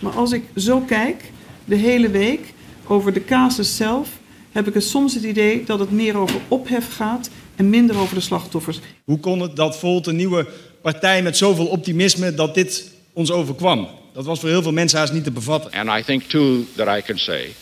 Maar 0.00 0.12
als 0.12 0.32
ik 0.32 0.44
zo 0.56 0.80
kijk, 0.80 1.30
de 1.64 1.76
hele 1.76 2.10
week, 2.10 2.52
over 2.86 3.12
de 3.12 3.24
casus 3.24 3.76
zelf, 3.76 4.08
heb 4.52 4.68
ik 4.68 4.74
het 4.74 4.84
soms 4.84 5.14
het 5.14 5.22
idee 5.22 5.64
dat 5.64 5.78
het 5.78 5.90
meer 5.90 6.16
over 6.16 6.40
ophef 6.48 6.96
gaat 6.96 7.30
en 7.56 7.70
minder 7.70 7.98
over 7.98 8.14
de 8.14 8.20
slachtoffers. 8.20 8.80
Hoe 9.04 9.20
kon 9.20 9.40
het 9.40 9.56
dat 9.56 9.78
Volt 9.78 10.06
een 10.06 10.16
nieuwe 10.16 10.46
partij 10.82 11.22
met 11.22 11.36
zoveel 11.36 11.66
optimisme 11.66 12.34
dat 12.34 12.54
dit 12.54 12.92
ons 13.12 13.30
overkwam? 13.30 13.88
Dat 14.12 14.24
was 14.24 14.40
voor 14.40 14.48
heel 14.48 14.62
veel 14.62 14.72
mensen 14.72 14.98
haast 14.98 15.12
niet 15.12 15.24
te 15.24 15.30
bevatten. 15.30 15.72
And 15.72 16.00
I 16.00 16.02
think 16.04 16.22
too 16.22 16.64
that 16.74 16.98
I 16.98 17.02
can 17.02 17.18
say 17.18 17.54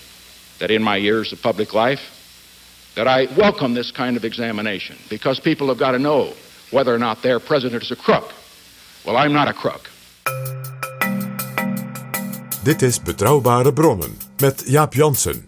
that 0.57 0.71
in 0.71 0.83
my 0.83 1.01
years 1.01 1.33
of 1.33 1.41
public 1.41 1.73
life 1.73 2.03
that 2.93 3.07
I 3.07 3.29
welcome 3.37 3.75
this 3.75 3.93
kind 3.93 4.17
of 4.17 4.25
examination 4.25 4.97
because 5.09 5.41
people 5.41 5.67
have 5.67 5.79
got 5.79 5.93
to 5.93 5.99
know 5.99 6.33
whether 6.71 6.95
or 6.95 6.99
not 6.99 7.23
their 7.23 7.41
president 7.41 7.83
is 7.83 7.91
a 7.91 7.97
crook. 7.97 8.33
Well, 9.05 9.17
I'm 9.17 9.33
not 9.33 9.49
a 9.49 9.53
crook. 9.53 9.91
Dit 12.63 12.83
is 12.83 13.03
Betrouwbare 13.03 13.73
Bronnen 13.73 14.17
met 14.39 14.63
Jaap 14.67 14.95
Jansen. 14.95 15.47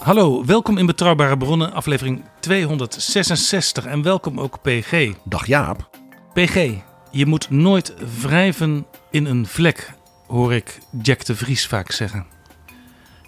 Hallo, 0.00 0.44
welkom 0.44 0.78
in 0.78 0.86
Betrouwbare 0.86 1.36
Bronnen, 1.36 1.72
aflevering 1.72 2.24
266 2.40 3.86
en 3.86 4.02
welkom 4.02 4.40
ook 4.40 4.62
PG. 4.62 5.12
Dag 5.24 5.46
Jaap. 5.46 5.90
PG, 6.32 6.72
je 7.10 7.26
moet 7.26 7.50
nooit 7.50 7.94
wrijven 8.20 8.86
in 9.10 9.26
een 9.26 9.46
vlek, 9.46 9.92
hoor 10.26 10.54
ik 10.54 10.78
Jack 11.02 11.24
de 11.24 11.36
Vries 11.36 11.66
vaak 11.66 11.92
zeggen. 11.92 12.26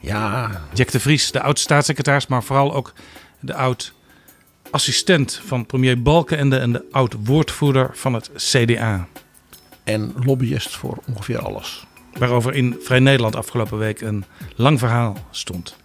Ja, 0.01 0.51
Jack 0.75 0.91
de 0.91 1.01
Vries, 1.01 1.31
de 1.31 1.43
oud-staatssecretaris, 1.43 2.27
maar 2.27 2.43
vooral 2.43 2.75
ook 2.75 2.93
de 3.41 3.55
oud-assistent 3.55 5.41
van 5.45 5.67
premier 5.67 6.03
Balkenende 6.03 6.59
en 6.59 6.73
de 6.73 6.85
oud-woordvoerder 6.91 7.91
van 7.93 8.15
het 8.15 8.31
CDA. 8.37 9.07
en 9.85 10.15
lobbyist 10.25 10.77
voor 10.77 10.99
ongeveer 11.07 11.39
alles. 11.39 11.87
Waarover 12.19 12.55
in 12.55 12.77
Vrij 12.81 12.99
Nederland 12.99 13.37
afgelopen 13.37 13.79
week 13.79 14.01
een 14.01 14.25
lang 14.57 14.79
verhaal 14.79 15.17
stond. 15.31 15.77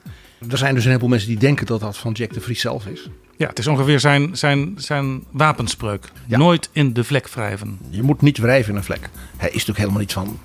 Er 0.49 0.57
zijn 0.57 0.73
dus 0.73 0.83
een 0.83 0.89
heleboel 0.89 1.09
mensen 1.09 1.29
die 1.29 1.37
denken 1.37 1.65
dat 1.65 1.79
dat 1.79 1.97
van 1.97 2.11
Jack 2.11 2.33
de 2.33 2.41
Vries 2.41 2.61
zelf 2.61 2.85
is. 2.85 3.09
Ja, 3.37 3.47
het 3.47 3.59
is 3.59 3.67
ongeveer 3.67 3.99
zijn, 3.99 4.37
zijn, 4.37 4.73
zijn 4.77 5.23
wapenspreuk. 5.31 6.11
Ja. 6.27 6.37
Nooit 6.37 6.69
in 6.71 6.93
de 6.93 7.03
vlek 7.03 7.29
wrijven. 7.29 7.79
Je 7.89 8.03
moet 8.03 8.21
niet 8.21 8.37
wrijven 8.37 8.71
in 8.71 8.77
een 8.77 8.83
vlek. 8.83 9.09
Hij 9.37 9.47
is 9.47 9.53
natuurlijk 9.53 9.77
helemaal 9.77 9.99
niet 9.99 10.13
van 10.13 10.39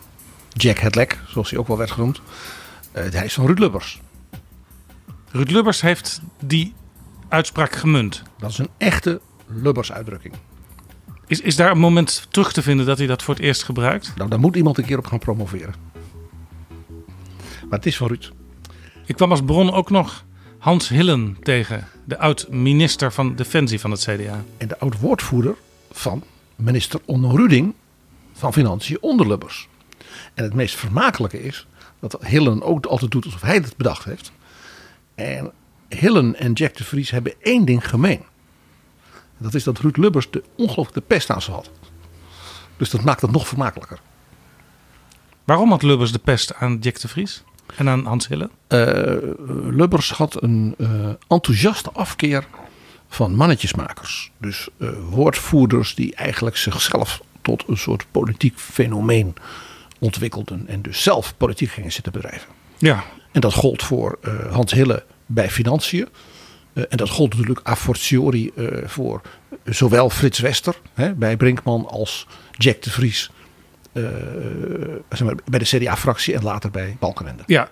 Jack 0.49 0.79
het 0.79 0.95
Lek, 0.95 1.19
zoals 1.27 1.51
hij 1.51 1.59
ook 1.59 1.67
wel 1.67 1.79
werd 1.79 1.91
genoemd. 1.91 2.21
Eh, 2.93 3.05
hij 3.11 3.25
is 3.25 3.35
van 3.35 3.47
Ruud 3.47 3.59
Lubbers. 3.59 4.01
Ruud 5.31 5.51
Lubbers 5.51 5.81
heeft 5.81 6.21
die 6.45 6.75
uitspraak 7.29 7.73
gemunt. 7.73 8.23
Dat 8.39 8.51
is 8.51 8.59
een 8.59 8.71
echte 8.79 9.21
Lubbers-uitdrukking. 9.47 10.35
Is, 11.27 11.41
is 11.41 11.57
daar 11.57 11.71
een 11.71 11.79
moment 11.79 12.27
terug 12.31 12.53
te 12.53 12.63
vinden 12.63 12.87
dat 12.87 12.99
hij 12.99 13.07
dat 13.07 13.23
voor 13.23 13.35
het 13.35 13.43
eerst 13.43 13.63
gebruikt? 13.63 14.13
Nou, 14.17 14.31
daar 14.31 14.41
moet 14.41 14.57
iemand 14.57 14.79
een 14.79 14.85
keer 14.85 14.99
op 14.99 15.07
gaan 15.07 15.19
promoveren. 15.19 15.75
Maar 17.69 17.79
het 17.79 17.87
is 17.87 17.97
van 17.97 18.09
Ruud. 18.09 18.31
Ik 19.05 19.17
kwam 19.17 19.31
als 19.31 19.43
bron 19.43 19.73
ook 19.73 19.91
nog 19.91 20.25
Hans 20.59 20.89
Hillen 20.89 21.37
tegen, 21.43 21.89
de 22.05 22.19
oud-minister 22.19 23.13
van 23.13 23.35
Defensie 23.35 23.81
van 23.81 23.91
het 23.91 24.01
CDA. 24.01 24.45
En 24.57 24.69
de 24.69 24.79
oud-woordvoerder 24.79 25.55
van 25.91 26.25
minister 26.57 27.01
Onno 27.05 27.29
Ruding 27.37 27.75
van 28.33 28.53
Financiën 28.53 28.99
onder 29.01 29.29
Lubbers. 29.29 29.69
En 30.35 30.45
het 30.45 30.55
meest 30.55 30.75
vermakelijke 30.75 31.43
is 31.43 31.67
dat 32.01 32.17
Hillen 32.21 32.63
ook 32.63 32.87
altijd 32.87 33.11
doet 33.11 33.25
alsof 33.25 33.41
hij 33.41 33.55
het 33.55 33.77
bedacht 33.77 34.05
heeft. 34.05 34.33
En 35.15 35.53
Hillen 35.89 36.35
en 36.39 36.53
Jack 36.53 36.77
de 36.77 36.85
Vries 36.85 37.11
hebben 37.11 37.35
één 37.41 37.65
ding 37.65 37.89
gemeen. 37.89 38.25
Dat 39.39 39.55
is 39.55 39.65
dat 39.65 39.79
Ruud 39.79 39.97
Lubbers 39.97 40.31
de 40.31 40.43
ongelooflijke 40.57 41.01
pest 41.01 41.31
aan 41.31 41.43
ze 41.43 41.51
had. 41.51 41.71
Dus 42.77 42.91
dat 42.91 43.05
maakt 43.05 43.21
het 43.21 43.31
nog 43.31 43.49
vermakelijker. 43.49 44.01
Waarom 45.45 45.71
had 45.71 45.83
Lubbers 45.83 46.13
de 46.13 46.19
pest 46.19 46.55
aan 46.55 46.79
Jack 46.81 47.01
de 47.01 47.09
Vries 47.09 47.43
en 47.77 47.89
aan 47.89 48.07
Hans 48.07 48.29
Hillen? 48.29 48.51
Eh, 48.67 49.17
Lubbers 49.71 50.11
had 50.11 50.43
een 50.43 50.75
eh, 50.79 50.89
enthousiaste 51.29 51.91
afkeer 51.93 52.45
van 53.09 53.35
mannetjesmakers. 53.35 54.31
Dus 54.39 54.69
eh, 54.79 54.89
woordvoerders 55.11 55.95
die 55.95 56.15
eigenlijk 56.15 56.57
zichzelf 56.57 57.21
tot 57.43 57.65
een 57.67 57.77
soort 57.77 58.07
politiek 58.11 58.59
fenomeen 58.59 59.35
ontwikkelden. 59.99 60.69
En 60.69 60.83
dus 60.83 61.03
zelf 61.03 61.35
politiek 61.37 61.71
gingen 61.71 61.93
zitten 61.93 62.13
bedrijven. 62.13 62.49
Ja, 62.79 63.05
En 63.33 63.41
dat 63.41 63.55
gold 63.55 63.83
voor 63.83 64.19
Hans 64.51 64.73
Hille 64.73 65.05
bij 65.27 65.51
Financiën. 65.51 66.09
En 66.73 66.97
dat 66.97 67.11
gold 67.11 67.31
natuurlijk 67.31 67.69
a 67.69 67.77
fortiori 67.77 68.53
voor 68.85 69.21
zowel 69.65 70.11
Frits 70.11 70.39
Wester 70.39 70.75
hè, 70.95 71.15
bij 71.15 71.37
Brinkman 71.37 71.87
als 71.89 72.27
Jack 72.51 72.83
de 72.83 72.91
Vries. 72.91 73.31
Eh, 73.93 74.03
zeg 75.09 75.25
maar, 75.25 75.35
bij 75.45 75.59
de 75.59 75.65
CDA-fractie 75.65 76.35
en 76.35 76.43
later 76.43 76.71
bij 76.71 76.97
Balkenende. 76.99 77.43
ja 77.47 77.71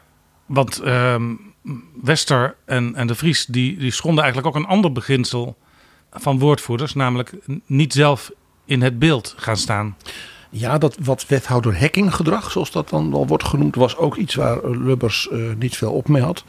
want 0.51 0.79
ehm, 0.79 1.35
Wester 2.03 2.57
en, 2.65 2.95
en 2.95 3.07
de 3.07 3.15
Vries 3.15 3.47
die, 3.47 3.79
die 3.79 3.91
schonden 3.91 4.25
eigenlijk 4.25 4.57
ook 4.57 4.63
een 4.63 4.69
ander 4.69 4.93
beginsel 4.93 5.57
van 6.13 6.39
woordvoerders. 6.39 6.95
Namelijk 6.95 7.33
niet 7.67 7.93
zelf 7.93 8.31
in 8.65 8.83
het 8.83 8.99
beeld 8.99 9.35
gaan 9.37 9.57
staan. 9.57 9.97
Ja, 10.51 10.79
dat 10.79 10.97
wat 11.03 11.27
wethouder 11.27 11.81
hacking 11.81 12.15
gedrag, 12.15 12.51
zoals 12.51 12.71
dat 12.71 12.89
dan 12.89 13.11
wel 13.11 13.27
wordt 13.27 13.45
genoemd, 13.45 13.75
was 13.75 13.97
ook 13.97 14.17
iets 14.17 14.35
waar 14.35 14.63
eh, 14.63 14.71
Lubbers 14.71 15.29
eh, 15.29 15.39
niet 15.59 15.77
veel 15.77 15.93
op 15.93 16.09
mee 16.09 16.23
had. 16.23 16.45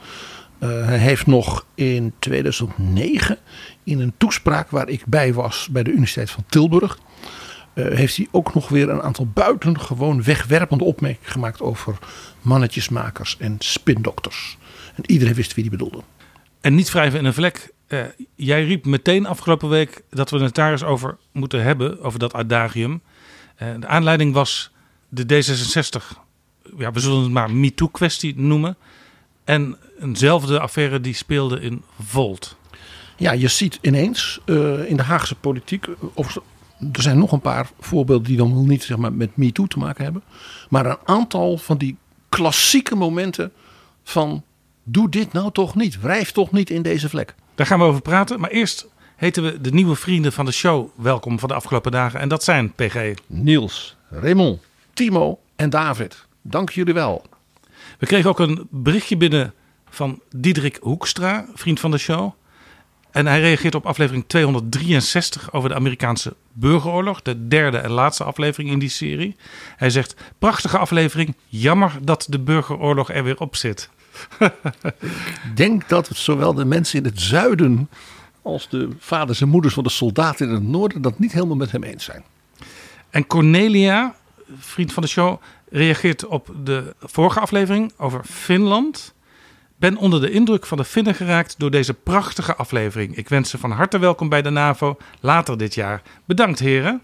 Eh, 0.60 0.70
hij 0.70 0.98
heeft 0.98 1.28
nog 1.28 1.66
in 1.76 2.14
2009 2.20 3.38
in 3.84 4.00
een 4.00 4.14
toespraak 4.18 4.70
waar 4.70 4.90
ik 4.90 5.06
bij 5.06 5.34
was 5.34 5.68
bij 5.72 5.84
de 5.84 5.92
Universiteit 5.92 6.32
van 6.32 6.44
Tilburg, 6.50 6.98
eh, 6.98 7.02
heeft 7.74 8.18
hij 8.18 8.28
ook 8.32 8.54
nog 8.54 8.70
weer 8.70 8.90
een 8.90 9.02
aantal 9.02 9.28
buitengewoon 9.34 10.24
wegwerpende 10.24 10.84
opmerkingen 10.84 11.32
gemaakt 11.32 11.62
over 11.62 11.98
mannetjesmakers 12.42 13.38
en 13.38 13.56
spindokters. 13.60 14.58
En 14.96 15.04
iedereen 15.06 15.34
wist 15.34 15.54
wie 15.54 15.64
die 15.64 15.78
bedoelde. 15.78 16.02
En 16.62 16.76
niet 16.76 16.92
wrijven 16.92 17.20
in 17.20 17.26
een 17.26 17.34
vlek. 17.34 17.74
Eh, 17.88 18.00
jij 18.36 18.66
riep 18.66 18.86
meteen 18.86 19.26
afgelopen 19.26 19.70
week 19.70 20.04
dat 20.10 20.30
we 20.30 20.40
het 20.40 20.56
daar 20.56 20.72
eens 20.72 20.84
over 20.84 21.18
moeten 21.32 21.64
hebben, 21.64 22.02
over 22.02 22.20
dat 22.20 22.34
adagium. 22.34 23.02
Eh, 23.56 23.68
de 23.80 23.88
aanleiding 23.88 24.34
was 24.34 24.72
de 25.10 25.24
D66, 25.24 26.18
ja, 26.78 26.92
we 26.92 27.00
zullen 27.00 27.22
het 27.22 27.32
maar 27.32 27.52
MeToo-kwestie 27.52 28.40
noemen. 28.40 28.78
En 29.44 29.78
eenzelfde 30.00 30.60
affaire 30.60 31.02
die 31.02 31.14
speelde 31.14 31.62
in 31.62 31.84
Volt. 32.00 32.56
Ja, 33.18 33.32
je 33.32 33.48
ziet 33.48 33.80
ineens 33.82 34.40
eh, 34.46 34.90
in 34.90 34.98
de 34.98 35.04
Haagse 35.04 35.36
politiek. 35.36 35.88
Er 36.92 37.02
zijn 37.02 37.18
nog 37.18 37.32
een 37.32 37.42
paar 37.42 37.70
voorbeelden 37.80 38.28
die 38.28 38.38
dan 38.38 38.54
wel 38.54 38.66
niet 38.66 38.84
zeg 38.84 38.98
maar, 38.98 39.14
met 39.14 39.38
MeToo 39.38 39.66
te 39.66 39.80
maken 39.80 40.04
hebben. 40.04 40.24
Maar 40.70 40.86
een 40.86 40.98
aantal 41.06 41.58
van 41.58 41.78
die 41.78 41.98
klassieke 42.30 42.96
momenten 42.96 43.52
van. 44.04 44.44
Doe 44.84 45.10
dit 45.10 45.34
nou 45.34 45.52
toch 45.52 45.76
niet. 45.76 46.02
Wrijf 46.02 46.32
toch 46.32 46.52
niet 46.52 46.70
in 46.70 46.82
deze 46.82 47.10
vlek. 47.10 47.36
Daar 47.56 47.66
gaan 47.66 47.80
we 47.80 47.86
over 47.86 48.02
praten. 48.02 48.40
Maar 48.40 48.50
eerst 48.50 48.88
heten 49.16 49.44
we 49.44 49.62
de 49.62 49.72
nieuwe 49.72 49.96
vrienden 49.96 50.34
van 50.34 50.46
de 50.46 50.52
show 50.52 50.90
welkom 50.96 51.40
van 51.40 51.50
de 51.50 51.56
afgelopen 51.56 51.92
dagen. 51.92 52.20
En 52.20 52.30
dat 52.30 52.44
zijn 52.44 52.74
PG. 52.74 53.14
Niels, 53.28 53.96
Raymond, 54.10 54.62
Timo 54.94 55.40
en 55.56 55.70
David. 55.70 56.26
Dank 56.42 56.70
jullie 56.70 56.94
wel. 56.94 57.26
We 58.00 58.06
kregen 58.06 58.30
ook 58.30 58.40
een 58.40 58.68
berichtje 58.70 59.18
binnen 59.18 59.54
van 59.90 60.22
Diederik 60.36 60.78
Hoekstra, 60.82 61.46
vriend 61.54 61.80
van 61.80 61.92
de 61.92 61.98
show. 61.98 62.32
En 63.12 63.26
hij 63.26 63.40
reageert 63.42 63.76
op 63.76 63.86
aflevering 63.86 64.24
263 64.28 65.54
over 65.54 65.70
de 65.70 65.76
Amerikaanse 65.76 66.36
burgeroorlog. 66.54 67.22
De 67.22 67.48
derde 67.48 67.78
en 67.78 67.92
laatste 67.92 68.24
aflevering 68.24 68.72
in 68.72 68.80
die 68.80 68.90
serie. 68.90 69.36
Hij 69.78 69.90
zegt, 69.90 70.16
prachtige 70.40 70.78
aflevering. 70.78 71.36
Jammer 71.48 71.92
dat 72.02 72.28
de 72.30 72.40
burgeroorlog 72.40 73.12
er 73.12 73.24
weer 73.24 73.40
op 73.40 73.56
zit. 73.56 73.90
Ik 74.40 75.56
denk 75.56 75.90
dat 75.90 76.10
zowel 76.14 76.54
de 76.54 76.66
mensen 76.66 77.00
in 77.00 77.06
het 77.06 77.22
zuiden. 77.22 77.90
als 78.42 78.70
de 78.70 78.90
vaders 79.00 79.42
en 79.42 79.50
moeders 79.50 79.74
van 79.74 79.84
de 79.84 79.90
soldaten 79.90 80.48
in 80.48 80.54
het 80.54 80.64
noorden. 80.64 81.02
dat 81.02 81.20
niet 81.20 81.32
helemaal 81.32 81.56
met 81.56 81.72
hem 81.72 81.84
eens 81.84 82.04
zijn. 82.04 82.24
En 83.10 83.28
Cornelia, 83.28 84.16
vriend 84.58 84.94
van 84.94 85.04
de 85.04 85.10
show, 85.10 85.42
reageert 85.70 86.26
op 86.26 86.52
de 86.64 86.96
vorige 87.00 87.40
aflevering 87.40 87.94
over 87.98 88.24
Finland. 88.24 89.14
Ben 89.82 89.98
onder 89.98 90.22
de 90.22 90.32
indruk 90.32 90.66
van 90.66 90.78
de 90.78 90.86
Finnen 90.86 91.16
geraakt 91.16 91.56
door 91.58 91.72
deze 91.72 91.94
prachtige 91.94 92.56
aflevering. 92.56 93.16
Ik 93.16 93.30
wens 93.30 93.50
ze 93.50 93.58
van 93.58 93.72
harte 93.72 94.00
welkom 94.00 94.30
bij 94.30 94.42
de 94.42 94.50
NAVO 94.50 94.98
later 95.20 95.58
dit 95.58 95.74
jaar. 95.74 96.02
Bedankt 96.26 96.60
heren. 96.60 97.02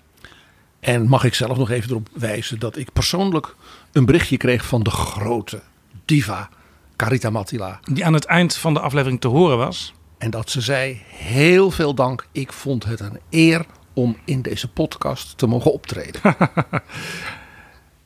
En 0.79 1.07
mag 1.07 1.24
ik 1.24 1.33
zelf 1.33 1.57
nog 1.57 1.69
even 1.69 1.89
erop 1.89 2.09
wijzen 2.13 2.59
dat 2.59 2.77
ik 2.77 2.94
persoonlijk 2.94 3.56
een 3.91 4.06
berichtje 4.06 4.38
kreeg 4.38 4.65
van 4.65 4.83
de 4.83 4.89
grote 4.89 5.62
diva 6.06 6.50
Carita 6.95 7.29
Mattila. 7.29 7.79
Die 7.83 8.06
aan 8.06 8.13
het 8.13 8.25
eind 8.25 8.56
van 8.56 8.74
de 8.74 8.80
aflevering 8.80 9.21
te 9.21 9.27
horen 9.27 9.57
was. 9.57 9.94
En 10.18 10.30
dat 10.30 10.50
ze 10.50 10.62
zei: 10.62 11.01
heel 11.07 11.71
veel 11.71 11.94
dank. 11.94 12.27
Ik 12.31 12.53
vond 12.53 12.85
het 12.85 13.00
een 13.00 13.19
eer 13.30 13.65
om 13.94 14.18
in 14.25 14.41
deze 14.41 14.68
podcast 14.68 15.38
te 15.38 15.47
mogen 15.47 15.73
optreden. 15.73 16.21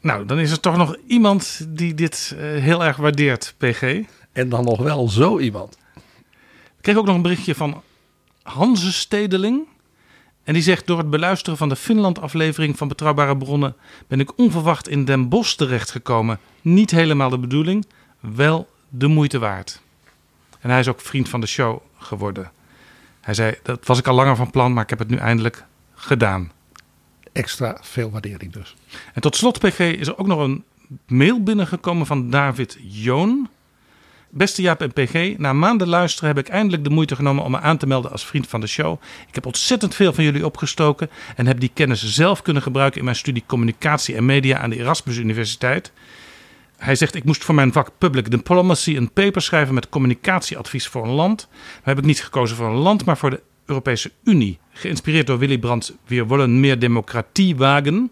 Nou, 0.02 0.26
dan 0.26 0.40
is 0.40 0.52
er 0.52 0.60
toch 0.60 0.78
nog 0.78 0.96
iemand 1.08 1.66
die 1.70 1.94
dit 1.94 2.36
eh, 2.38 2.44
heel 2.44 2.86
erg 2.86 2.98
waardeert, 2.98 3.56
PG. 3.58 4.00
En 4.32 4.50
dan 4.50 4.64
nog 4.64 4.80
wel 4.80 5.10
zo 5.10 5.40
iemand. 5.40 5.78
Ik 6.78 6.82
kreeg 6.82 6.96
ook 6.96 7.06
nog 7.06 7.16
een 7.16 7.22
berichtje 7.22 7.56
van 7.56 7.82
Hanze 8.44 8.94
Stedeling. 8.94 9.68
En 10.44 10.54
die 10.54 10.64
zegt: 10.64 10.88
Door 10.88 10.98
het 10.98 11.10
beluisteren 11.10 11.58
van 11.58 11.70
de 11.70 11.76
Finland-aflevering 11.76 12.78
van 12.78 12.88
Betrouwbare 12.88 13.38
Bronnen 13.38 13.76
ben 14.08 14.20
ik 14.20 14.38
onverwacht 14.38 14.88
in 14.88 15.06
Den 15.06 15.30
Bosch 15.30 15.56
terechtgekomen. 15.56 16.40
Niet 16.62 16.92
helemaal 16.92 17.30
de 17.30 17.40
bedoeling, 17.40 17.86
wel 18.20 18.70
de 18.90 19.08
moeite 19.08 19.40
waard. 19.40 19.82
En 20.60 20.70
hij 20.70 20.80
is 20.80 20.88
ook 20.88 21.02
vriend 21.02 21.30
van 21.30 21.42
de 21.42 21.48
show 21.48 21.80
geworden. 21.98 22.52
Hij 23.22 23.34
zei: 23.34 23.56
Dat 23.64 23.86
was 23.86 24.00
ik 24.00 24.08
al 24.08 24.16
langer 24.16 24.36
van 24.36 24.52
plan, 24.52 24.74
maar 24.74 24.84
ik 24.84 24.90
heb 24.90 25.00
het 25.00 25.10
nu 25.10 25.18
eindelijk 25.18 25.66
gedaan. 25.94 26.52
Extra 27.32 27.78
veel 27.82 28.12
waardering 28.12 28.54
dus. 28.54 28.76
En 29.14 29.22
tot 29.22 29.36
slot, 29.36 29.60
PG, 29.60 29.80
is 29.80 30.08
er 30.08 30.18
ook 30.18 30.28
nog 30.28 30.40
een 30.40 30.64
mail 31.08 31.44
binnengekomen 31.44 32.06
van 32.06 32.30
David 32.30 32.78
Joon. 32.82 33.50
Beste 34.34 34.62
Jaap 34.62 34.82
en 34.82 34.94
PG, 34.94 35.38
na 35.38 35.54
maanden 35.54 35.88
luisteren 35.88 36.36
heb 36.36 36.46
ik 36.46 36.52
eindelijk 36.52 36.84
de 36.84 36.90
moeite 36.90 37.16
genomen 37.16 37.44
om 37.44 37.52
me 37.52 37.60
aan 37.60 37.78
te 37.78 37.88
melden 37.88 38.12
als 38.12 38.26
vriend 38.26 38.48
van 38.48 38.62
de 38.62 38.68
show. 38.68 39.02
Ik 39.28 39.36
heb 39.36 39.46
ontzettend 39.46 39.96
veel 39.96 40.14
van 40.14 40.24
jullie 40.24 40.46
opgestoken 40.46 41.10
en 41.36 41.48
heb 41.48 41.60
die 41.60 41.72
kennis 41.74 42.06
zelf 42.06 42.42
kunnen 42.42 42.64
gebruiken 42.64 43.00
in 43.00 43.06
mijn 43.06 43.16
studie 43.16 43.44
communicatie 43.46 44.16
en 44.16 44.26
media 44.26 44.58
aan 44.58 44.70
de 44.70 44.78
Erasmus 44.78 45.18
Universiteit. 45.18 45.92
Hij 46.78 46.96
zegt: 46.96 47.16
Ik 47.16 47.24
moest 47.24 47.44
voor 47.44 47.56
mijn 47.56 47.72
vak 47.72 47.92
Public 47.98 48.32
Diplomacy 48.32 48.96
een 48.96 49.12
paper 49.12 49.42
schrijven 49.42 49.74
met 49.74 49.90
communicatieadvies 49.90 50.88
voor 50.88 51.04
een 51.04 51.14
land. 51.14 51.48
Maar 51.52 51.82
heb 51.84 51.98
ik 51.98 52.06
niet 52.06 52.24
gekozen 52.24 52.58
voor 52.58 52.68
een 52.68 52.76
land, 52.76 53.06
maar 53.06 53.18
voor 53.18 53.30
de 53.30 53.42
Europese 53.66 54.12
Unie. 54.24 54.60
Geïnspireerd 54.72 55.28
door 55.28 55.38
Willy 55.38 55.58
Brandt, 55.58 55.94
We 56.06 56.26
willen 56.26 56.60
meer 56.60 56.80
democratie 56.80 57.56
wagen. 57.56 58.12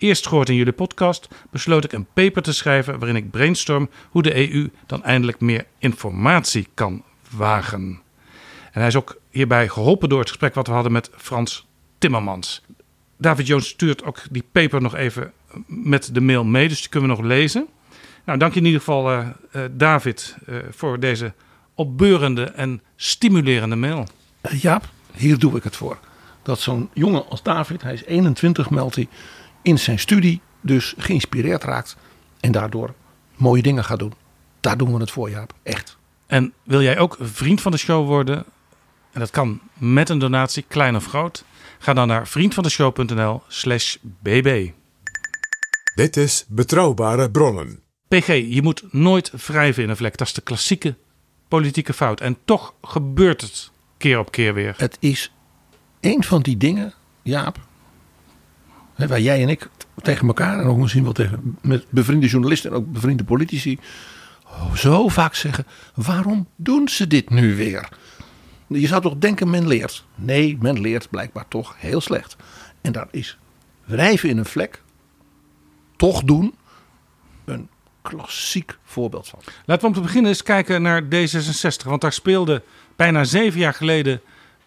Eerst 0.00 0.26
gehoord 0.26 0.48
in 0.48 0.54
jullie 0.54 0.72
podcast, 0.72 1.28
besloot 1.50 1.84
ik 1.84 1.92
een 1.92 2.06
paper 2.12 2.42
te 2.42 2.52
schrijven 2.52 2.98
waarin 2.98 3.16
ik 3.16 3.30
brainstorm 3.30 3.88
hoe 4.10 4.22
de 4.22 4.52
EU 4.52 4.70
dan 4.86 5.04
eindelijk 5.04 5.40
meer 5.40 5.66
informatie 5.78 6.68
kan 6.74 7.02
wagen. 7.30 8.00
En 8.72 8.80
hij 8.80 8.86
is 8.86 8.96
ook 8.96 9.20
hierbij 9.30 9.68
geholpen 9.68 10.08
door 10.08 10.18
het 10.18 10.28
gesprek 10.28 10.54
wat 10.54 10.66
we 10.66 10.72
hadden 10.72 10.92
met 10.92 11.10
Frans 11.16 11.66
Timmermans. 11.98 12.62
David 13.16 13.46
Jones 13.46 13.68
stuurt 13.68 14.04
ook 14.04 14.18
die 14.30 14.44
paper 14.52 14.82
nog 14.82 14.94
even 14.94 15.32
met 15.66 16.14
de 16.14 16.20
mail 16.20 16.44
mee, 16.44 16.68
dus 16.68 16.80
die 16.80 16.88
kunnen 16.88 17.10
we 17.10 17.16
nog 17.16 17.24
lezen. 17.24 17.66
Nou, 18.24 18.38
dank 18.38 18.52
je 18.52 18.60
in 18.60 18.66
ieder 18.66 18.80
geval, 18.80 19.12
uh, 19.12 19.26
uh, 19.52 19.62
David, 19.70 20.36
uh, 20.48 20.56
voor 20.70 21.00
deze 21.00 21.32
opbeurende 21.74 22.44
en 22.44 22.82
stimulerende 22.96 23.76
mail. 23.76 24.06
Jaap, 24.50 24.88
hier 25.12 25.38
doe 25.38 25.56
ik 25.56 25.62
het 25.62 25.76
voor. 25.76 25.98
Dat 26.42 26.60
zo'n 26.60 26.90
jongen 26.92 27.28
als 27.28 27.42
David, 27.42 27.82
hij 27.82 27.92
is 27.92 28.04
21, 28.04 28.70
meldt 28.70 28.94
hij, 28.94 29.08
in 29.62 29.78
zijn 29.78 29.98
studie 29.98 30.40
dus 30.60 30.94
geïnspireerd 30.96 31.64
raakt 31.64 31.96
en 32.40 32.52
daardoor 32.52 32.94
mooie 33.36 33.62
dingen 33.62 33.84
gaat 33.84 33.98
doen. 33.98 34.12
Daar 34.60 34.76
doen 34.76 34.92
we 34.92 35.00
het 35.00 35.10
voor, 35.10 35.30
Jaap. 35.30 35.52
Echt. 35.62 35.96
En 36.26 36.52
wil 36.62 36.82
jij 36.82 36.98
ook 36.98 37.16
vriend 37.20 37.60
van 37.60 37.72
de 37.72 37.78
show 37.78 38.06
worden? 38.06 38.44
En 39.12 39.20
dat 39.20 39.30
kan 39.30 39.60
met 39.74 40.08
een 40.08 40.18
donatie, 40.18 40.64
klein 40.68 40.96
of 40.96 41.06
groot. 41.06 41.44
Ga 41.78 41.92
dan 41.92 42.08
naar 42.08 42.28
vriendvandeshow.nl 42.28 43.42
slash 43.48 43.96
bb. 44.00 44.70
Dit 45.94 46.16
is 46.16 46.44
Betrouwbare 46.48 47.30
Bronnen. 47.30 47.80
PG, 48.08 48.26
je 48.26 48.62
moet 48.62 48.92
nooit 48.92 49.46
wrijven 49.46 49.82
in 49.82 49.88
een 49.88 49.96
vlek. 49.96 50.16
Dat 50.16 50.26
is 50.26 50.32
de 50.32 50.40
klassieke 50.40 50.96
politieke 51.48 51.92
fout. 51.92 52.20
En 52.20 52.36
toch 52.44 52.74
gebeurt 52.82 53.40
het 53.40 53.70
keer 53.98 54.18
op 54.18 54.30
keer 54.30 54.54
weer. 54.54 54.74
Het 54.76 54.96
is 55.00 55.32
een 56.00 56.24
van 56.24 56.42
die 56.42 56.56
dingen, 56.56 56.94
Jaap, 57.22 57.58
waar 59.08 59.20
jij 59.20 59.42
en 59.42 59.48
ik 59.48 59.68
tegen 60.02 60.26
elkaar 60.26 60.58
en 60.60 60.66
ook 60.66 60.78
misschien 60.78 61.02
wel 61.02 61.12
tegen 61.12 61.58
met 61.62 61.84
bevriende 61.90 62.26
journalisten 62.26 62.70
en 62.70 62.76
ook 62.76 62.92
bevriende 62.92 63.24
politici 63.24 63.78
zo 64.74 65.08
vaak 65.08 65.34
zeggen: 65.34 65.66
waarom 65.94 66.48
doen 66.56 66.88
ze 66.88 67.06
dit 67.06 67.30
nu 67.30 67.56
weer? 67.56 67.88
Je 68.66 68.86
zou 68.86 69.02
toch 69.02 69.18
denken 69.18 69.50
men 69.50 69.66
leert. 69.66 70.04
Nee, 70.14 70.58
men 70.60 70.80
leert 70.80 71.10
blijkbaar 71.10 71.48
toch 71.48 71.74
heel 71.78 72.00
slecht. 72.00 72.36
En 72.80 72.92
daar 72.92 73.08
is 73.10 73.38
wrijven 73.84 74.28
in 74.28 74.38
een 74.38 74.44
vlek, 74.44 74.82
toch 75.96 76.22
doen, 76.22 76.54
een 77.44 77.68
klassiek 78.02 78.78
voorbeeld 78.84 79.28
van. 79.28 79.38
Laten 79.64 79.82
we 79.82 79.88
om 79.88 79.94
te 79.94 80.06
beginnen 80.06 80.30
eens 80.30 80.42
kijken 80.42 80.82
naar 80.82 81.02
D66. 81.02 81.84
Want 81.84 82.00
daar 82.00 82.12
speelde 82.12 82.62
bijna 82.96 83.24
zeven 83.24 83.60
jaar 83.60 83.74
geleden 83.74 84.20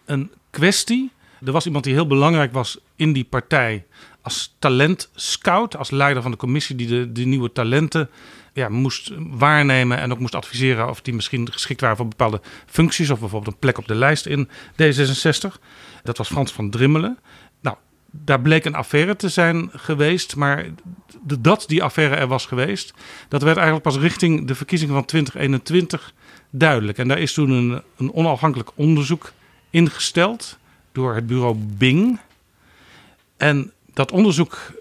een 0.04 0.30
kwestie. 0.50 1.12
Er 1.44 1.52
was 1.52 1.66
iemand 1.66 1.84
die 1.84 1.94
heel 1.94 2.06
belangrijk 2.06 2.52
was 2.52 2.78
in 2.96 3.12
die 3.12 3.24
partij 3.24 3.84
als 4.24 4.54
talentscout, 4.58 5.76
als 5.76 5.90
leider 5.90 6.22
van 6.22 6.30
de 6.30 6.36
commissie 6.36 6.76
die 6.76 6.86
de, 6.86 7.12
de 7.12 7.24
nieuwe 7.24 7.52
talenten 7.52 8.10
ja, 8.52 8.68
moest 8.68 9.12
waarnemen 9.18 9.98
en 9.98 10.12
ook 10.12 10.18
moest 10.18 10.34
adviseren 10.34 10.88
of 10.88 11.00
die 11.00 11.14
misschien 11.14 11.52
geschikt 11.52 11.80
waren 11.80 11.96
voor 11.96 12.08
bepaalde 12.08 12.40
functies 12.66 13.10
of 13.10 13.20
bijvoorbeeld 13.20 13.52
een 13.52 13.60
plek 13.60 13.78
op 13.78 13.86
de 13.86 13.94
lijst 13.94 14.26
in 14.26 14.48
D66. 14.48 15.60
Dat 16.02 16.18
was 16.18 16.28
Frans 16.28 16.52
van 16.52 16.70
Drimmelen. 16.70 17.18
Nou, 17.60 17.76
daar 18.10 18.40
bleek 18.40 18.64
een 18.64 18.74
affaire 18.74 19.16
te 19.16 19.28
zijn 19.28 19.70
geweest, 19.72 20.36
maar 20.36 20.66
dat 21.38 21.64
die 21.66 21.82
affaire 21.82 22.14
er 22.14 22.26
was 22.26 22.46
geweest, 22.46 22.94
dat 23.28 23.42
werd 23.42 23.56
eigenlijk 23.56 23.86
pas 23.86 23.98
richting 23.98 24.46
de 24.46 24.54
verkiezingen 24.54 24.94
van 24.94 25.04
2021 25.04 26.12
duidelijk. 26.50 26.98
En 26.98 27.08
daar 27.08 27.18
is 27.18 27.32
toen 27.32 27.50
een, 27.50 27.82
een 27.96 28.12
onafhankelijk 28.12 28.70
onderzoek 28.74 29.32
ingesteld 29.70 30.58
door 30.92 31.14
het 31.14 31.26
bureau 31.26 31.56
Bing. 31.56 32.20
En 33.36 33.72
dat 33.94 34.12
onderzoek 34.12 34.72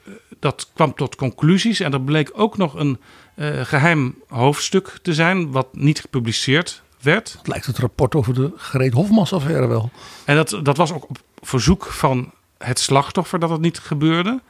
dat 0.43 0.69
kwam 0.73 0.95
tot 0.95 1.15
conclusies 1.15 1.79
en 1.79 1.93
er 1.93 2.01
bleek 2.01 2.31
ook 2.33 2.57
nog 2.57 2.73
een 2.73 2.99
uh, 3.35 3.61
geheim 3.61 4.15
hoofdstuk 4.27 4.99
te 5.01 5.13
zijn 5.13 5.51
wat 5.51 5.67
niet 5.71 5.99
gepubliceerd 5.99 6.81
werd. 7.01 7.35
Het 7.37 7.47
lijkt 7.47 7.65
het 7.65 7.77
rapport 7.77 8.15
over 8.15 8.33
de 8.33 8.51
Gereed 8.55 8.93
Hofmans 8.93 9.33
affaire 9.33 9.67
wel. 9.67 9.91
En 10.25 10.35
dat, 10.35 10.59
dat 10.63 10.77
was 10.77 10.93
ook 10.93 11.09
op 11.09 11.17
verzoek 11.41 11.85
van 11.85 12.31
het 12.57 12.79
slachtoffer 12.79 13.39
dat 13.39 13.49
het 13.49 13.61
niet 13.61 13.79
gebeurde. 13.79 14.41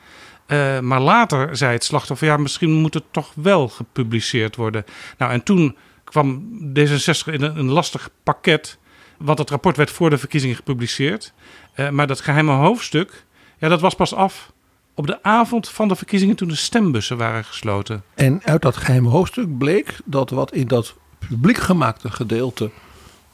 Uh, 0.48 0.80
maar 0.80 1.02
later 1.02 1.58
zei 1.58 1.74
het 1.74 1.84
slachtoffer, 1.84 2.28
ja, 2.28 2.38
misschien 2.38 2.72
moet 2.72 2.94
het 2.94 3.04
toch 3.12 3.32
wel 3.36 3.68
gepubliceerd 3.68 4.56
worden. 4.56 4.86
Nou, 5.18 5.32
en 5.32 5.44
toen 5.44 5.78
kwam 6.04 6.44
D66 6.80 7.34
in 7.34 7.42
een, 7.42 7.58
een 7.58 7.70
lastig 7.70 8.10
pakket, 8.24 8.78
want 9.18 9.40
het 9.40 9.50
rapport 9.50 9.78
werd 9.78 9.92
voor 9.92 10.10
de 10.10 10.18
verkiezingen 10.18 10.56
gepubliceerd. 10.56 11.34
Uh, 11.76 11.90
maar 11.90 12.08
dat 12.08 12.22
geheime 12.22 12.52
hoofdstuk, 12.52 13.26
ja, 13.58 13.68
dat 13.68 13.82
was 13.82 13.96
pas 13.96 14.14
af 14.14 14.53
op 14.96 15.08
de 15.08 15.24
avond 15.24 15.70
van 15.70 15.88
de 15.88 15.96
verkiezingen 15.96 16.36
toen 16.36 16.48
de 16.48 16.56
stembussen 16.56 17.18
waren 17.18 17.46
gesloten. 17.46 18.04
En 18.14 18.42
uit 18.44 18.62
dat 18.62 18.78
geheime 18.78 19.10
hoofdstuk 19.10 19.58
bleek 19.58 20.00
dat 20.06 20.30
wat 20.30 20.54
in 20.54 20.68
dat 20.68 20.96
publiek 21.28 21.58
gemaakte 21.58 22.12
gedeelte 22.12 22.72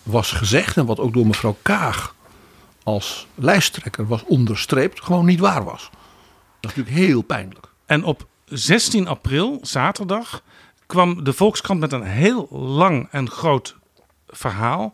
was 0.04 0.32
gezegd 0.32 0.78
en 0.78 0.86
wat 0.86 1.00
ook 1.00 1.13
door 1.13 1.28
mevrouw 1.28 1.58
Kaag 1.62 2.16
als 2.84 3.28
lijsttrekker 3.36 4.08
was 4.08 4.24
onderstreept, 4.24 5.04
gewoon 5.04 5.25
niet 5.25 5.39
waar 5.39 5.63
was. 5.63 5.89
Dat 6.60 6.72
is 6.72 6.78
natuurlijk 6.78 7.08
heel 7.08 7.22
pijnlijk. 7.22 7.68
En 7.86 8.04
op 8.04 8.28
16 8.46 9.08
april, 9.08 9.60
zaterdag, 9.62 10.42
kwam 10.86 11.24
de 11.24 11.34
Volkskrant 11.34 11.80
met 11.80 11.92
een 11.92 12.04
heel 12.04 12.48
lang 12.51 13.08
en 13.12 13.30
groot 13.30 13.75
verhaal. 14.28 14.94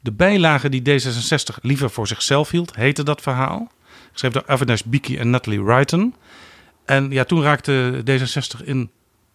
De 0.00 0.12
bijlage 0.12 0.68
die 0.68 1.00
D66 1.00 1.60
liever 1.60 1.90
voor 1.90 2.06
zichzelf 2.06 2.50
hield, 2.50 2.74
heette 2.74 3.02
dat 3.02 3.20
verhaal. 3.20 3.70
Geschreven 4.16 4.40
door 4.40 4.54
Avinash 4.54 4.82
Biki 4.82 5.16
en 5.16 5.30
Natalie 5.30 5.62
Wrighton. 5.62 6.14
En 6.84 7.10
ja, 7.10 7.24
toen 7.24 7.42
raakte 7.42 8.02
D66 8.10 8.64
in 8.64 8.90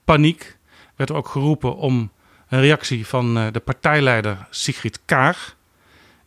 paniek. 0.06 0.58
Werd 0.96 1.10
er 1.10 1.16
ook 1.16 1.28
geroepen 1.28 1.76
om 1.76 2.12
een 2.50 2.60
reactie 2.60 3.08
van 3.08 3.34
de 3.52 3.60
partijleider 3.60 4.48
Sigrid 4.50 5.00
Kaag. 5.06 5.56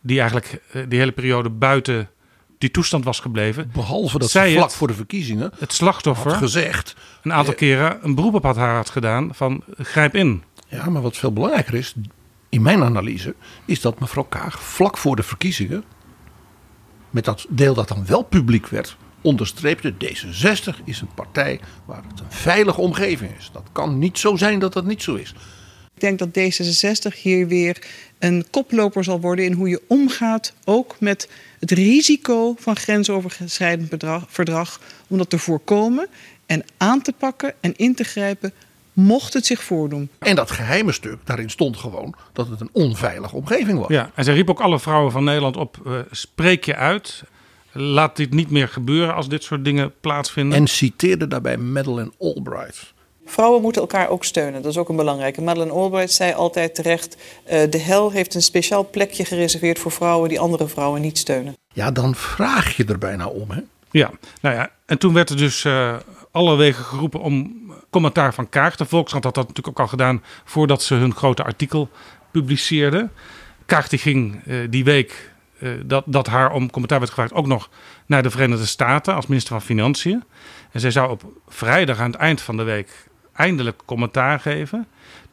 Die 0.01 0.19
eigenlijk 0.19 0.61
die 0.87 0.99
hele 0.99 1.11
periode 1.11 1.49
buiten 1.49 2.09
die 2.57 2.71
toestand 2.71 3.03
was 3.03 3.19
gebleven. 3.19 3.69
Behalve 3.73 4.19
dat 4.19 4.29
zij 4.29 4.53
vlak 4.53 4.71
voor 4.71 4.87
de 4.87 4.93
verkiezingen 4.93 5.51
het 5.59 5.73
slachtoffer 5.73 6.31
had 6.31 6.37
gezegd, 6.37 6.95
een 7.23 7.33
aantal 7.33 7.53
keren 7.53 7.99
een 8.01 8.15
beroep 8.15 8.33
op 8.33 8.43
had 8.43 8.55
haar 8.55 8.75
had 8.75 8.89
gedaan 8.89 9.35
van 9.35 9.63
grijp 9.77 10.15
in. 10.15 10.43
Ja, 10.67 10.89
maar 10.89 11.01
wat 11.01 11.17
veel 11.17 11.33
belangrijker 11.33 11.73
is, 11.73 11.95
in 12.49 12.61
mijn 12.61 12.83
analyse, 12.83 13.35
is 13.65 13.81
dat 13.81 13.99
mevrouw 13.99 14.23
Kaag 14.23 14.63
vlak 14.63 14.97
voor 14.97 15.15
de 15.15 15.23
verkiezingen, 15.23 15.83
met 17.15 17.25
dat 17.25 17.45
deel 17.49 17.73
dat 17.73 17.87
dan 17.87 18.05
wel 18.05 18.23
publiek 18.23 18.67
werd, 18.67 18.97
onderstreepte 19.21 19.93
D66 19.93 20.83
is 20.83 21.01
een 21.01 21.13
partij 21.15 21.59
waar 21.85 22.03
het 22.09 22.19
een 22.19 22.31
veilige 22.31 22.81
omgeving 22.81 23.31
is. 23.37 23.49
Dat 23.53 23.63
kan 23.71 23.99
niet 23.99 24.17
zo 24.17 24.35
zijn 24.35 24.59
dat 24.59 24.73
dat 24.73 24.85
niet 24.85 25.03
zo 25.03 25.15
is. 25.15 25.33
Ik 25.93 26.01
denk 26.01 26.19
dat 26.19 26.29
D66 26.29 27.21
hier 27.21 27.47
weer 27.47 27.87
een 28.19 28.45
koploper 28.49 29.03
zal 29.03 29.19
worden 29.19 29.45
in 29.45 29.53
hoe 29.53 29.69
je 29.69 29.81
omgaat, 29.87 30.53
ook 30.63 30.95
met 30.99 31.29
het 31.59 31.71
risico 31.71 32.55
van 32.57 32.75
grensoverschrijdend 32.75 33.89
bedrag, 33.89 34.25
verdrag, 34.27 34.79
om 35.07 35.17
dat 35.17 35.29
te 35.29 35.39
voorkomen 35.39 36.07
en 36.45 36.63
aan 36.77 37.01
te 37.01 37.13
pakken 37.13 37.53
en 37.59 37.75
in 37.75 37.95
te 37.95 38.03
grijpen 38.03 38.53
mocht 38.95 39.33
het 39.33 39.45
zich 39.45 39.63
voordoen. 39.63 40.09
En 40.19 40.35
dat 40.35 40.51
geheime 40.51 40.91
stuk, 40.91 41.17
daarin 41.23 41.49
stond 41.49 41.77
gewoon 41.77 42.15
dat 42.33 42.47
het 42.47 42.61
een 42.61 42.69
onveilige 42.71 43.35
omgeving 43.35 43.79
was. 43.79 43.87
Ja, 43.87 44.11
en 44.15 44.23
zij 44.23 44.33
riep 44.33 44.49
ook 44.49 44.59
alle 44.59 44.79
vrouwen 44.79 45.11
van 45.11 45.23
Nederland 45.23 45.57
op, 45.57 45.77
uh, 45.87 45.99
spreek 46.11 46.65
je 46.65 46.75
uit. 46.75 47.23
Laat 47.71 48.15
dit 48.15 48.33
niet 48.33 48.51
meer 48.51 48.67
gebeuren 48.67 49.15
als 49.15 49.29
dit 49.29 49.43
soort 49.43 49.65
dingen 49.65 49.93
plaatsvinden. 50.01 50.57
En 50.57 50.67
citeerde 50.67 51.27
daarbij 51.27 51.57
Madeleine 51.57 52.11
Albright. 52.19 52.93
Vrouwen 53.25 53.61
moeten 53.61 53.81
elkaar 53.81 54.09
ook 54.09 54.23
steunen, 54.23 54.61
dat 54.61 54.71
is 54.71 54.77
ook 54.77 54.89
een 54.89 54.95
belangrijke. 54.95 55.41
Madeleine 55.41 55.73
Albright 55.73 56.11
zei 56.11 56.33
altijd 56.33 56.75
terecht... 56.75 57.17
Uh, 57.51 57.61
de 57.69 57.77
hel 57.77 58.11
heeft 58.11 58.35
een 58.35 58.41
speciaal 58.41 58.89
plekje 58.89 59.25
gereserveerd 59.25 59.79
voor 59.79 59.91
vrouwen... 59.91 60.29
die 60.29 60.39
andere 60.39 60.67
vrouwen 60.67 61.01
niet 61.01 61.17
steunen. 61.17 61.55
Ja, 61.73 61.91
dan 61.91 62.15
vraag 62.15 62.77
je 62.77 62.85
er 62.85 62.97
bijna 62.97 63.27
om, 63.27 63.51
hè? 63.51 63.61
Ja, 63.91 64.11
nou 64.41 64.55
ja, 64.55 64.71
en 64.85 64.97
toen 64.97 65.13
werd 65.13 65.29
er 65.29 65.37
dus 65.37 65.63
uh, 65.63 65.95
alle 66.35 66.55
wegen 66.55 66.83
geroepen 66.83 67.19
om 67.19 67.63
commentaar 67.89 68.33
van 68.33 68.49
Kaag. 68.49 68.75
De 68.75 68.85
Volkskrant 68.85 69.23
had 69.23 69.33
dat 69.33 69.47
natuurlijk 69.47 69.79
ook 69.79 69.85
al 69.85 69.89
gedaan 69.89 70.23
voordat 70.43 70.83
ze 70.83 70.93
hun 70.95 71.15
grote 71.15 71.43
artikel 71.43 71.89
publiceerden. 72.31 73.11
Kaag 73.65 73.87
die 73.87 73.99
ging 73.99 74.41
uh, 74.45 74.67
die 74.69 74.83
week 74.83 75.33
uh, 75.59 75.71
dat, 75.85 76.03
dat 76.07 76.27
haar 76.27 76.51
om 76.51 76.71
commentaar 76.71 76.99
werd 76.99 77.11
gevraagd 77.11 77.33
ook 77.33 77.47
nog 77.47 77.69
naar 78.05 78.23
de 78.23 78.29
Verenigde 78.29 78.65
Staten 78.65 79.15
als 79.15 79.27
minister 79.27 79.51
van 79.51 79.61
Financiën. 79.61 80.23
En 80.71 80.79
zij 80.79 80.91
zou 80.91 81.09
op 81.09 81.23
vrijdag 81.47 81.99
aan 81.99 82.11
het 82.11 82.19
eind 82.19 82.41
van 82.41 82.57
de 82.57 82.63
week 82.63 83.07
eindelijk 83.33 83.81
commentaar 83.85 84.39
geven. 84.39 84.87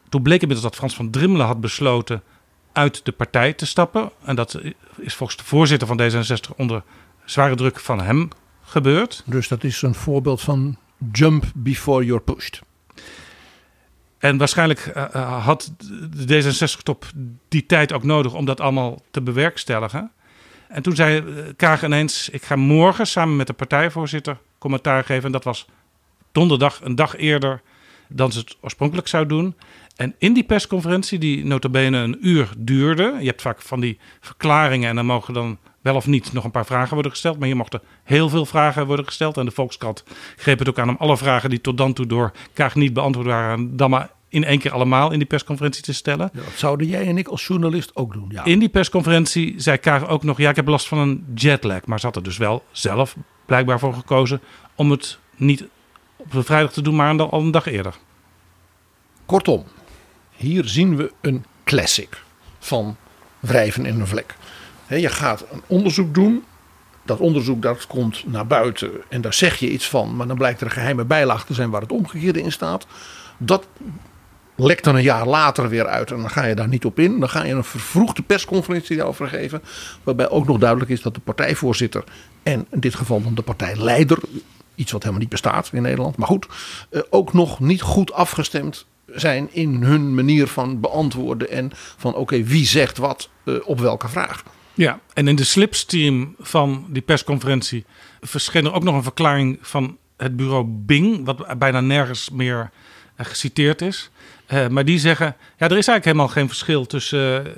Toen 0.09 0.21
bleek 0.21 0.41
inmiddels 0.41 0.67
dat 0.69 0.77
Frans 0.77 0.95
van 0.95 1.09
Drimmelen 1.09 1.45
had 1.45 1.61
besloten 1.61 2.23
uit 2.71 3.05
de 3.05 3.11
partij 3.11 3.53
te 3.53 3.65
stappen. 3.65 4.11
En 4.25 4.35
dat 4.35 4.59
is 4.97 5.13
volgens 5.15 5.37
de 5.37 5.45
voorzitter 5.45 5.87
van 5.87 6.01
D66 6.01 6.55
onder 6.55 6.83
zware 7.25 7.55
druk 7.55 7.79
van 7.79 8.01
hem 8.01 8.29
gebeurd. 8.61 9.23
Dus 9.25 9.47
dat 9.47 9.63
is 9.63 9.81
een 9.81 9.95
voorbeeld 9.95 10.41
van 10.41 10.77
jump 11.11 11.45
before 11.55 12.05
you're 12.05 12.23
pushed. 12.23 12.61
En 14.17 14.37
waarschijnlijk 14.37 14.93
uh, 14.95 15.45
had 15.45 15.73
de 16.11 16.43
D66-top 16.43 17.05
die 17.47 17.65
tijd 17.65 17.93
ook 17.93 18.03
nodig 18.03 18.33
om 18.33 18.45
dat 18.45 18.61
allemaal 18.61 19.01
te 19.11 19.21
bewerkstelligen. 19.21 20.11
En 20.67 20.81
toen 20.81 20.95
zei 20.95 21.23
Kaag 21.55 21.83
ineens: 21.83 22.29
Ik 22.29 22.43
ga 22.43 22.55
morgen 22.55 23.07
samen 23.07 23.35
met 23.35 23.47
de 23.47 23.53
partijvoorzitter 23.53 24.37
commentaar 24.57 25.03
geven. 25.03 25.25
En 25.25 25.31
dat 25.31 25.43
was 25.43 25.65
donderdag, 26.31 26.79
een 26.83 26.95
dag 26.95 27.15
eerder 27.17 27.61
dan 28.07 28.31
ze 28.31 28.39
het 28.39 28.57
oorspronkelijk 28.61 29.07
zou 29.07 29.25
doen. 29.25 29.55
En 29.95 30.15
in 30.17 30.33
die 30.33 30.43
persconferentie, 30.43 31.19
die 31.19 31.45
notabene 31.45 31.97
een 31.97 32.27
uur 32.27 32.49
duurde... 32.57 33.15
je 33.19 33.25
hebt 33.25 33.41
vaak 33.41 33.61
van 33.61 33.79
die 33.79 33.99
verklaringen 34.19 34.89
en 34.89 34.95
dan 34.95 35.05
mogen 35.05 35.33
dan 35.33 35.57
wel 35.83 35.95
of 35.95 36.07
niet 36.07 36.33
nog 36.33 36.43
een 36.43 36.51
paar 36.51 36.65
vragen 36.65 36.93
worden 36.93 37.11
gesteld. 37.11 37.37
Maar 37.37 37.47
hier 37.47 37.55
mochten 37.55 37.81
heel 38.03 38.29
veel 38.29 38.45
vragen 38.45 38.85
worden 38.85 39.05
gesteld. 39.05 39.37
En 39.37 39.45
de 39.45 39.51
Volkskrant 39.51 40.03
greep 40.35 40.59
het 40.59 40.69
ook 40.69 40.79
aan 40.79 40.89
om 40.89 40.95
alle 40.99 41.17
vragen 41.17 41.49
die 41.49 41.61
tot 41.61 41.77
dan 41.77 41.93
toe 41.93 42.05
door 42.05 42.31
Kaag 42.53 42.75
niet 42.75 42.93
beantwoord 42.93 43.27
waren... 43.27 43.77
dan 43.77 43.89
maar 43.89 44.09
in 44.29 44.43
één 44.43 44.59
keer 44.59 44.71
allemaal 44.71 45.11
in 45.11 45.17
die 45.17 45.27
persconferentie 45.27 45.83
te 45.83 45.93
stellen. 45.93 46.29
Dat 46.33 46.43
zouden 46.55 46.87
jij 46.87 47.07
en 47.07 47.17
ik 47.17 47.27
als 47.27 47.47
journalist 47.47 47.95
ook 47.95 48.13
doen. 48.13 48.29
Ja. 48.29 48.43
In 48.43 48.59
die 48.59 48.69
persconferentie 48.69 49.53
zei 49.57 49.77
Kaag 49.77 50.07
ook 50.07 50.23
nog... 50.23 50.37
ja, 50.37 50.49
ik 50.49 50.55
heb 50.55 50.67
last 50.67 50.87
van 50.87 50.97
een 50.97 51.25
jetlag. 51.35 51.85
Maar 51.85 51.99
ze 51.99 52.05
had 52.05 52.15
er 52.15 52.23
dus 52.23 52.37
wel 52.37 52.63
zelf 52.71 53.15
blijkbaar 53.45 53.79
voor 53.79 53.93
gekozen... 53.93 54.41
om 54.75 54.91
het 54.91 55.17
niet 55.35 55.65
op 56.15 56.31
de 56.31 56.43
vrijdag 56.43 56.73
te 56.73 56.81
doen, 56.81 56.95
maar 56.95 57.19
al 57.19 57.41
een 57.41 57.51
dag 57.51 57.65
eerder. 57.65 57.95
Kortom, 59.25 59.63
hier 60.35 60.67
zien 60.67 60.95
we 60.95 61.11
een 61.21 61.45
classic 61.63 62.21
van 62.59 62.95
wrijven 63.39 63.85
in 63.85 63.99
een 63.99 64.07
vlek. 64.07 64.35
Je 65.01 65.09
gaat 65.09 65.45
een 65.51 65.61
onderzoek 65.67 66.13
doen. 66.13 66.43
Dat 67.05 67.19
onderzoek 67.19 67.61
dat 67.61 67.87
komt 67.87 68.23
naar 68.27 68.47
buiten 68.47 68.91
en 69.09 69.21
daar 69.21 69.33
zeg 69.33 69.55
je 69.59 69.69
iets 69.69 69.89
van. 69.89 70.15
Maar 70.15 70.27
dan 70.27 70.37
blijkt 70.37 70.59
er 70.61 70.65
een 70.65 70.71
geheime 70.71 71.05
bijlage 71.05 71.45
te 71.45 71.53
zijn 71.53 71.69
waar 71.69 71.81
het 71.81 71.91
omgekeerde 71.91 72.41
in 72.41 72.51
staat. 72.51 72.85
Dat 73.37 73.67
lekt 74.55 74.83
dan 74.83 74.95
een 74.95 75.03
jaar 75.03 75.27
later 75.27 75.69
weer 75.69 75.87
uit 75.87 76.11
en 76.11 76.17
dan 76.17 76.29
ga 76.29 76.45
je 76.45 76.55
daar 76.55 76.67
niet 76.67 76.85
op 76.85 76.99
in. 76.99 77.19
Dan 77.19 77.29
ga 77.29 77.43
je 77.43 77.53
een 77.53 77.63
vervroegde 77.63 78.21
persconferentie 78.21 78.97
daarover 78.97 79.27
geven. 79.27 79.61
Waarbij 80.03 80.29
ook 80.29 80.47
nog 80.47 80.57
duidelijk 80.57 80.91
is 80.91 81.01
dat 81.01 81.13
de 81.13 81.19
partijvoorzitter 81.19 82.03
en 82.43 82.67
in 82.71 82.79
dit 82.79 82.95
geval 82.95 83.21
dan 83.21 83.35
de 83.35 83.41
partijleider 83.41 84.19
iets 84.75 84.91
wat 84.91 85.01
helemaal 85.01 85.21
niet 85.21 85.31
bestaat 85.31 85.69
in 85.73 85.81
Nederland. 85.81 86.17
Maar 86.17 86.27
goed, 86.27 86.47
eh, 86.89 87.01
ook 87.09 87.33
nog 87.33 87.59
niet 87.59 87.81
goed 87.81 88.13
afgestemd 88.13 88.85
zijn 89.05 89.49
in 89.51 89.83
hun 89.83 90.15
manier 90.15 90.47
van 90.47 90.79
beantwoorden. 90.79 91.49
En 91.49 91.71
van 91.73 92.15
oké, 92.15 92.43
wie 92.43 92.65
zegt 92.65 92.97
wat 92.97 93.29
uh, 93.43 93.55
op 93.63 93.79
welke 93.79 94.07
vraag. 94.07 94.43
Ja, 94.73 94.99
en 95.13 95.27
in 95.27 95.35
de 95.35 95.43
slipstream 95.43 96.35
van 96.39 96.85
die 96.89 97.01
persconferentie 97.01 97.85
verscheen 98.21 98.65
er 98.65 98.73
ook 98.73 98.83
nog 98.83 98.95
een 98.95 99.03
verklaring 99.03 99.57
van 99.61 99.97
het 100.17 100.35
bureau 100.35 100.65
Bing, 100.67 101.25
wat 101.25 101.57
bijna 101.59 101.81
nergens 101.81 102.29
meer 102.29 102.71
uh, 103.19 103.25
geciteerd 103.25 103.81
is. 103.81 104.09
Uh, 104.47 104.67
maar 104.67 104.85
die 104.85 104.99
zeggen, 104.99 105.35
ja, 105.57 105.65
er 105.69 105.77
is 105.77 105.87
eigenlijk 105.87 106.05
helemaal 106.05 106.27
geen 106.27 106.47
verschil 106.47 106.85
tussen 106.85 107.53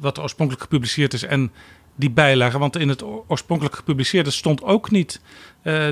wat 0.00 0.18
oorspronkelijk 0.18 0.62
gepubliceerd 0.64 1.12
is 1.12 1.22
en 1.22 1.52
die 1.94 2.10
bijlagen. 2.10 2.60
Want 2.60 2.76
in 2.76 2.88
het 2.88 3.02
oorspronkelijk 3.02 3.76
gepubliceerde 3.76 4.30
stond 4.30 4.62
ook 4.62 4.90
niet 4.90 5.20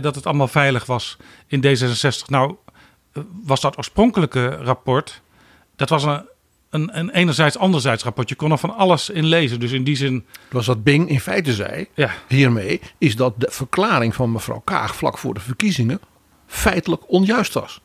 dat 0.00 0.14
het 0.14 0.26
allemaal 0.26 0.48
veilig 0.48 0.86
was 0.86 1.16
in 1.46 1.64
D66. 1.64 2.26
Nou, 2.26 2.54
was 3.42 3.60
dat 3.60 3.76
oorspronkelijke 3.76 4.48
rapport, 4.48 5.22
dat 5.76 5.88
was 5.88 6.04
een, 6.04 6.29
een, 6.70 6.98
een 6.98 7.10
enerzijds 7.10 7.58
anderzijds 7.58 8.02
rapport. 8.02 8.28
Je 8.28 8.34
kon 8.34 8.50
er 8.50 8.58
van 8.58 8.76
alles 8.76 9.10
in 9.10 9.24
lezen. 9.24 9.60
Dus 9.60 9.72
in 9.72 9.84
die 9.84 9.96
zin. 9.96 10.24
Was 10.50 10.66
wat 10.66 10.84
Bing 10.84 11.08
in 11.08 11.20
feite 11.20 11.52
zei 11.52 11.86
ja. 11.94 12.10
hiermee, 12.28 12.80
is 12.98 13.16
dat 13.16 13.34
de 13.36 13.48
verklaring 13.50 14.14
van 14.14 14.32
mevrouw 14.32 14.62
Kaag 14.64 14.96
vlak 14.96 15.18
voor 15.18 15.34
de 15.34 15.40
verkiezingen 15.40 16.00
feitelijk 16.46 17.02
onjuist 17.06 17.54
was. 17.54 17.80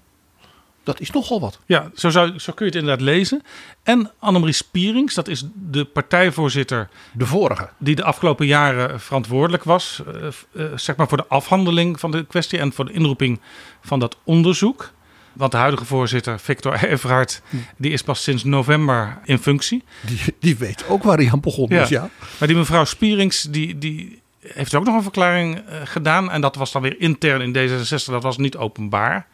Dat 0.84 1.00
is 1.00 1.12
nogal 1.12 1.40
wat. 1.40 1.60
Ja, 1.66 1.92
zo, 1.96 2.10
zou, 2.10 2.40
zo 2.40 2.54
kun 2.54 2.66
je 2.66 2.72
het 2.72 2.82
inderdaad 2.82 3.06
lezen. 3.06 3.42
En 3.84 4.12
Annemarie 4.20 4.54
Spierings, 4.54 5.14
dat 5.14 5.28
is 5.28 5.44
de 5.54 5.86
partijvoorzitter. 5.86 6.90
De 7.14 7.26
vorige. 7.26 7.70
Die 7.78 7.96
de 7.96 8.04
afgelopen 8.04 8.46
jaren 8.46 9.00
verantwoordelijk 9.00 9.64
was. 9.64 10.02
Uh, 10.08 10.28
uh, 10.52 10.78
zeg 10.78 10.96
maar 10.96 11.08
voor 11.08 11.18
de 11.18 11.28
afhandeling 11.28 12.00
van 12.00 12.12
de 12.12 12.26
kwestie 12.26 12.60
en 12.60 12.74
voor 12.74 12.86
de 12.86 12.92
inroeping 12.92 13.40
van 13.82 14.00
dat 14.00 14.18
onderzoek. 14.24 14.92
Want 15.36 15.52
de 15.52 15.58
huidige 15.58 15.86
voorzitter, 15.86 16.40
Victor 16.40 16.84
Everhard, 16.84 17.42
die 17.78 17.92
is 17.92 18.02
pas 18.02 18.24
sinds 18.24 18.44
november 18.44 19.18
in 19.24 19.38
functie. 19.38 19.84
Die, 20.02 20.20
die 20.40 20.58
weet 20.58 20.88
ook 20.88 21.04
waar 21.04 21.18
hij 21.18 21.32
aan 21.32 21.40
begonnen 21.40 21.82
is, 21.82 21.90
ja. 21.90 22.10
Maar 22.38 22.48
die 22.48 22.58
mevrouw 22.58 22.86
Spierings, 22.86 23.42
die, 23.42 23.78
die 23.78 24.22
heeft 24.40 24.76
ook 24.76 24.86
nog 24.86 24.96
een 24.96 25.02
verklaring 25.02 25.56
uh, 25.56 25.76
gedaan. 25.84 26.32
En 26.32 26.42
dat 26.42 26.56
was 26.56 26.72
dan 26.72 26.82
weer 26.82 27.00
intern 27.00 27.42
in 27.42 27.70
D66, 27.70 28.06
dat 28.06 28.24
was 28.24 28.38
niet 28.38 28.58
openbaar. 28.58 29.28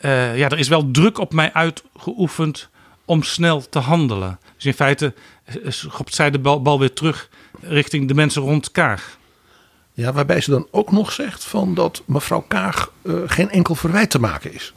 Uh, 0.00 0.38
ja, 0.38 0.48
er 0.48 0.58
is 0.58 0.68
wel 0.68 0.90
druk 0.90 1.18
op 1.18 1.32
mij 1.32 1.52
uitgeoefend 1.52 2.68
om 3.04 3.22
snel 3.22 3.68
te 3.68 3.78
handelen. 3.78 4.38
Dus 4.56 4.64
in 4.64 4.74
feite 4.74 5.14
schopt 5.66 6.14
zij 6.14 6.30
de 6.30 6.38
bal, 6.38 6.62
bal 6.62 6.78
weer 6.78 6.92
terug 6.92 7.28
richting 7.60 8.08
de 8.08 8.14
mensen 8.14 8.42
rond 8.42 8.70
Kaag. 8.70 9.18
Ja, 9.92 10.12
waarbij 10.12 10.40
ze 10.40 10.50
dan 10.50 10.66
ook 10.70 10.92
nog 10.92 11.12
zegt 11.12 11.44
van 11.44 11.74
dat 11.74 12.02
mevrouw 12.06 12.44
Kaag 12.48 12.92
uh, 13.02 13.14
geen 13.26 13.50
enkel 13.50 13.74
verwijt 13.74 14.10
te 14.10 14.20
maken 14.20 14.54
is. 14.54 14.72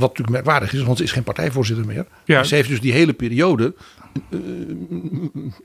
Wat 0.00 0.08
natuurlijk 0.08 0.44
merkwaardig 0.44 0.72
is, 0.72 0.82
want 0.82 0.98
ze 0.98 1.04
is 1.04 1.12
geen 1.12 1.22
partijvoorzitter 1.22 1.86
meer. 1.86 2.06
Ja. 2.24 2.44
Ze 2.44 2.54
heeft 2.54 2.68
dus 2.68 2.80
die 2.80 2.92
hele 2.92 3.12
periode. 3.12 3.74
Uh, 4.30 4.40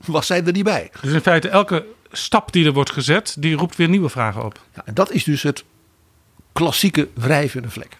was 0.04 0.26
zij 0.26 0.44
er 0.44 0.52
niet 0.52 0.64
bij. 0.64 0.90
Dus 1.00 1.12
in 1.12 1.20
feite, 1.20 1.48
elke 1.48 1.86
stap 2.12 2.52
die 2.52 2.66
er 2.66 2.72
wordt 2.72 2.92
gezet, 2.92 3.36
die 3.38 3.56
roept 3.56 3.76
weer 3.76 3.88
nieuwe 3.88 4.08
vragen 4.08 4.44
op. 4.44 4.60
Ja, 4.74 4.82
en 4.84 4.94
dat 4.94 5.12
is 5.12 5.24
dus 5.24 5.42
het 5.42 5.64
klassieke 6.52 7.08
wrijvende 7.14 7.70
vlek. 7.70 7.98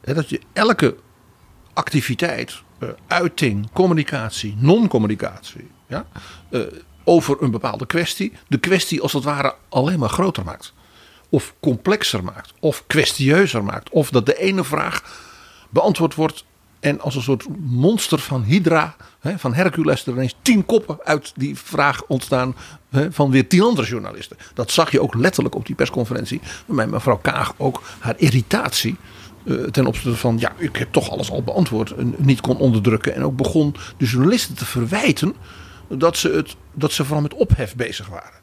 dat 0.00 0.28
je 0.28 0.40
elke 0.52 0.96
activiteit, 1.72 2.62
uh, 2.80 2.88
uiting, 3.06 3.70
communicatie, 3.72 4.56
non-communicatie, 4.58 5.70
ja, 5.86 6.06
uh, 6.50 6.62
over 7.04 7.42
een 7.42 7.50
bepaalde 7.50 7.86
kwestie, 7.86 8.32
de 8.48 8.58
kwestie 8.58 9.00
als 9.00 9.12
het 9.12 9.24
ware 9.24 9.54
alleen 9.68 9.98
maar 9.98 10.08
groter 10.08 10.44
maakt 10.44 10.74
of 11.30 11.54
complexer 11.60 12.24
maakt, 12.24 12.52
of 12.60 12.84
kwestieuzer 12.86 13.64
maakt, 13.64 13.90
of 13.90 14.10
dat 14.10 14.26
de 14.26 14.38
ene 14.38 14.64
vraag 14.64 15.02
beantwoord 15.70 16.14
wordt 16.14 16.44
en 16.80 17.00
als 17.00 17.14
een 17.14 17.22
soort 17.22 17.46
monster 17.58 18.18
van 18.18 18.42
Hydra, 18.42 18.96
van 19.36 19.54
Hercules, 19.54 20.06
er 20.06 20.12
ineens 20.12 20.34
tien 20.42 20.66
koppen 20.66 20.98
uit 21.04 21.32
die 21.36 21.58
vraag 21.58 22.02
ontstaan 22.06 22.54
van 23.10 23.30
weer 23.30 23.48
tien 23.48 23.62
andere 23.62 23.86
journalisten. 23.86 24.36
Dat 24.54 24.70
zag 24.70 24.90
je 24.90 25.02
ook 25.02 25.14
letterlijk 25.14 25.54
op 25.54 25.66
die 25.66 25.74
persconferentie, 25.74 26.40
waarbij 26.66 26.86
mevrouw 26.86 27.18
Kaag 27.18 27.54
ook 27.56 27.82
haar 27.98 28.14
irritatie 28.16 28.96
uh, 29.44 29.64
ten 29.64 29.86
opzichte 29.86 30.16
van, 30.16 30.38
ja, 30.38 30.52
ik 30.56 30.76
heb 30.76 30.92
toch 30.92 31.10
alles 31.10 31.30
al 31.30 31.42
beantwoord, 31.42 31.90
en 31.90 32.14
niet 32.18 32.40
kon 32.40 32.56
onderdrukken. 32.56 33.14
En 33.14 33.22
ook 33.22 33.36
begon 33.36 33.74
de 33.96 34.04
journalisten 34.04 34.54
te 34.54 34.64
verwijten 34.64 35.34
dat 35.88 36.16
ze, 36.16 36.28
het, 36.28 36.56
dat 36.72 36.92
ze 36.92 37.04
vooral 37.04 37.22
met 37.22 37.34
ophef 37.34 37.74
bezig 37.74 38.08
waren. 38.08 38.40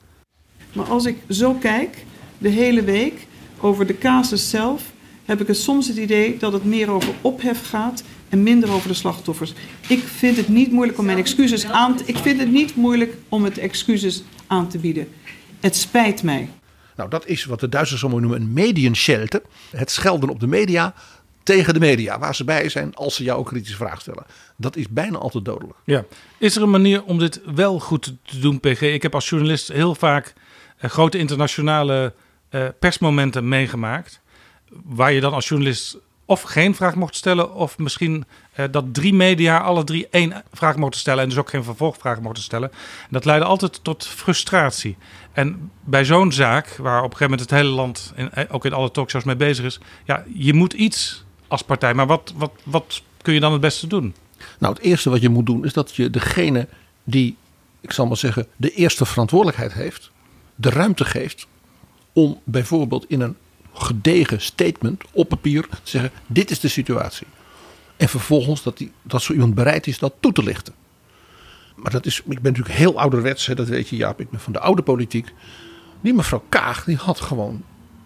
Maar 0.73 0.85
als 0.85 1.05
ik 1.05 1.17
zo 1.29 1.53
kijk, 1.53 2.05
de 2.37 2.49
hele 2.49 2.83
week 2.83 3.27
over 3.59 3.87
de 3.87 3.97
casus 3.97 4.49
zelf 4.49 4.83
heb 5.25 5.41
ik 5.41 5.47
het 5.47 5.57
soms 5.57 5.87
het 5.87 5.97
idee 5.97 6.37
dat 6.37 6.53
het 6.53 6.65
meer 6.65 6.89
over 6.89 7.13
ophef 7.21 7.69
gaat 7.69 8.03
en 8.29 8.43
minder 8.43 8.71
over 8.71 8.87
de 8.87 8.93
slachtoffers. 8.93 9.53
Ik 9.87 10.03
vind 10.03 10.37
het 10.37 10.47
niet 10.47 10.71
moeilijk 10.71 10.99
om 10.99 11.05
mijn 11.05 11.17
excuses 11.17 11.65
aan 11.65 11.95
te, 11.95 12.03
ik 12.05 12.17
vind 12.17 12.39
het 12.39 12.51
niet 12.51 12.75
moeilijk 12.75 13.13
om 13.29 13.43
het 13.43 13.57
excuses 13.57 14.23
aan 14.47 14.67
te 14.67 14.77
bieden. 14.77 15.07
Het 15.59 15.75
spijt 15.75 16.23
mij. 16.23 16.49
Nou, 16.95 17.09
dat 17.09 17.27
is 17.27 17.45
wat 17.45 17.59
de 17.59 17.69
Duitsers 17.69 18.01
zo 18.01 18.09
mooi 18.09 18.21
noemen 18.21 18.41
een 18.41 18.53
medienschelte. 18.53 19.41
Het 19.71 19.91
schelden 19.91 20.29
op 20.29 20.39
de 20.39 20.47
media 20.47 20.93
tegen 21.43 21.73
de 21.73 21.79
media, 21.79 22.19
waar 22.19 22.35
ze 22.35 22.43
bij 22.43 22.69
zijn 22.69 22.95
als 22.95 23.15
ze 23.15 23.23
jou 23.23 23.39
ook 23.39 23.47
kritische 23.47 23.77
vragen 23.77 24.01
stellen. 24.01 24.25
Dat 24.55 24.75
is 24.75 24.89
bijna 24.89 25.17
altijd 25.17 25.45
dodelijk. 25.45 25.77
Ja. 25.83 26.05
Is 26.37 26.55
er 26.55 26.61
een 26.61 26.69
manier 26.69 27.03
om 27.03 27.19
dit 27.19 27.41
wel 27.55 27.79
goed 27.79 28.13
te 28.23 28.39
doen, 28.39 28.59
PG? 28.59 28.81
Ik 28.81 29.01
heb 29.01 29.13
als 29.13 29.29
journalist 29.29 29.67
heel 29.67 29.95
vaak 29.95 30.33
eh, 30.77 30.89
grote 30.89 31.17
internationale 31.17 32.13
uh, 32.49 32.67
persmomenten 32.79 33.47
meegemaakt. 33.47 34.21
waar 34.69 35.11
je 35.11 35.21
dan 35.21 35.33
als 35.33 35.47
journalist 35.47 35.97
of 36.27 36.41
geen 36.41 36.75
vraag 36.75 36.95
mocht 36.95 37.15
stellen, 37.15 37.53
of 37.53 37.77
misschien 37.77 38.25
eh, 38.53 38.65
dat 38.71 38.93
drie 38.93 39.13
media 39.13 39.57
alle 39.57 39.83
drie 39.83 40.07
één 40.11 40.43
vraag 40.53 40.75
mochten 40.75 40.99
stellen 40.99 41.23
en 41.23 41.29
dus 41.29 41.37
ook 41.37 41.49
geen 41.49 41.63
vervolgvragen 41.63 42.23
mochten 42.23 42.43
stellen. 42.43 42.71
En 42.71 43.07
dat 43.09 43.25
leidde 43.25 43.45
altijd 43.45 43.79
tot 43.83 44.07
frustratie. 44.07 44.97
En 45.31 45.71
bij 45.83 46.05
zo'n 46.05 46.31
zaak, 46.31 46.67
waar 46.67 47.03
op 47.03 47.11
een 47.11 47.17
gegeven 47.17 47.29
moment 47.29 47.49
het 47.49 47.59
hele 47.59 47.69
land, 47.69 48.13
eh, 48.15 48.43
ook 48.49 48.65
in 48.65 48.73
alle 48.73 48.91
talkshows 48.91 49.23
mee 49.23 49.35
bezig 49.35 49.65
is, 49.65 49.79
ja, 50.05 50.23
je 50.33 50.53
moet 50.53 50.73
iets 50.73 51.25
als 51.47 51.61
partij. 51.61 51.93
Maar 51.93 52.07
wat, 52.07 52.33
wat, 52.35 52.51
wat 52.63 53.01
kun 53.21 53.33
je 53.33 53.39
dan 53.39 53.51
het 53.51 53.61
beste 53.61 53.87
doen? 53.87 54.15
Nou, 54.59 54.73
het 54.73 54.83
eerste 54.83 55.09
wat 55.09 55.21
je 55.21 55.29
moet 55.29 55.45
doen 55.45 55.65
is 55.65 55.73
dat 55.73 55.95
je 55.95 56.09
degene 56.09 56.67
die, 57.03 57.37
ik 57.81 57.91
zal 57.91 58.05
maar 58.05 58.17
zeggen, 58.17 58.47
de 58.55 58.71
eerste 58.71 59.05
verantwoordelijkheid 59.05 59.73
heeft, 59.73 60.11
de 60.55 60.69
ruimte 60.69 61.05
geeft 61.05 61.47
om 62.17 62.39
bijvoorbeeld 62.43 63.05
in 63.07 63.21
een 63.21 63.35
gedegen 63.73 64.41
statement 64.41 65.03
op 65.11 65.29
papier 65.29 65.67
te 65.67 65.77
zeggen: 65.83 66.11
dit 66.27 66.51
is 66.51 66.59
de 66.59 66.67
situatie. 66.67 67.27
En 67.97 68.09
vervolgens 68.09 68.63
dat, 68.63 68.77
die, 68.77 68.91
dat 69.01 69.21
zo 69.21 69.33
iemand 69.33 69.55
bereid 69.55 69.87
is 69.87 69.99
dat 69.99 70.13
toe 70.19 70.31
te 70.31 70.43
lichten. 70.43 70.73
Maar 71.75 71.91
dat 71.91 72.05
is, 72.05 72.17
ik 72.17 72.41
ben 72.41 72.51
natuurlijk 72.51 72.77
heel 72.77 72.99
ouderwets, 72.99 73.45
hè, 73.45 73.55
dat 73.55 73.67
weet 73.67 73.89
je 73.89 73.95
Jaap, 73.95 74.19
ik 74.19 74.29
ben 74.29 74.39
van 74.39 74.53
de 74.53 74.59
oude 74.59 74.81
politiek. 74.81 75.33
Die 76.01 76.13
mevrouw 76.13 76.43
Kaag, 76.49 76.83
die 76.83 76.95
had 76.95 77.19
gewoon 77.19 77.63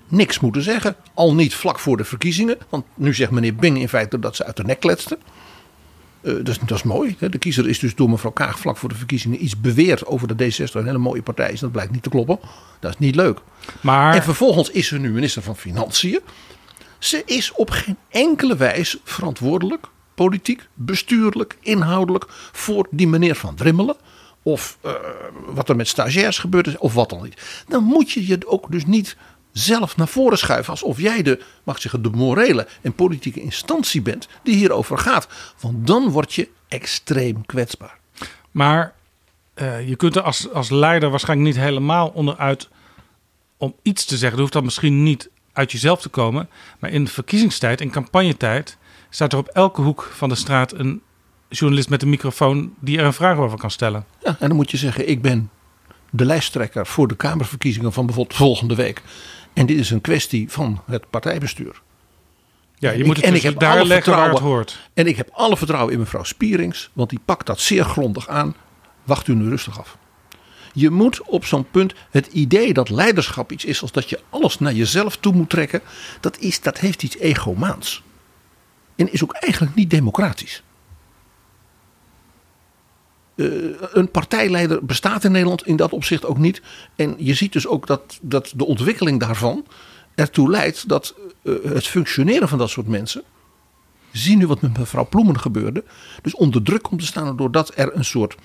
niks 0.08 0.40
moeten 0.40 0.62
zeggen. 0.62 0.96
Al 1.14 1.36
niet 1.36 1.56
vlak 1.56 1.80
voor 1.80 1.98
de 1.98 2.04
verkiezingen. 2.04 2.58
Want 2.70 2.86
nu 2.96 3.14
zegt 3.14 3.32
meneer 3.32 3.56
Bing 3.56 3.80
in 3.80 3.90
feite 3.90 4.20
dat 4.20 4.36
ze 4.36 4.46
uit 4.46 4.58
de 4.58 4.64
nek 4.64 4.80
kletste. 4.80 5.18
Uh, 6.22 6.36
dat, 6.36 6.48
is, 6.48 6.60
dat 6.60 6.78
is 6.78 6.84
mooi. 6.84 7.16
Hè. 7.20 7.30
De 7.30 7.38
kiezer 7.38 7.70
is 7.70 7.80
dus 7.80 7.96
door 7.96 8.10
mevrouw 8.10 8.32
Kaag 8.32 8.60
vlak 8.60 8.78
voor 8.78 8.90
de 8.90 8.96
verkiezingen 8.96 9.44
iets 9.44 9.60
beweerd 9.60 10.06
over 10.06 10.38
de 10.38 10.52
D60 10.52 10.74
een 10.74 10.86
hele 10.86 10.98
mooie 10.98 11.22
partij 11.22 11.52
is. 11.52 11.60
Dat 11.60 11.72
blijkt 11.72 11.92
niet 11.92 12.04
te 12.04 12.10
kloppen. 12.10 12.40
Dat 12.80 12.92
is 12.92 12.98
niet 12.98 13.16
leuk. 13.16 13.40
Maar... 13.82 14.16
En 14.16 14.24
vervolgens 14.24 14.70
is 14.70 14.88
ze 14.88 15.00
nu 15.00 15.12
minister 15.12 15.42
van 15.42 15.56
Financiën. 15.56 16.20
Ze 17.00 17.22
is 17.26 17.52
op 17.52 17.70
geen 17.70 17.98
enkele 18.10 18.56
wijze 18.56 19.00
verantwoordelijk, 19.04 19.88
politiek, 20.16 20.68
bestuurlijk, 20.74 21.58
inhoudelijk, 21.60 22.26
voor 22.52 22.88
die 22.92 23.08
meneer 23.08 23.36
van 23.36 23.56
Drimmelen. 23.56 23.96
Of 24.44 24.78
uh, 24.86 24.92
wat 25.46 25.70
er 25.70 25.76
met 25.76 25.88
stagiairs 25.88 26.40
gebeurd 26.40 26.68
is, 26.68 26.78
of 26.78 26.94
wat 26.94 27.10
dan 27.10 27.24
niet. 27.24 27.64
Dan 27.68 27.84
moet 27.84 28.12
je 28.12 28.28
je 28.28 28.48
ook 28.48 28.72
dus 28.72 28.86
niet 28.86 29.18
zelf 29.52 29.98
naar 29.98 30.08
voren 30.08 30.38
schuiven. 30.38 30.72
Alsof 30.72 31.00
jij 31.00 31.22
de, 31.22 31.44
mag 31.64 31.76
ik 31.76 31.82
zeggen, 31.82 32.02
de 32.02 32.10
morele 32.10 32.68
en 32.82 32.94
politieke 32.94 33.42
instantie 33.42 34.02
bent 34.02 34.28
die 34.44 34.56
hierover 34.56 34.98
gaat. 34.98 35.28
Want 35.60 35.88
dan 35.88 36.10
word 36.10 36.34
je 36.34 36.50
extreem 36.68 37.46
kwetsbaar. 37.46 37.98
Maar 38.52 38.94
uh, 39.56 39.88
je 39.88 39.96
kunt 39.96 40.16
er 40.16 40.22
als, 40.22 40.52
als 40.52 40.70
leider 40.70 41.10
waarschijnlijk 41.10 41.50
niet 41.50 41.64
helemaal 41.64 42.08
onderuit 42.08 42.70
om 43.58 43.76
iets 43.82 44.06
te 44.06 44.18
zeggen. 44.18 44.30
Dat 44.30 44.40
hoeft 44.40 44.54
dan 44.54 44.64
misschien 44.64 45.04
niet 45.04 45.30
uit 45.54 45.72
jezelf 45.72 46.02
te 46.02 46.10
komen. 46.10 46.50
Maar 46.80 46.90
in 46.90 47.08
verkiezingstijd, 47.08 47.82
in 47.82 47.92
campagnetijd, 47.92 48.78
staat 49.10 49.34
er 49.34 49.40
op 49.40 49.48
elke 49.48 49.82
hoek 49.82 50.12
van 50.14 50.30
de 50.30 50.36
straat 50.36 50.74
een 50.74 51.02
journalist 51.50 51.90
met 51.90 52.02
een 52.02 52.10
microfoon 52.10 52.74
die 52.80 52.98
er 52.98 53.06
een 53.06 53.14
vraag 53.14 53.38
over 53.38 53.58
kan 53.58 53.72
stellen. 53.72 54.06
Ja, 54.24 54.36
en 54.40 54.48
dan 54.48 54.56
moet 54.56 54.72
je 54.72 54.78
zeggen: 54.78 55.10
ik 55.10 55.22
ben 55.22 55.50
de 56.10 56.26
lijsttrekker 56.26 56.88
voor 56.88 57.08
de 57.08 57.16
Kamerverkiezingen 57.16 57.94
van 57.94 58.06
bijvoorbeeld 58.06 58.38
volgende 58.38 58.76
week. 58.76 59.02
En 59.54 59.66
dit 59.66 59.78
is 59.78 59.90
een 59.90 60.02
kwestie 60.02 60.52
van 60.52 60.82
het 60.86 61.10
partijbestuur. 61.10 61.82
Ja, 62.76 62.92
je 62.92 63.04
moet 63.04 63.16
het 63.16 63.26
en 63.26 63.32
dus 63.32 63.40
ik 63.40 63.50
heb 63.50 63.60
daar 63.60 63.86
leggen 63.86 64.14
waar 64.16 64.30
het 64.30 64.40
hoort. 64.40 64.90
En 64.94 65.08
ik 65.08 65.18
heb 65.18 65.30
alle 65.32 65.58
vertrouwen 65.58 65.94
in 65.94 66.00
mevrouw 66.00 66.24
Spierings, 66.24 66.90
want 66.94 67.10
die 67.10 67.20
pakt 67.26 67.46
dat 67.46 67.60
zeer 67.60 67.84
grondig 67.84 68.28
aan. 68.28 68.56
Wacht 69.04 69.28
u 69.28 69.36
nu 69.36 69.50
rustig 69.50 69.80
af. 69.80 69.98
Je 70.74 70.90
moet 70.90 71.22
op 71.22 71.46
zo'n 71.46 71.70
punt 71.72 71.94
het 72.10 72.28
idee 72.28 72.74
dat 72.74 72.90
leiderschap 72.90 73.52
iets 73.52 73.66
is 73.66 73.82
als 73.82 73.92
dat 73.92 74.10
je 74.10 74.20
alles 74.30 74.60
naar 74.60 74.74
jezelf 74.74 75.18
toe 75.18 75.34
moet 75.34 75.50
trekken, 75.50 75.82
dat, 76.20 76.38
is, 76.40 76.62
dat 76.62 76.80
heeft 76.80 77.04
iets 77.04 77.18
egomaans. 77.18 78.04
En 78.96 79.14
is 79.14 79.24
ook 79.24 79.34
eigenlijk 79.34 79.76
niet 79.76 79.90
democratisch. 79.90 80.64
Uh, 83.42 83.74
een 83.92 84.12
partijleider 84.12 84.86
bestaat 84.86 85.24
in 85.24 85.32
Nederland 85.32 85.68
in 85.68 85.76
dat 85.76 85.92
opzicht 85.92 86.26
ook 86.26 86.38
niet. 86.38 86.62
En 86.96 87.16
je 87.18 87.34
ziet 87.34 87.54
dus 87.54 87.68
ook 87.68 87.88
dat, 87.88 88.20
dat 88.22 88.54
de 88.56 88.66
ontwikkeling 88.66 89.20
daarvan 89.20 89.66
ertoe 90.16 90.50
leidt 90.50 90.88
dat 90.88 91.16
uh, 91.44 91.56
het 91.64 91.88
functioneren 91.88 92.48
van 92.48 92.58
dat 92.58 92.70
soort 92.70 92.88
mensen. 92.88 93.24
Zie 94.12 94.38
nu 94.38 94.48
wat 94.48 94.62
met 94.62 94.78
mevrouw 94.78 95.06
Ploemen 95.06 95.40
gebeurde. 95.40 95.84
Dus 96.22 96.36
onder 96.36 96.64
druk 96.64 96.82
komt 96.82 97.00
te 97.00 97.06
staan 97.06 97.38
doordat 97.38 97.72
er 97.76 97.96
een 97.96 98.06
soort, 98.06 98.36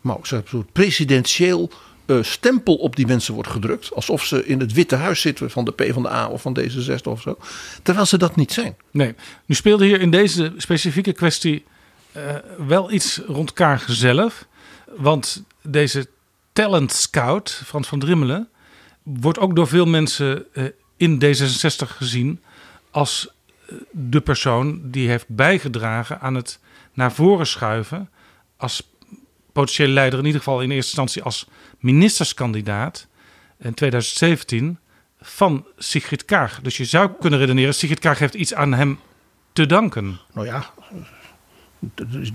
nou, 0.00 0.18
een 0.22 0.42
soort 0.44 0.72
presidentieel 0.72 1.70
uh, 2.06 2.22
stempel 2.22 2.74
op 2.74 2.96
die 2.96 3.06
mensen 3.06 3.34
wordt 3.34 3.48
gedrukt. 3.48 3.94
Alsof 3.94 4.24
ze 4.24 4.46
in 4.46 4.60
het 4.60 4.72
Witte 4.72 4.96
Huis 4.96 5.20
zitten 5.20 5.50
van 5.50 5.64
de 5.64 5.72
PvdA 5.72 6.28
of 6.28 6.42
van 6.42 6.58
D66 6.60 7.02
of 7.02 7.20
zo. 7.20 7.36
Terwijl 7.82 8.06
ze 8.06 8.18
dat 8.18 8.36
niet 8.36 8.52
zijn. 8.52 8.76
Nee, 8.90 9.14
nu 9.46 9.54
speelde 9.54 9.84
hier 9.84 10.00
in 10.00 10.10
deze 10.10 10.52
specifieke 10.56 11.12
kwestie 11.12 11.64
wel 12.66 12.90
iets 12.90 13.20
rond 13.26 13.52
Kaag 13.52 13.84
zelf. 13.88 14.46
Want 14.96 15.44
deze 15.62 16.08
talent 16.52 16.92
scout, 16.92 17.62
Frans 17.64 17.88
van 17.88 17.98
Drimmelen, 17.98 18.48
wordt 19.02 19.38
ook 19.38 19.56
door 19.56 19.68
veel 19.68 19.86
mensen 19.86 20.44
uh, 20.52 20.64
in 20.96 21.22
D66 21.24 21.88
gezien 21.96 22.42
als 22.90 23.28
de 23.90 24.20
persoon 24.20 24.80
die 24.90 25.08
heeft 25.08 25.28
bijgedragen 25.28 26.20
aan 26.20 26.34
het 26.34 26.58
naar 26.92 27.12
voren 27.12 27.46
schuiven 27.46 28.10
als 28.56 28.90
potentiële 29.52 29.92
leider, 29.92 30.18
in 30.18 30.24
ieder 30.24 30.40
geval 30.40 30.60
in 30.60 30.70
eerste 30.70 31.00
instantie 31.00 31.22
als 31.22 31.46
ministerskandidaat 31.78 33.06
in 33.58 33.74
2017 33.74 34.78
van 35.20 35.66
Sigrid 35.78 36.24
Kaag. 36.24 36.60
Dus 36.60 36.76
je 36.76 36.84
zou 36.84 37.10
kunnen 37.20 37.38
redeneren, 37.38 37.74
Sigrid 37.74 37.98
Kaag 37.98 38.18
heeft 38.18 38.34
iets 38.34 38.54
aan 38.54 38.72
hem 38.72 38.98
te 39.52 39.66
danken. 39.66 40.20
Nou 40.32 40.46
ja, 40.46 40.73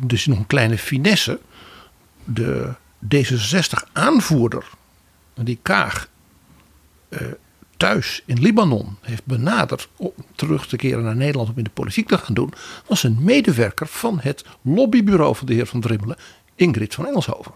is 0.08 0.26
nog 0.26 0.38
een 0.38 0.48
kleine 0.48 0.78
finesse. 0.78 1.40
De 2.24 2.74
D66-aanvoerder, 3.16 4.64
die 5.34 5.60
Kaag 5.62 6.10
uh, 7.10 7.20
thuis 7.78 8.24
in 8.26 8.40
Libanon 8.40 8.98
heeft 9.02 9.26
benaderd 9.26 9.90
om 9.96 10.12
terug 10.36 10.68
te 10.68 10.76
keren 10.76 11.04
naar 11.04 11.16
Nederland 11.16 11.50
om 11.50 11.58
in 11.58 11.64
de 11.64 11.70
politiek 11.70 12.08
te 12.08 12.18
gaan 12.18 12.34
doen, 12.34 12.54
was 12.88 13.04
een 13.04 13.18
medewerker 13.22 13.88
van 13.88 14.20
het 14.22 14.46
lobbybureau 14.62 15.36
van 15.36 15.48
de 15.48 15.54
heer 15.54 15.66
Van 15.66 15.82
Drimmelen, 15.82 16.18
Ingrid 16.56 16.96
van 16.96 17.08
Engelshoven. 17.08 17.52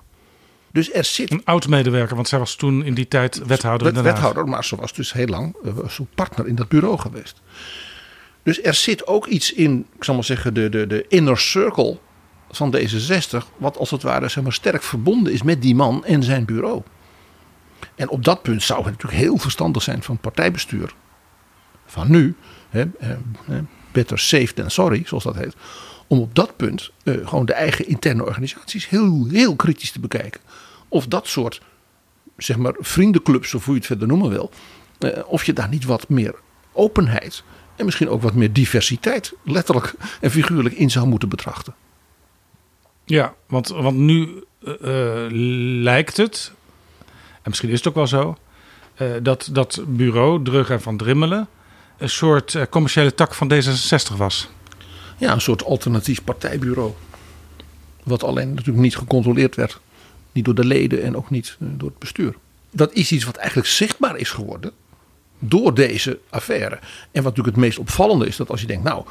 Dus 0.72 0.94
er 0.94 1.04
zit. 1.04 1.32
Een 1.32 1.42
oud 1.46 1.68
medewerker, 1.68 2.16
want 2.16 2.28
zij 2.28 2.40
was 2.40 2.56
toen 2.56 2.84
in 2.84 2.94
die 2.94 3.08
tijd 3.08 3.46
wethouder. 3.46 3.96
In 3.96 4.02
wethouder, 4.02 4.48
maar 4.48 4.66
ze 4.66 4.76
was 4.76 4.94
dus 4.94 5.14
heel 5.14 5.28
lang 5.28 5.56
uh, 5.66 6.00
partner 6.16 6.48
in 6.48 6.56
dat 6.56 6.68
bureau 6.68 7.00
geweest. 7.00 7.42
Dus 8.44 8.62
er 8.62 8.74
zit 8.74 9.08
ook 9.08 9.28
iets 9.28 9.54
in, 9.54 9.86
ik 9.96 10.04
zal 10.04 10.16
maar 10.16 10.24
zeggen, 10.24 10.54
de, 10.54 10.70
de, 10.70 10.88
de 10.88 11.06
inner 11.08 11.38
circle 11.38 11.98
van 12.52 12.76
D66, 12.78 13.58
wat 13.58 13.78
als 13.78 13.92
het 13.92 14.04
ware 14.04 14.28
zeg 14.28 14.44
maar, 14.44 14.54
sterk 14.54 14.84
verbonden 14.84 15.34
is 15.34 15.44
met 15.44 15.62
die 15.62 15.76
man 15.76 16.06
en 16.06 16.24
zijn 16.24 16.46
bureau. 16.46 16.82
En 17.96 18.10
op 18.10 18.24
dat 18.24 18.42
punt 18.42 18.64
zou 18.64 18.80
het 18.84 18.92
natuurlijk 18.92 19.22
heel 19.22 19.38
verstandig 19.38 19.84
zijn 19.84 20.04
van 20.04 20.18
partijbestuur. 20.18 20.94
Van 21.86 22.12
nu, 22.12 22.36
hè, 22.70 22.86
better 23.92 24.20
safe 24.20 24.54
than 24.54 24.72
sorry, 24.72 25.04
zoals 25.06 25.24
dat 25.24 25.36
heet. 25.36 25.56
Om 26.08 26.20
op 26.20 26.36
dat 26.36 26.56
punt 26.56 26.92
uh, 27.04 27.28
gewoon 27.28 27.46
de 27.46 27.54
eigen 27.54 27.88
interne 27.88 28.26
organisaties 28.26 28.90
heel, 28.90 29.28
heel 29.30 29.56
kritisch 29.56 29.92
te 29.92 30.00
bekijken. 30.00 30.42
Of 30.88 31.08
dat 31.08 31.28
soort, 31.28 31.62
zeg 32.38 32.58
maar, 32.58 32.74
vriendenclubs, 32.80 33.54
of 33.54 33.66
hoe 33.66 33.74
je 33.74 33.80
het 33.80 33.88
verder 33.88 34.08
noemen 34.08 34.30
wil. 34.30 34.52
Uh, 35.00 35.10
of 35.26 35.44
je 35.44 35.54
daar 35.54 35.70
niet 35.70 35.86
wat 35.86 36.10
meer 36.10 36.36
openheid 36.72 37.44
en 37.76 37.86
misschien 37.86 38.10
ook 38.10 38.22
wat 38.22 38.34
meer 38.34 38.54
diversiteit, 38.54 39.34
letterlijk 39.44 39.94
en 40.22 40.32
figuurlijk, 40.32 40.76
in 40.76 40.92
zou 40.92 41.08
moeten 41.08 41.30
betrachten. 41.30 41.74
Ja, 43.06 43.34
want, 43.48 43.68
want 43.68 43.98
nu 43.98 44.44
uh, 44.60 45.26
lijkt 45.82 46.18
het, 46.18 46.52
en 47.34 47.42
misschien 47.44 47.70
is 47.70 47.78
het 47.78 47.88
ook 47.88 47.96
wel 47.96 48.08
zo, 48.08 48.38
uh, 49.02 49.12
dat 49.22 49.50
dat 49.52 49.84
bureau, 49.88 50.44
Drug 50.44 50.70
en 50.70 50.82
Van 50.82 50.98
Drimmelen, 50.98 51.48
een 51.98 52.10
soort 52.10 52.54
uh, 52.54 52.64
commerciële 52.70 53.14
tak 53.14 53.34
van 53.34 53.54
D66 53.54 54.18
was. 54.18 54.50
Ja, 55.18 55.32
een 55.32 55.42
soort 55.42 55.64
alternatief 55.64 56.24
partijbureau. 56.24 56.92
Wat 58.04 58.24
alleen 58.24 58.50
natuurlijk 58.50 58.84
niet 58.84 58.98
gecontroleerd 58.98 59.56
werd. 59.56 59.80
Niet 60.32 60.46
door 60.46 60.56
de 60.56 60.66
leden 60.66 61.04
en 61.04 61.16
ook 61.18 61.30
niet 61.30 61.58
door 61.60 61.90
het 61.90 62.00
bestuur. 62.00 62.36
Dat 62.72 62.94
is 62.94 63.12
iets 63.12 63.24
wat 63.24 63.36
eigenlijk 63.36 63.68
zichtbaar 63.68 64.18
is 64.18 64.30
geworden 64.30 64.74
door 65.48 65.74
deze 65.74 66.20
affaire. 66.30 66.80
En 67.12 67.24
wat 67.24 67.24
natuurlijk 67.24 67.56
het 67.56 67.66
meest 67.66 67.80
opvallende 67.80 68.28
is, 68.28 68.36
dat 68.36 68.50
als 68.50 68.62
je 68.62 68.68
denkt, 68.68 68.84
nou, 68.84 69.06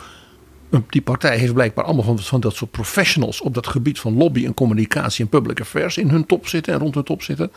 die 0.89 1.03
partij 1.03 1.37
heeft 1.37 1.53
blijkbaar 1.53 1.85
allemaal 1.85 2.05
van, 2.05 2.19
van 2.19 2.41
dat 2.41 2.55
soort 2.55 2.71
professionals 2.71 3.41
op 3.41 3.55
dat 3.55 3.67
gebied 3.67 4.01
van 4.01 4.17
lobby 4.17 4.45
en 4.45 4.55
communicatie 4.55 5.25
en 5.25 5.31
public 5.31 5.61
affairs 5.61 5.97
in 5.97 6.09
hun 6.09 6.27
top 6.27 6.49
zitten 6.49 6.73
en 6.73 6.79
rond 6.79 6.95
hun 6.95 7.05
top 7.05 7.23
zitten. 7.23 7.53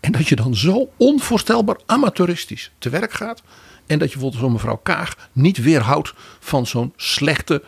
En 0.00 0.12
dat 0.12 0.28
je 0.28 0.36
dan 0.36 0.56
zo 0.56 0.88
onvoorstelbaar 0.96 1.76
amateuristisch 1.86 2.70
te 2.78 2.88
werk 2.88 3.12
gaat. 3.12 3.42
En 3.86 3.98
dat 3.98 4.08
je 4.08 4.14
bijvoorbeeld 4.14 4.42
zo'n 4.42 4.52
mevrouw 4.52 4.80
Kaag 4.82 5.28
niet 5.32 5.62
weerhoudt 5.62 6.14
van 6.38 6.66
zo'n 6.66 6.92
slechte, 6.96 7.62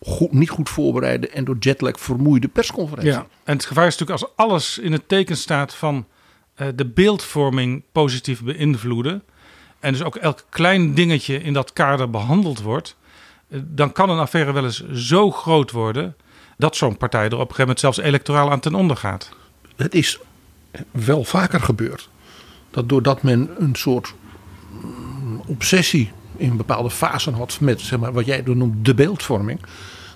goed, 0.00 0.32
niet 0.32 0.50
goed 0.50 0.68
voorbereide 0.68 1.28
en 1.28 1.44
door 1.44 1.56
jetlag 1.58 2.00
vermoeide 2.00 2.48
persconferentie. 2.48 3.12
Ja, 3.12 3.26
en 3.44 3.56
het 3.56 3.64
gevaar 3.64 3.86
is 3.86 3.96
natuurlijk 3.96 4.22
als 4.22 4.32
alles 4.36 4.78
in 4.78 4.92
het 4.92 5.08
teken 5.08 5.36
staat 5.36 5.74
van 5.74 6.06
uh, 6.56 6.68
de 6.74 6.86
beeldvorming 6.86 7.82
positief 7.92 8.42
beïnvloeden 8.42 9.22
en 9.82 9.92
dus 9.92 10.02
ook 10.02 10.16
elk 10.16 10.44
klein 10.48 10.94
dingetje 10.94 11.42
in 11.42 11.52
dat 11.52 11.72
kader 11.72 12.10
behandeld 12.10 12.60
wordt, 12.60 12.96
eh, 13.48 13.60
dan 13.64 13.92
kan 13.92 14.10
een 14.10 14.18
affaire 14.18 14.52
wel 14.52 14.64
eens 14.64 14.88
zo 14.90 15.30
groot 15.30 15.70
worden 15.70 16.16
dat 16.56 16.76
zo'n 16.76 16.96
partij 16.96 17.20
er 17.20 17.26
op 17.26 17.32
een 17.32 17.38
gegeven 17.40 17.60
moment 17.60 17.80
zelfs 17.80 17.98
electoraal 17.98 18.50
aan 18.50 18.60
ten 18.60 18.74
onder 18.74 18.96
gaat. 18.96 19.30
Het 19.76 19.94
is 19.94 20.18
wel 20.90 21.24
vaker 21.24 21.60
gebeurd 21.60 22.08
dat 22.70 22.88
doordat 22.88 23.22
men 23.22 23.50
een 23.58 23.74
soort 23.74 24.14
mm, 24.70 25.42
obsessie 25.46 26.12
in 26.36 26.56
bepaalde 26.56 26.90
fasen 26.90 27.34
had 27.34 27.60
met 27.60 27.80
zeg 27.80 27.98
maar, 27.98 28.12
wat 28.12 28.26
jij 28.26 28.42
noemt 28.44 28.84
de 28.84 28.94
beeldvorming, 28.94 29.60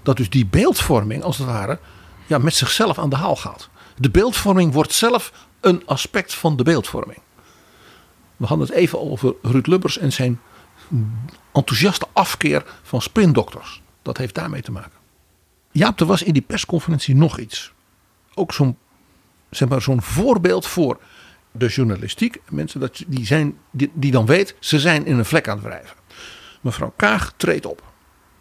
dat 0.03 0.17
dus 0.17 0.31
die 0.31 0.47
beeldvorming 0.47 1.23
als 1.23 1.39
het 1.39 1.47
ware 1.47 1.79
ja, 2.27 2.39
met 2.39 2.55
zichzelf 2.55 2.99
aan 2.99 3.11
de 3.11 3.17
haal 3.17 3.37
gaat. 3.37 3.69
De 3.97 4.11
beeldvorming 4.11 4.73
wordt 4.73 4.93
zelf 4.93 5.33
een 5.61 5.83
aspect 5.87 6.35
van 6.35 6.57
de 6.57 6.63
beeldvorming. 6.63 7.19
We 8.37 8.47
hadden 8.47 8.67
het 8.67 8.77
even 8.77 9.01
over 9.01 9.35
Ruud 9.43 9.67
Lubbers 9.67 9.99
en 9.99 10.13
zijn 10.13 10.41
enthousiaste 11.53 12.07
afkeer 12.13 12.65
van 12.83 13.03
spindokters. 13.03 13.83
Dat 14.03 14.19
heeft 14.19 14.35
daarmee 14.35 14.63
te 14.63 14.73
maken. 14.73 14.99
Jaap, 15.73 16.01
er 16.01 16.07
was 16.07 16.23
in 16.23 16.33
die 16.33 16.43
persconferentie 16.43 17.15
nog 17.15 17.39
iets. 17.39 17.73
Ook 18.35 18.53
zo'n 18.53 18.77
zeg 19.51 19.69
maar, 19.69 19.83
zo'n 19.83 20.03
voorbeeld 20.03 20.67
voor 20.67 21.01
de 21.53 21.67
journalistiek. 21.67 22.41
Mensen 22.51 22.81
dat, 22.81 23.03
die, 23.07 23.27
zijn, 23.27 23.57
die, 23.71 23.91
die 23.95 24.11
dan 24.11 24.27
weet, 24.27 24.57
ze 24.59 24.81
zijn 24.81 25.07
in 25.07 25.19
een 25.19 25.25
vlek 25.25 25.49
aan 25.49 25.57
het 25.57 25.67
wrijven. 25.67 25.97
Mevrouw 26.61 26.93
Kaag 26.97 27.33
treedt 27.37 27.67
op. 27.67 27.83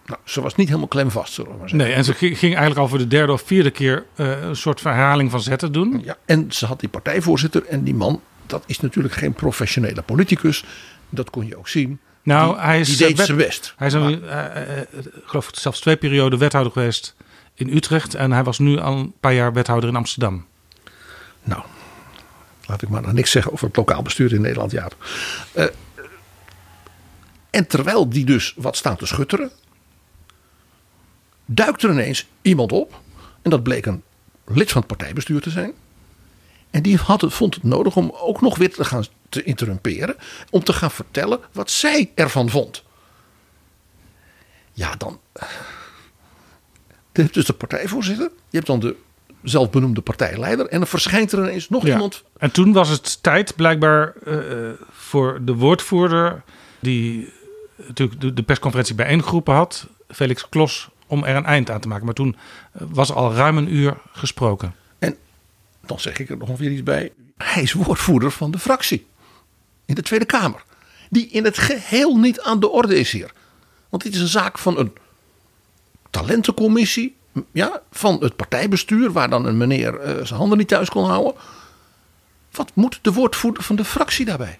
Nou, 0.05 0.19
ze 0.23 0.41
was 0.41 0.55
niet 0.55 0.67
helemaal 0.67 0.87
klemvast, 0.87 1.33
zullen 1.33 1.51
we 1.51 1.57
maar 1.57 1.69
zeggen. 1.69 1.87
Nee, 1.87 1.97
en 1.97 2.03
ze 2.03 2.13
ging 2.13 2.39
eigenlijk 2.41 2.77
al 2.77 2.87
voor 2.87 2.97
de 2.97 3.07
derde 3.07 3.33
of 3.33 3.41
vierde 3.41 3.71
keer 3.71 4.05
uh, 4.15 4.41
een 4.41 4.55
soort 4.55 4.83
herhaling 4.83 5.31
van 5.31 5.41
zetten 5.41 5.71
doen. 5.71 6.01
Ja, 6.03 6.17
en 6.25 6.51
ze 6.51 6.65
had 6.65 6.79
die 6.79 6.89
partijvoorzitter 6.89 7.65
en 7.65 7.83
die 7.83 7.95
man, 7.95 8.21
dat 8.47 8.63
is 8.65 8.79
natuurlijk 8.79 9.13
geen 9.13 9.33
professionele 9.33 10.01
politicus. 10.01 10.63
Dat 11.09 11.29
kon 11.29 11.45
je 11.47 11.57
ook 11.57 11.67
zien. 11.67 11.99
Nou, 12.23 12.53
die, 12.53 12.63
hij 12.63 12.79
is 12.79 12.87
die 12.87 12.97
deed 12.97 13.17
wet- 13.17 13.25
zijn 13.25 13.37
best. 13.37 13.73
Hij 13.77 13.87
is 13.87 13.93
eh, 13.93 14.77
eh, 14.77 14.81
ik 14.93 15.11
geloof 15.25 15.49
zelfs 15.51 15.79
twee 15.79 15.95
perioden 15.97 16.39
wethouder 16.39 16.73
geweest 16.73 17.15
in 17.53 17.75
Utrecht. 17.75 18.15
En 18.15 18.31
hij 18.31 18.43
was 18.43 18.59
nu 18.59 18.77
al 18.77 18.97
een 18.97 19.13
paar 19.19 19.33
jaar 19.33 19.53
wethouder 19.53 19.89
in 19.89 19.95
Amsterdam. 19.95 20.45
Nou, 21.43 21.63
laat 22.65 22.81
ik 22.81 22.89
maar 22.89 23.01
nog 23.01 23.11
niks 23.13 23.31
zeggen 23.31 23.51
over 23.51 23.67
het 23.67 23.75
lokaal 23.75 24.01
bestuur 24.01 24.33
in 24.33 24.41
Nederland, 24.41 24.71
Jaap. 24.71 24.95
Eh, 25.53 25.65
en 27.49 27.67
terwijl 27.67 28.09
die 28.09 28.25
dus 28.25 28.53
wat 28.57 28.77
staat 28.77 28.99
te 28.99 29.05
schutteren, 29.05 29.51
duikt 31.45 31.83
er 31.83 31.91
ineens 31.91 32.27
iemand 32.41 32.71
op. 32.71 33.01
En 33.41 33.49
dat 33.49 33.63
bleek 33.63 33.85
een 33.85 34.03
lid 34.45 34.71
van 34.71 34.81
het 34.81 34.97
partijbestuur 34.97 35.41
te 35.41 35.49
zijn. 35.49 35.73
En 36.75 36.81
die 36.81 36.97
had 36.97 37.21
het, 37.21 37.33
vond 37.33 37.55
het 37.55 37.63
nodig 37.63 37.95
om 37.95 38.11
ook 38.19 38.41
nog 38.41 38.57
weer 38.57 38.73
te 38.73 38.85
gaan 38.85 39.05
te 39.29 39.43
interrumperen. 39.43 40.15
Om 40.49 40.63
te 40.63 40.73
gaan 40.73 40.91
vertellen 40.91 41.39
wat 41.51 41.71
zij 41.71 42.11
ervan 42.15 42.49
vond. 42.49 42.83
Ja, 44.73 44.95
dan. 44.95 45.19
Je 47.13 47.21
hebt 47.21 47.33
dus 47.33 47.45
de 47.45 47.53
partijvoorzitter. 47.53 48.31
Je 48.49 48.55
hebt 48.55 48.67
dan 48.67 48.79
de 48.79 48.95
zelfbenoemde 49.43 50.01
partijleider. 50.01 50.67
En 50.67 50.77
dan 50.77 50.87
verschijnt 50.87 51.31
er 51.31 51.39
ineens 51.39 51.69
nog 51.69 51.85
Ja. 51.85 51.93
iemand. 51.93 52.23
En 52.37 52.51
toen 52.51 52.73
was 52.73 52.89
het 52.89 53.23
tijd 53.23 53.55
blijkbaar 53.55 54.13
eh, 54.25 54.37
voor 54.91 55.39
de 55.41 55.53
woordvoerder... 55.53 56.43
die 56.79 57.33
natuurlijk 57.87 58.35
de, 58.35 58.43
persconferentie 58.43 58.95
bijeengeroepen 58.95 59.53
had... 59.53 59.87
Felix 60.09 60.49
Klos, 60.49 60.89
om 61.07 61.23
er 61.23 61.35
een 61.35 61.45
eind 61.45 61.69
aan 61.69 61.79
te 61.79 61.87
maken. 61.87 62.05
Maar 62.05 62.13
toen 62.13 62.35
eh, 62.71 62.81
was 62.89 63.11
al 63.11 63.33
ruim 63.33 63.57
een 63.57 63.75
uur 63.75 63.97
gesproken. 64.11 64.75
Dan 65.85 65.99
zeg 65.99 66.19
ik 66.19 66.29
er 66.29 66.37
nog 66.37 66.57
weer 66.57 66.71
iets 66.71 66.83
bij. 66.83 67.11
Hij 67.37 67.61
is 67.61 67.73
woordvoerder 67.73 68.31
van 68.31 68.51
de 68.51 68.59
fractie. 68.59 69.05
In 69.85 69.95
de 69.95 70.01
Tweede 70.01 70.25
Kamer. 70.25 70.63
Die 71.09 71.29
in 71.29 71.43
het 71.43 71.57
geheel 71.57 72.17
niet 72.17 72.41
aan 72.41 72.59
de 72.59 72.69
orde 72.69 72.99
is 72.99 73.11
hier. 73.11 73.31
Want 73.89 74.03
dit 74.03 74.13
is 74.13 74.19
een 74.19 74.27
zaak 74.27 74.57
van 74.57 74.77
een 74.77 74.93
talentencommissie. 76.09 77.15
Ja, 77.51 77.81
van 77.91 78.17
het 78.19 78.35
partijbestuur. 78.35 79.11
Waar 79.11 79.29
dan 79.29 79.45
een 79.45 79.57
meneer 79.57 79.99
eh, 79.99 80.25
zijn 80.25 80.39
handen 80.39 80.57
niet 80.57 80.67
thuis 80.67 80.89
kon 80.89 81.05
houden. 81.05 81.33
Wat 82.51 82.71
moet 82.73 82.99
de 83.01 83.13
woordvoerder 83.13 83.63
van 83.63 83.75
de 83.75 83.85
fractie 83.85 84.25
daarbij? 84.25 84.59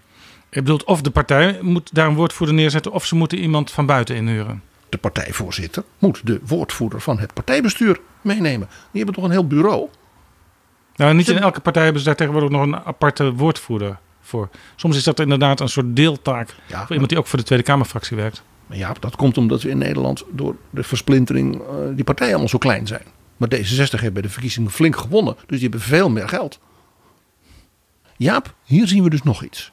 Je 0.49 0.61
bedoelt 0.61 0.83
of 0.83 1.01
de 1.01 1.11
partij 1.11 1.59
moet 1.61 1.89
daar 1.93 2.07
een 2.07 2.15
woordvoerder 2.15 2.55
neerzetten... 2.55 2.91
of 2.91 3.05
ze 3.05 3.15
moeten 3.15 3.37
iemand 3.37 3.71
van 3.71 3.85
buiten 3.85 4.15
inhuren. 4.15 4.63
De 4.89 4.97
partijvoorzitter 4.97 5.83
moet 5.99 6.21
de 6.23 6.39
woordvoerder 6.45 7.01
van 7.01 7.19
het 7.19 7.33
partijbestuur 7.33 7.99
meenemen. 8.21 8.67
Die 8.67 9.03
hebben 9.03 9.15
toch 9.15 9.23
een 9.23 9.31
heel 9.31 9.47
bureau. 9.47 9.89
Nou, 10.95 11.13
niet 11.13 11.27
in 11.27 11.37
elke 11.37 11.59
partij 11.59 11.83
hebben 11.83 12.01
ze 12.01 12.07
daar 12.07 12.17
tegenwoordig 12.17 12.49
nog 12.49 12.61
een 12.61 12.75
aparte 12.75 13.33
woordvoerder 13.33 13.97
voor. 14.21 14.49
Soms 14.75 14.95
is 14.95 15.03
dat 15.03 15.19
inderdaad 15.19 15.59
een 15.59 15.69
soort 15.69 15.95
deeltaak 15.95 16.55
Ja, 16.67 16.79
voor 16.79 16.91
iemand 16.91 17.09
die 17.09 17.19
ook 17.19 17.27
voor 17.27 17.39
de 17.39 17.45
Tweede 17.45 17.63
Kamerfractie 17.63 18.17
werkt. 18.17 18.43
Maar 18.67 18.77
ja, 18.77 18.93
dat 18.99 19.15
komt 19.15 19.37
omdat 19.37 19.61
we 19.61 19.69
in 19.69 19.77
Nederland 19.77 20.23
door 20.31 20.55
de 20.69 20.83
versplintering 20.83 21.61
eh, 21.61 21.67
die 21.95 22.03
partijen 22.03 22.31
allemaal 22.31 22.49
zo 22.49 22.57
klein 22.57 22.87
zijn. 22.87 23.03
Maar 23.37 23.49
D66 23.55 23.99
heeft 23.99 24.13
bij 24.13 24.21
de 24.21 24.29
verkiezingen 24.29 24.71
flink 24.71 24.95
gewonnen, 24.95 25.35
dus 25.35 25.59
die 25.59 25.69
hebben 25.69 25.79
veel 25.79 26.09
meer 26.09 26.29
geld. 26.29 26.59
Jaap, 28.17 28.53
hier 28.63 28.87
zien 28.87 29.03
we 29.03 29.09
dus 29.09 29.23
nog 29.23 29.43
iets. 29.43 29.71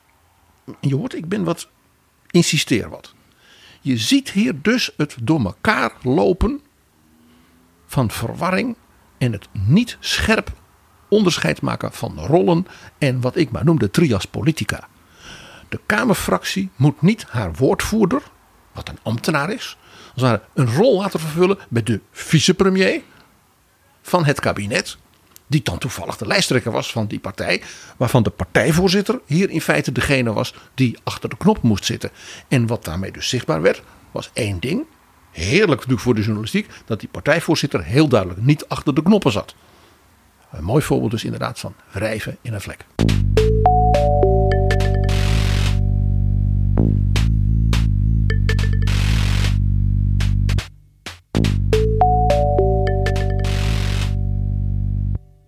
Je 0.81 0.95
hoort, 0.97 1.15
ik 1.15 1.29
ben 1.29 1.45
wat, 1.45 1.69
insisteer 2.31 2.89
wat. 2.89 3.15
Je 3.81 3.97
ziet 3.97 4.31
hier 4.31 4.55
dus 4.63 4.93
het 4.97 5.17
door 5.23 5.45
elkaar 5.45 5.93
lopen 6.03 6.61
van 7.87 8.11
verwarring 8.11 8.77
en 9.19 9.33
het 9.33 9.49
niet 9.53 9.97
scherp 10.01 10.53
onderscheid 11.13 11.61
maken 11.61 11.93
van 11.93 12.19
rollen 12.19 12.67
en 12.99 13.21
wat 13.21 13.37
ik 13.37 13.51
maar 13.51 13.65
noem 13.65 13.79
de 13.79 13.91
trias 13.91 14.25
politica. 14.25 14.89
De 15.69 15.81
Kamerfractie 15.87 16.71
moet 16.77 17.03
niet 17.03 17.25
haar 17.29 17.53
woordvoerder, 17.53 18.23
wat 18.73 18.89
een 18.89 18.99
ambtenaar 19.03 19.53
is, 19.53 19.77
een 20.55 20.75
rol 20.75 20.99
laten 20.99 21.21
vervullen 21.21 21.59
bij 21.69 21.83
de 21.83 22.01
vicepremier 22.11 23.01
van 24.03 24.25
het 24.25 24.41
kabinet. 24.41 24.97
Die 25.47 25.63
dan 25.63 25.79
toevallig 25.79 26.17
de 26.17 26.27
lijsttrekker 26.27 26.73
was 26.73 26.93
van 26.93 27.07
die 27.07 27.21
partij. 27.21 27.63
Waarvan 27.97 28.23
de 28.23 28.31
partijvoorzitter 28.31 29.21
hier 29.27 29.51
in 29.51 29.61
feite 29.61 29.93
degene 29.93 30.33
was 30.33 30.55
die 30.75 30.99
achter 31.03 31.29
de 31.29 31.37
knop 31.37 31.63
moest 31.63 31.85
zitten. 31.85 32.11
En 32.49 32.67
wat 32.67 32.85
daarmee 32.85 33.13
dus 33.13 33.29
zichtbaar 33.29 33.63
werd, 33.63 33.83
was 34.11 34.31
één 34.33 34.61
ding. 34.61 34.85
Heerlijk 35.31 35.71
natuurlijk 35.71 36.01
voor 36.01 36.15
de 36.15 36.23
journalistiek. 36.23 36.69
Dat 36.85 37.01
die 37.01 37.09
partijvoorzitter 37.09 37.85
heel 37.85 38.09
duidelijk 38.09 38.41
niet 38.41 38.69
achter 38.69 38.95
de 38.95 39.03
knoppen 39.03 39.33
zat. 39.33 39.55
Een 40.53 40.65
mooi 40.65 40.83
voorbeeld 40.83 41.11
dus 41.11 41.25
inderdaad 41.25 41.59
van 41.59 41.75
wrijven 41.91 42.37
in 42.43 42.55
een 42.55 42.61
vlek. 42.61 42.87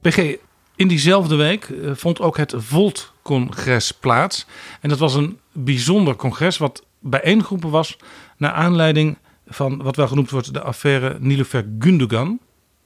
PG, 0.00 0.36
in 0.76 0.88
diezelfde 0.88 1.36
week 1.36 1.64
eh, 1.64 1.90
vond 1.94 2.20
ook 2.20 2.36
het 2.36 2.54
Volt-congres 2.56 3.92
plaats. 3.92 4.46
En 4.80 4.88
dat 4.88 4.98
was 4.98 5.14
een 5.14 5.38
bijzonder 5.52 6.16
congres 6.16 6.58
wat 6.58 6.84
bijeengeroepen 6.98 7.70
was... 7.70 7.96
naar 8.36 8.52
aanleiding 8.52 9.18
van 9.46 9.82
wat 9.82 9.96
wel 9.96 10.08
genoemd 10.08 10.30
wordt 10.30 10.52
de 10.52 10.60
affaire 10.60 11.16
Nilofer 11.20 11.66
Gundogan. 11.78 12.40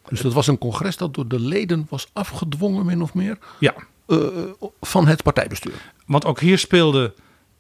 Dus 0.09 0.21
dat 0.21 0.33
was 0.33 0.47
een 0.47 0.59
congres 0.59 0.97
dat 0.97 1.15
door 1.15 1.29
de 1.29 1.41
leden 1.41 1.87
was 1.89 2.09
afgedwongen, 2.13 2.87
min 2.87 3.03
of 3.03 3.15
meer, 3.15 3.39
Ja, 3.59 3.75
eh, 4.07 4.19
van 4.81 5.07
het 5.07 5.23
partijbestuur. 5.23 5.93
Want 6.07 6.25
ook 6.25 6.41
hier 6.41 6.59
speelde 6.59 7.15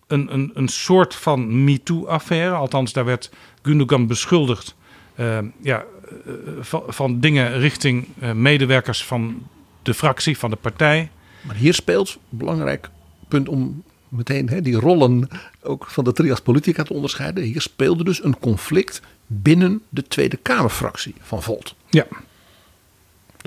een, 0.06 0.34
een, 0.34 0.50
een 0.54 0.68
soort 0.68 1.14
van 1.14 1.64
MeToo-affaire. 1.64 2.54
Althans, 2.54 2.92
daar 2.92 3.04
werd 3.04 3.30
Gundogan 3.62 4.06
beschuldigd 4.06 4.74
eh, 5.14 5.38
ja, 5.62 5.84
eh, 6.26 6.32
van, 6.60 6.82
van 6.86 7.20
dingen 7.20 7.58
richting 7.58 8.06
medewerkers 8.34 9.04
van 9.04 9.46
de 9.82 9.94
fractie, 9.94 10.38
van 10.38 10.50
de 10.50 10.56
partij. 10.56 11.10
Maar 11.40 11.56
hier 11.56 11.74
speelt, 11.74 12.18
belangrijk 12.28 12.90
punt 13.28 13.48
om 13.48 13.82
meteen 14.08 14.48
hè, 14.48 14.60
die 14.60 14.76
rollen 14.76 15.28
ook 15.62 15.86
van 15.86 16.04
de 16.04 16.12
trias 16.12 16.40
politica 16.40 16.82
te 16.82 16.92
onderscheiden. 16.92 17.44
Hier 17.44 17.60
speelde 17.60 18.04
dus 18.04 18.24
een 18.24 18.38
conflict 18.38 19.02
binnen 19.26 19.82
de 19.88 20.02
Tweede 20.02 20.36
Kamerfractie 20.36 21.14
van 21.20 21.42
Volt. 21.42 21.74
Ja, 21.90 22.06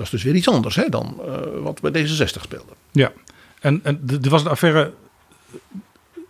Dat 0.02 0.12
is 0.12 0.20
dus 0.22 0.32
weer 0.32 0.38
iets 0.40 0.48
anders 0.48 0.76
hè, 0.76 0.88
dan 0.88 1.20
eh, 1.26 1.62
wat 1.62 1.80
bij 1.80 2.06
D66 2.06 2.40
speelde. 2.40 2.72
ja. 2.92 3.12
En, 3.60 3.80
en 3.82 4.02
er 4.22 4.30
was 4.30 4.40
een 4.44 4.50
affaire 4.50 4.92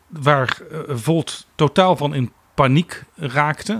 waar 0.09 0.59
eh, 0.71 0.79
Volt 0.89 1.47
totaal 1.55 1.97
van 1.97 2.15
in 2.15 2.33
paniek 2.55 3.05
raakte. 3.17 3.73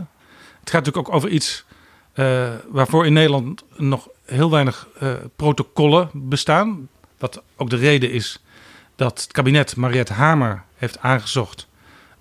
Het 0.61 0.70
gaat 0.70 0.85
natuurlijk 0.85 1.09
ook 1.09 1.14
over 1.14 1.28
iets 1.28 1.64
eh, 2.12 2.50
waarvoor 2.68 3.07
in 3.07 3.12
Nederland 3.12 3.64
nog 3.76 4.09
heel 4.24 4.50
weinig 4.50 4.88
eh, 4.98 5.12
protocollen 5.37 6.11
bestaan. 6.12 6.88
Wat 7.18 7.42
ook 7.57 7.70
de 7.70 7.76
reden 7.76 8.11
is 8.11 8.42
dat 8.96 9.22
het 9.22 9.33
kabinet 9.33 9.76
Mariette 9.76 10.12
Hamer 10.12 10.64
heeft 10.76 10.98
aangezocht 10.98 11.68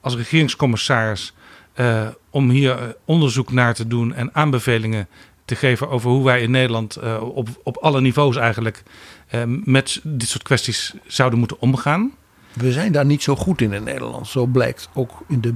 als 0.02 0.16
regeringscommissaris 0.16 1.34
eh, 1.74 2.08
om 2.30 2.50
hier 2.50 2.78
eh, 2.78 2.88
onderzoek 3.06 3.52
naar 3.52 3.74
te 3.74 3.88
doen 3.88 4.14
en 4.14 4.36
aanbevelingen 4.36 5.08
te 5.52 5.58
geven 5.58 5.90
over 5.90 6.10
hoe 6.10 6.24
wij 6.24 6.42
in 6.42 6.52
Nederland 6.52 6.96
eh, 6.96 7.24
op, 7.36 7.48
op 7.64 7.78
alle 7.78 8.02
niveaus 8.02 8.36
eigenlijk 8.36 8.84
eh, 9.28 9.42
met 9.46 10.00
dit 10.04 10.28
soort 10.28 10.44
kwesties 10.44 10.94
zouden 11.08 11.40
moeten 11.40 11.60
omgaan. 11.60 12.12
We 12.54 12.72
zijn 12.72 12.92
daar 12.92 13.06
niet 13.06 13.24
zo 13.24 13.36
goed 13.36 13.62
in 13.62 13.74
in 13.74 13.84
Nederland. 13.84 14.28
Zo 14.28 14.46
blijkt 14.46 14.90
ook 14.94 15.24
in 15.28 15.42
de 15.42 15.54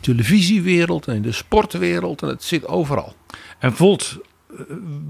televisiewereld 0.00 1.06
en 1.06 1.14
in 1.14 1.22
de 1.22 1.32
sportwereld. 1.32 2.22
En 2.22 2.28
het 2.28 2.42
zit 2.42 2.66
overal. 2.66 3.14
En 3.58 3.72
Volt 3.72 4.18
eh, 4.50 4.56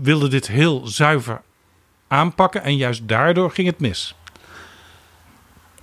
wilde 0.03 0.29
dit 0.29 0.47
heel 0.47 0.87
zuiver 0.87 1.43
aanpakken 2.09 2.63
en 2.63 2.77
juist 2.77 3.09
daardoor 3.09 3.51
ging 3.51 3.67
het 3.67 3.81
mis. 3.81 4.15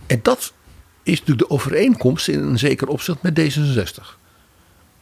En 0.05 0.19
dat 0.21 0.53
is 1.03 1.19
natuurlijk 1.19 1.47
de 1.47 1.53
overeenkomst 1.53 2.27
in 2.27 2.39
een 2.39 2.59
zeker 2.59 2.87
opzicht 2.87 3.21
met 3.21 3.39
D66. 3.39 4.17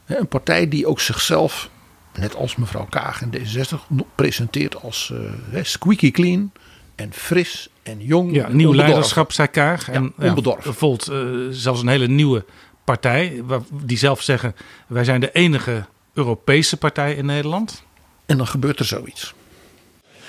Hè, 0.05 0.17
Een 0.17 0.27
partij 0.27 0.67
die 0.67 0.87
ook 0.87 0.99
zichzelf, 0.99 1.69
net 2.17 2.35
als 2.35 2.55
mevrouw 2.55 2.85
Kaag 2.89 3.21
in 3.21 3.33
D66, 3.37 3.87
nog 3.87 4.07
presenteert 4.15 4.81
als 4.81 5.13
eh, 5.53 5.63
squeaky 5.63 6.11
clean 6.11 6.51
en 6.95 7.13
fris 7.13 7.69
en 7.83 7.99
jong. 7.99 8.35
Ja, 8.35 8.45
en 8.45 8.55
nieuw 8.55 8.65
onbedorven. 8.65 8.75
leiderschap, 8.93 9.31
zei 9.31 9.47
Kaag. 9.47 9.89
En 9.89 10.13
Ja, 10.17 10.27
onbedorven. 10.27 10.73
Volt 10.73 11.07
eh, 11.07 11.17
zelfs 11.49 11.81
een 11.81 11.87
hele 11.87 12.07
nieuwe 12.07 12.45
partij, 12.83 13.41
waar- 13.43 13.61
die 13.71 13.97
zelf 13.97 14.21
zeggen... 14.21 14.55
wij 14.87 15.03
zijn 15.03 15.19
de 15.19 15.31
enige 15.31 15.85
Europese 16.13 16.77
partij 16.77 17.13
in 17.13 17.25
Nederland. 17.25 17.83
En 18.25 18.37
dan 18.37 18.47
gebeurt 18.47 18.79
er 18.79 18.85
zoiets. 18.85 19.33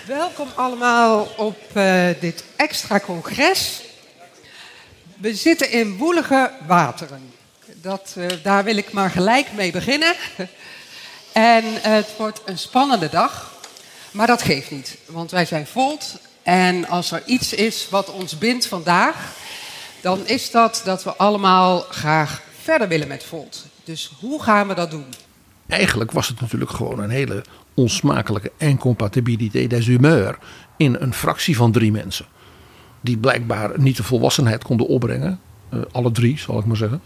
Welkom 0.07 0.49
allemaal 0.55 1.29
op 1.37 1.59
eh, 1.73 2.07
dit 2.21 2.45
extra 2.57 3.01
congres. 3.01 3.83
We 5.21 5.35
zitten 5.35 5.71
in 5.71 5.97
woelige 5.97 6.51
wateren. 6.67 7.21
Dat, 7.83 8.15
eh, 8.19 8.27
daar 8.43 8.65
wil 8.65 8.77
ik 8.77 8.93
maar 8.93 9.11
gelijk 9.11 9.47
mee 9.57 9.73
beginnen. 9.73 10.15
En 11.37 11.65
het 11.67 12.15
wordt 12.19 12.43
een 12.45 12.59
spannende 12.59 13.09
dag. 13.09 13.53
Maar 14.11 14.27
dat 14.27 14.43
geeft 14.43 14.71
niet, 14.71 14.99
want 15.07 15.31
wij 15.31 15.45
zijn 15.45 15.67
Volt. 15.67 16.19
En 16.43 16.89
als 16.89 17.13
er 17.13 17.23
iets 17.27 17.53
is 17.53 17.89
wat 17.91 18.11
ons 18.11 18.39
bindt 18.39 18.67
vandaag, 18.67 19.33
dan 20.01 20.27
is 20.27 20.51
dat 20.51 20.83
dat 20.85 21.05
we 21.05 21.17
allemaal 21.17 21.81
graag 21.81 22.43
verder 22.61 22.89
willen 22.89 23.09
met 23.09 23.25
Volt. 23.25 23.67
Dus 23.85 24.13
hoe 24.21 24.43
gaan 24.43 24.69
we 24.69 24.75
dat 24.75 24.91
doen? 24.91 25.05
Eigenlijk 25.67 26.13
was 26.13 26.29
het 26.29 26.41
natuurlijk 26.41 26.71
gewoon 26.71 26.99
een 26.99 27.11
hele 27.11 27.45
onsmakelijke 27.75 28.53
incompatibiliteit 28.57 29.71
des 29.71 29.87
humeurs 29.87 30.37
in 30.77 30.97
een 30.99 31.15
fractie 31.15 31.57
van 31.57 31.73
drie 31.73 31.93
mensen. 31.93 32.27
Die 33.01 33.19
blijkbaar 33.19 33.81
niet 33.81 33.97
de 33.97 34.03
volwassenheid 34.03 34.65
konden 34.65 34.87
opbrengen, 34.87 35.41
eh, 35.69 35.81
alle 35.93 36.11
drie 36.11 36.39
zal 36.39 36.59
ik 36.59 36.65
maar 36.65 36.77
zeggen, 36.77 37.03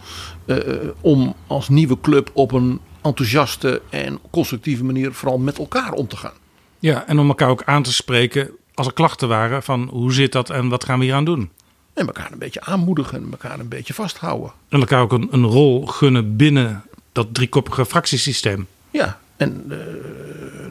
eh, 0.47 0.57
eh, 0.57 0.89
om 1.01 1.35
als 1.47 1.69
nieuwe 1.69 2.01
club 2.01 2.31
op 2.33 2.53
een 2.53 2.81
enthousiaste 3.03 3.83
en 3.91 4.19
constructieve 4.31 4.85
manier 4.85 5.13
vooral 5.13 5.39
met 5.39 5.59
elkaar 5.59 5.93
om 5.93 6.09
te 6.09 6.17
gaan. 6.17 6.33
Ja, 6.79 7.07
en 7.07 7.19
om 7.19 7.29
elkaar 7.29 7.49
ook 7.49 7.63
aan 7.65 7.83
te 7.83 7.93
spreken 7.93 8.51
als 8.75 8.87
er 8.87 8.93
klachten 8.93 9.29
waren 9.29 9.63
van 9.63 9.89
hoe 9.93 10.13
zit 10.13 10.33
dat 10.33 10.51
en 10.51 10.69
wat 10.69 10.85
gaan 10.85 10.99
we 10.99 11.05
hier 11.05 11.15
aan 11.15 11.25
doen. 11.25 11.51
En 11.95 12.07
elkaar 12.07 12.33
een 12.33 12.39
beetje 12.39 12.61
aanmoedigen 12.61 13.23
en 13.23 13.29
elkaar 13.31 13.59
een 13.59 13.69
beetje 13.69 13.95
vasthouden. 13.95 14.53
En 14.69 14.81
elkaar 14.81 15.03
ook 15.03 15.13
een, 15.13 15.29
een 15.31 15.45
rol 15.45 15.87
gunnen 15.87 16.37
binnen 16.37 16.83
dat 17.13 17.35
driekoppige 17.35 17.87
fractiesysteem. 17.87 18.67
Ja, 18.91 19.21
en 19.37 19.65
eh, 19.69 19.79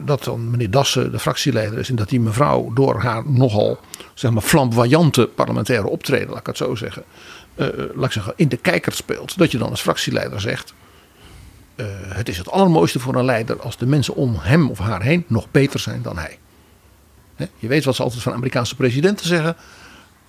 dat 0.04 0.24
dan 0.24 0.50
meneer 0.50 0.70
Dassen 0.70 1.12
de 1.12 1.18
fractieleider 1.18 1.78
is 1.78 1.88
en 1.88 1.96
dat 1.96 2.08
die 2.08 2.20
mevrouw 2.20 2.72
door 2.72 3.00
haar 3.00 3.30
nogal 3.30 3.78
zeg 4.14 4.30
maar 4.30 4.42
flamboyante 4.42 5.26
parlementaire 5.26 5.88
optreden, 5.88 6.28
laat 6.28 6.40
ik 6.40 6.46
het 6.46 6.56
zo 6.56 6.74
zeggen, 6.74 7.04
eh, 7.54 7.66
laat 7.94 8.04
ik 8.04 8.12
zeggen, 8.12 8.32
in 8.36 8.48
de 8.48 8.56
kijker 8.56 8.92
speelt. 8.92 9.38
Dat 9.38 9.50
je 9.50 9.58
dan 9.58 9.70
als 9.70 9.80
fractieleider 9.80 10.40
zegt, 10.40 10.74
eh, 11.80 12.16
het 12.16 12.28
is 12.28 12.38
het 12.38 12.50
allermooiste 12.50 13.00
voor 13.00 13.14
een 13.14 13.24
leider 13.24 13.60
als 13.60 13.76
de 13.76 13.86
mensen 13.86 14.14
om 14.14 14.36
hem 14.38 14.70
of 14.70 14.78
haar 14.78 15.02
heen 15.02 15.24
nog 15.26 15.46
beter 15.50 15.80
zijn 15.80 16.02
dan 16.02 16.18
hij. 16.18 16.38
Je 17.58 17.68
weet 17.68 17.84
wat 17.84 17.94
ze 17.94 18.02
altijd 18.02 18.22
van 18.22 18.32
Amerikaanse 18.32 18.76
presidenten 18.76 19.26
zeggen. 19.26 19.56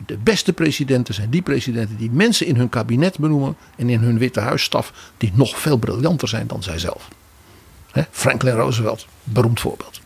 De 0.05 0.17
beste 0.17 0.53
presidenten 0.53 1.13
zijn 1.13 1.29
die 1.29 1.41
presidenten 1.41 1.97
die 1.97 2.11
mensen 2.11 2.45
in 2.45 2.55
hun 2.55 2.69
kabinet 2.69 3.19
benoemen 3.19 3.57
en 3.75 3.89
in 3.89 3.99
hun 3.99 4.17
Witte 4.17 4.39
Huisstaf 4.39 4.93
die 5.17 5.31
nog 5.33 5.59
veel 5.59 5.77
briljanter 5.77 6.27
zijn 6.27 6.47
dan 6.47 6.63
zijzelf. 6.63 7.07
Hè, 7.91 8.01
Franklin 8.11 8.53
Roosevelt, 8.53 9.07
beroemd 9.23 9.59
voorbeeld. 9.59 10.01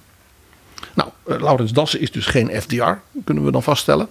Nou, 0.93 1.09
eh, 1.27 1.39
Laurens 1.39 1.73
Dassen 1.73 1.99
is 1.99 2.11
dus 2.11 2.25
geen 2.25 2.61
FDR, 2.61 2.91
kunnen 3.23 3.45
we 3.45 3.51
dan 3.51 3.63
vaststellen. 3.63 4.07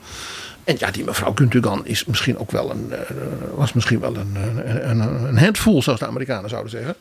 En 0.65 0.77
ja, 0.79 0.91
die 0.91 1.05
mevrouw 1.05 1.33
Gundogan 1.35 1.87
is 1.87 2.05
misschien 2.05 2.39
ook 2.39 2.51
wel 2.51 2.71
een, 2.71 2.93
eh, 2.93 2.99
was 3.55 3.73
misschien 3.73 4.01
wel 4.01 4.17
een, 4.17 4.37
een, 4.37 5.01
een, 5.01 5.25
een 5.25 5.39
handful, 5.39 5.83
zoals 5.83 6.01
de 6.01 6.07
Amerikanen 6.07 6.51
zouden 6.51 6.71
zeggen. 6.71 6.95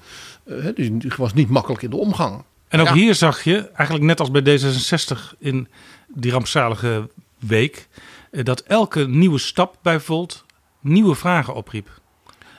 Eh, 0.45 0.75
die 0.75 0.97
die 0.97 1.11
was 1.17 1.33
niet 1.33 1.49
makkelijk 1.49 1.81
in 1.81 1.89
de 1.89 1.95
omgang. 1.97 2.43
En 2.67 2.79
ook 2.79 2.87
Ja. 2.87 2.93
hier 2.93 3.15
zag 3.15 3.43
je, 3.43 3.67
eigenlijk 3.67 4.05
net 4.05 4.19
als 4.19 4.31
bij 4.31 4.41
D66 4.41 5.37
in 5.39 5.67
die 6.07 6.31
rampzalige 6.31 7.09
week, 7.39 7.87
eh, 8.31 8.43
dat 8.43 8.59
elke 8.59 9.07
nieuwe 9.07 9.39
stap 9.39 9.77
bij 9.81 9.99
Volt 9.99 10.45
nieuwe 10.79 11.15
vragen 11.15 11.53
opriep. 11.55 11.89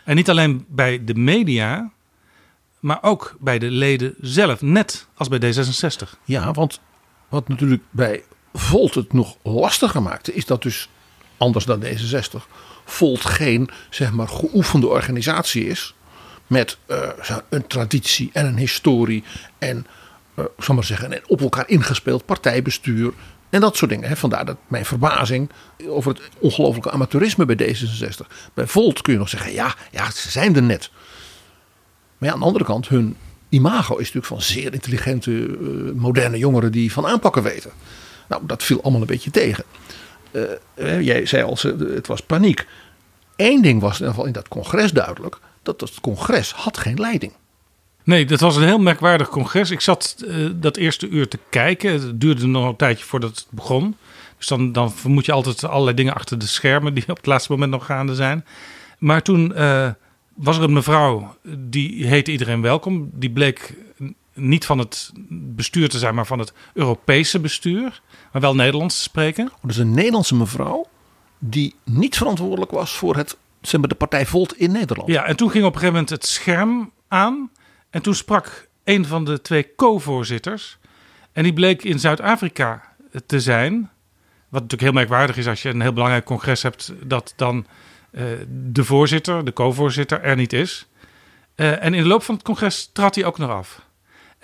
En 0.04 0.16
niet 0.16 0.30
alleen 0.30 0.64
bij 0.68 1.04
de 1.04 1.14
media, 1.14 1.90
maar 2.80 2.98
ook 3.00 3.36
bij 3.40 3.58
de 3.58 3.70
leden 3.70 4.14
zelf, 4.20 4.60
net 4.62 5.06
als 5.14 5.28
bij 5.28 5.38
D66. 5.38 6.18
Ja, 6.24 6.52
want 6.52 6.80
wat 7.28 7.48
natuurlijk 7.48 7.82
bij 7.90 8.22
Volt 8.52 8.94
het 8.94 9.12
nog 9.12 9.36
lastiger 9.42 10.02
maakte, 10.02 10.34
is 10.34 10.46
dat 10.46 10.62
dus 10.62 10.88
anders 11.36 11.64
dan 11.64 11.82
D66 11.82 12.46
Volt 12.84 13.24
geen 13.24 13.68
zeg 13.90 14.12
maar 14.12 14.28
geoefende 14.28 14.86
organisatie 14.86 15.66
is 15.66 15.94
met 16.46 16.78
eh, 16.86 17.08
een 17.48 17.66
traditie 17.66 18.30
en 18.32 18.46
een 18.46 18.56
historie 18.56 19.24
en 19.58 19.86
eh, 20.34 20.44
zal 20.58 20.74
maar 20.74 20.84
zeggen 20.84 21.12
een 21.12 21.22
op 21.26 21.40
elkaar 21.40 21.68
ingespeeld 21.68 22.24
partijbestuur 22.24 23.12
en 23.54 23.60
dat 23.60 23.76
soort 23.76 23.90
dingen. 23.90 24.08
Hè. 24.08 24.16
Vandaar 24.16 24.44
dat 24.44 24.56
mijn 24.66 24.84
verbazing 24.84 25.50
over 25.88 26.12
het 26.12 26.22
ongelooflijke 26.38 26.90
amateurisme 26.90 27.44
bij 27.44 27.74
D66. 27.74 28.26
Bij 28.54 28.66
Volt 28.66 29.02
kun 29.02 29.12
je 29.12 29.18
nog 29.18 29.28
zeggen, 29.28 29.52
ja, 29.52 29.74
ja, 29.90 30.10
ze 30.10 30.30
zijn 30.30 30.56
er 30.56 30.62
net. 30.62 30.90
Maar 32.18 32.28
ja, 32.28 32.34
aan 32.34 32.40
de 32.40 32.46
andere 32.46 32.64
kant, 32.64 32.88
hun 32.88 33.16
imago 33.48 33.92
is 33.92 34.12
natuurlijk 34.12 34.26
van 34.26 34.42
zeer 34.42 34.72
intelligente, 34.72 35.46
eh, 35.46 36.00
moderne 36.00 36.38
jongeren 36.38 36.72
die 36.72 36.92
van 36.92 37.06
aanpakken 37.06 37.42
weten. 37.42 37.70
Nou, 38.28 38.46
dat 38.46 38.62
viel 38.62 38.82
allemaal 38.82 39.00
een 39.00 39.06
beetje 39.06 39.30
tegen. 39.30 39.64
Eh, 40.34 40.42
eh, 40.74 41.00
jij 41.00 41.26
zei 41.26 41.42
al, 41.42 41.58
het 41.78 42.06
was 42.06 42.20
paniek. 42.20 42.66
Eén 43.36 43.62
ding 43.62 43.80
was 43.80 43.92
in 43.92 43.98
ieder 43.98 44.08
geval 44.08 44.26
in 44.26 44.32
dat 44.32 44.48
congres 44.48 44.92
duidelijk: 44.92 45.38
dat 45.62 45.80
het 45.80 46.00
congres 46.00 46.52
had 46.52 46.78
geen 46.78 46.98
leiding. 46.98 47.32
Nee, 48.04 48.26
dat 48.26 48.40
was 48.40 48.56
een 48.56 48.64
heel 48.64 48.78
merkwaardig 48.78 49.28
congres. 49.28 49.70
Ik 49.70 49.80
zat 49.80 50.24
eh, 50.28 50.36
dat 50.54 50.76
eerste 50.76 51.08
uur 51.08 51.28
te 51.28 51.38
kijken. 51.48 51.92
Het 51.92 52.20
duurde 52.20 52.46
nog 52.46 52.68
een 52.68 52.76
tijdje 52.76 53.04
voordat 53.04 53.30
het 53.30 53.46
begon. 53.50 53.96
Dus 54.36 54.46
dan, 54.46 54.72
dan 54.72 54.92
vermoed 54.92 55.26
je 55.26 55.32
altijd 55.32 55.64
allerlei 55.64 55.96
dingen 55.96 56.14
achter 56.14 56.38
de 56.38 56.46
schermen 56.46 56.94
die 56.94 57.08
op 57.08 57.16
het 57.16 57.26
laatste 57.26 57.52
moment 57.52 57.70
nog 57.70 57.86
gaande 57.86 58.14
zijn. 58.14 58.44
Maar 58.98 59.22
toen 59.22 59.54
was 60.34 60.56
er 60.56 60.62
een 60.62 60.72
mevrouw, 60.72 61.36
die 61.58 62.06
heette 62.06 62.30
iedereen 62.30 62.60
welkom. 62.60 63.10
Die 63.12 63.30
bleek 63.30 63.74
niet 64.34 64.66
van 64.66 64.78
het 64.78 65.12
bestuur 65.30 65.88
te 65.88 65.98
zijn, 65.98 66.14
maar 66.14 66.26
van 66.26 66.38
het 66.38 66.52
Europese 66.72 67.40
bestuur. 67.40 68.02
Maar 68.32 68.42
wel 68.42 68.54
Nederlands 68.54 68.96
te 68.96 69.02
spreken. 69.02 69.52
Dus 69.62 69.76
een 69.76 69.94
Nederlandse 69.94 70.34
mevrouw 70.34 70.86
die 71.38 71.74
niet 71.84 72.16
verantwoordelijk 72.16 72.70
was 72.70 72.96
voor 72.96 73.16
het, 73.16 73.36
zeg 73.60 73.80
maar, 73.80 73.88
de 73.88 73.94
partij 73.94 74.26
Volt 74.26 74.58
in 74.58 74.72
Nederland. 74.72 75.08
Ja, 75.08 75.24
en 75.24 75.36
toen 75.36 75.50
ging 75.50 75.64
op 75.64 75.74
een 75.74 75.78
gegeven 75.78 76.00
moment 76.00 76.10
het 76.10 76.26
scherm 76.26 76.90
aan. 77.08 77.50
En 77.90 78.02
toen 78.02 78.14
sprak 78.14 78.68
een 78.84 79.06
van 79.06 79.24
de 79.24 79.40
twee 79.40 79.74
co-voorzitters. 79.76 80.78
En 81.32 81.42
die 81.42 81.52
bleek 81.52 81.84
in 81.84 81.98
Zuid-Afrika 81.98 82.82
te 83.26 83.40
zijn. 83.40 83.90
Wat 84.48 84.62
natuurlijk 84.62 84.82
heel 84.82 84.92
merkwaardig 84.92 85.36
is 85.36 85.46
als 85.46 85.62
je 85.62 85.68
een 85.68 85.80
heel 85.80 85.92
belangrijk 85.92 86.24
congres 86.24 86.62
hebt. 86.62 86.92
dat 87.04 87.32
dan 87.36 87.66
eh, 88.10 88.24
de 88.48 88.84
voorzitter, 88.84 89.44
de 89.44 89.52
co-voorzitter, 89.52 90.22
er 90.22 90.36
niet 90.36 90.52
is. 90.52 90.86
Eh, 91.54 91.84
en 91.84 91.94
in 91.94 92.02
de 92.02 92.08
loop 92.08 92.22
van 92.22 92.34
het 92.34 92.44
congres 92.44 92.90
trad 92.92 93.14
hij 93.14 93.24
ook 93.24 93.38
nog 93.38 93.50
af. 93.50 93.83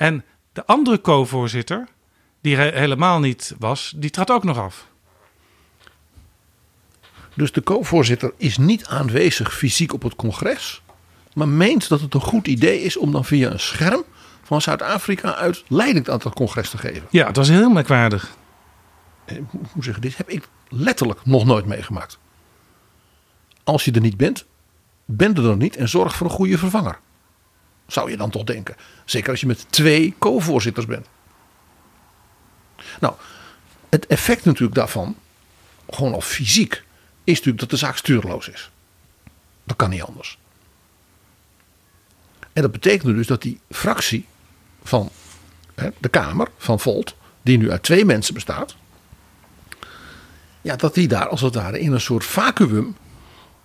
En 0.00 0.24
de 0.52 0.66
andere 0.66 1.00
co-voorzitter, 1.00 1.88
die 2.40 2.56
er 2.56 2.74
helemaal 2.74 3.18
niet 3.18 3.54
was, 3.58 3.92
die 3.96 4.10
trad 4.10 4.30
ook 4.30 4.44
nog 4.44 4.58
af. 4.58 4.86
Dus 7.34 7.52
de 7.52 7.62
co-voorzitter 7.62 8.32
is 8.36 8.58
niet 8.58 8.86
aanwezig 8.86 9.54
fysiek 9.54 9.92
op 9.92 10.02
het 10.02 10.16
congres. 10.16 10.82
Maar 11.34 11.48
meent 11.48 11.88
dat 11.88 12.00
het 12.00 12.14
een 12.14 12.20
goed 12.20 12.46
idee 12.46 12.82
is 12.82 12.96
om 12.96 13.12
dan 13.12 13.24
via 13.24 13.50
een 13.50 13.60
scherm 13.60 14.04
van 14.42 14.60
Zuid-Afrika 14.60 15.34
uit 15.34 15.64
leiding 15.68 16.08
aan 16.08 16.20
het 16.22 16.34
congres 16.34 16.70
te 16.70 16.78
geven. 16.78 17.06
Ja, 17.10 17.26
het 17.26 17.36
was 17.36 17.48
heel 17.48 17.70
merkwaardig. 17.70 18.36
Eh, 19.24 19.36
Hoe 19.72 19.84
zeg 19.84 19.94
je 19.94 20.00
dit? 20.00 20.16
Heb 20.16 20.28
ik 20.28 20.48
letterlijk 20.68 21.24
nog 21.24 21.44
nooit 21.44 21.66
meegemaakt. 21.66 22.18
Als 23.64 23.84
je 23.84 23.92
er 23.92 24.00
niet 24.00 24.16
bent, 24.16 24.46
ben 25.04 25.34
er 25.34 25.42
dan 25.42 25.58
niet 25.58 25.76
en 25.76 25.88
zorg 25.88 26.16
voor 26.16 26.26
een 26.26 26.32
goede 26.32 26.58
vervanger. 26.58 26.98
Zou 27.92 28.11
je 28.11 28.16
dan 28.16 28.31
toch 28.31 28.44
denken. 28.44 28.76
Zeker 29.05 29.31
als 29.31 29.40
je 29.40 29.46
met 29.46 29.66
twee 29.70 30.14
co-voorzitters 30.18 30.87
bent. 30.87 31.07
Nou, 33.00 33.14
het 33.88 34.07
effect 34.07 34.44
natuurlijk 34.44 34.74
daarvan, 34.74 35.16
gewoon 35.90 36.12
al 36.12 36.20
fysiek, 36.20 36.83
is 37.24 37.35
natuurlijk 37.35 37.61
dat 37.61 37.70
de 37.70 37.76
zaak 37.76 37.96
stuurloos 37.96 38.48
is. 38.48 38.70
Dat 39.64 39.76
kan 39.76 39.90
niet 39.90 40.03
anders. 40.03 40.38
En 42.53 42.62
dat 42.62 42.72
betekent 42.72 43.14
dus 43.14 43.26
dat 43.26 43.42
die 43.42 43.61
fractie 43.70 44.26
van 44.83 45.11
hè, 45.74 45.88
de 45.98 46.09
Kamer, 46.09 46.48
van 46.59 46.81
Volt, 46.81 47.14
die 47.42 47.59
nu 47.59 47.70
uit 47.70 47.83
twee 47.83 48.05
mensen 48.05 48.35
bestaat, 48.35 48.76
ja, 50.61 50.76
dat 50.76 50.94
die 50.94 51.09
daar 51.09 51.29
als 51.29 51.40
het 51.40 51.55
ware 51.55 51.81
in 51.81 51.92
een 51.92 52.00
soort 52.00 52.24
vacuüm 52.24 52.96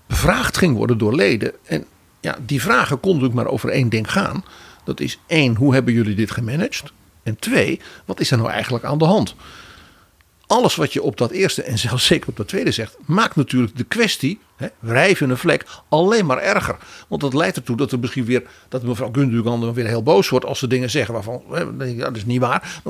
bevraagd 0.08 0.58
ging 0.58 0.76
worden 0.76 0.98
door 0.98 1.16
leden. 1.16 1.54
En 1.64 1.86
ja, 2.26 2.38
die 2.46 2.62
vragen 2.62 3.00
konden 3.00 3.22
natuurlijk 3.22 3.34
maar 3.46 3.54
over 3.54 3.70
één 3.70 3.90
ding 3.90 4.12
gaan. 4.12 4.44
Dat 4.84 5.00
is 5.00 5.20
één, 5.28 5.56
hoe 5.56 5.74
hebben 5.74 5.94
jullie 5.94 6.16
dit 6.16 6.32
gemanaged? 6.32 6.92
En 7.24 7.40
twee, 7.40 7.80
wat 8.06 8.20
is 8.20 8.32
er 8.32 8.38
nou 8.38 8.50
eigenlijk 8.50 8.84
aan 8.84 8.98
de 8.98 9.06
hand? 9.06 9.36
Alles 10.48 10.76
wat 10.76 10.94
je 10.94 11.02
op 11.02 11.18
dat 11.18 11.32
eerste 11.32 11.64
en 11.64 11.78
zelfs 11.78 12.06
zeker 12.06 12.30
op 12.30 12.38
dat 12.38 12.48
tweede 12.48 12.72
zegt, 12.72 12.98
maakt 13.06 13.36
natuurlijk 13.36 13.78
de 13.78 13.84
kwestie, 13.84 14.40
hè, 14.56 14.68
wrijven 14.80 15.30
een 15.30 15.38
vlek, 15.38 15.66
alleen 15.90 16.26
maar 16.26 16.38
erger. 16.38 16.78
Want 17.08 17.22
dat 17.22 17.34
leidt 17.34 17.56
ertoe 17.56 17.78
dat 17.78 17.92
er 17.92 18.00
misschien 18.00 18.26
weer, 18.26 18.44
dat 18.70 18.84
mevrouw 18.84 19.10
Gundogan 19.12 19.74
weer 19.74 19.88
heel 19.88 20.04
boos 20.04 20.30
wordt 20.30 20.46
als 20.46 20.60
ze 20.60 20.68
dingen 20.68 20.90
zeggen 20.90 21.14
waarvan, 21.14 21.44
hè, 21.52 21.78
dat 21.98 22.16
is 22.16 22.26
niet 22.26 22.40
waar. 22.40 22.82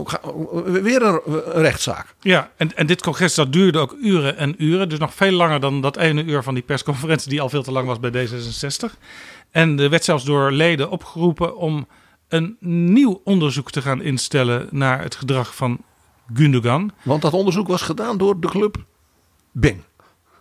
Weer 0.65 1.01
een, 1.01 1.21
een 1.25 1.61
rechtszaak. 1.61 2.15
Ja, 2.21 2.51
en, 2.57 2.75
en 2.75 2.87
dit 2.87 3.01
congres 3.01 3.33
dat 3.35 3.53
duurde 3.53 3.79
ook 3.79 3.95
uren 4.01 4.37
en 4.37 4.63
uren. 4.63 4.89
Dus 4.89 4.99
nog 4.99 5.13
veel 5.13 5.31
langer 5.31 5.59
dan 5.59 5.81
dat 5.81 5.97
ene 5.97 6.23
uur 6.23 6.43
van 6.43 6.53
die 6.53 6.63
persconferentie 6.63 7.29
die 7.29 7.41
al 7.41 7.49
veel 7.49 7.63
te 7.63 7.71
lang 7.71 7.87
was 7.87 7.99
bij 7.99 8.27
D66. 8.27 8.99
En 9.51 9.79
er 9.79 9.89
werd 9.89 10.03
zelfs 10.03 10.23
door 10.23 10.51
leden 10.51 10.89
opgeroepen 10.89 11.57
om 11.57 11.87
een 12.27 12.57
nieuw 12.93 13.21
onderzoek 13.23 13.71
te 13.71 13.81
gaan 13.81 14.01
instellen 14.01 14.67
naar 14.71 15.01
het 15.03 15.15
gedrag 15.15 15.55
van 15.55 15.79
Gundogan. 16.33 16.91
Want 17.03 17.21
dat 17.21 17.33
onderzoek 17.33 17.67
was 17.67 17.81
gedaan 17.81 18.17
door 18.17 18.39
de 18.39 18.47
club 18.47 18.77
Bing. 19.51 19.81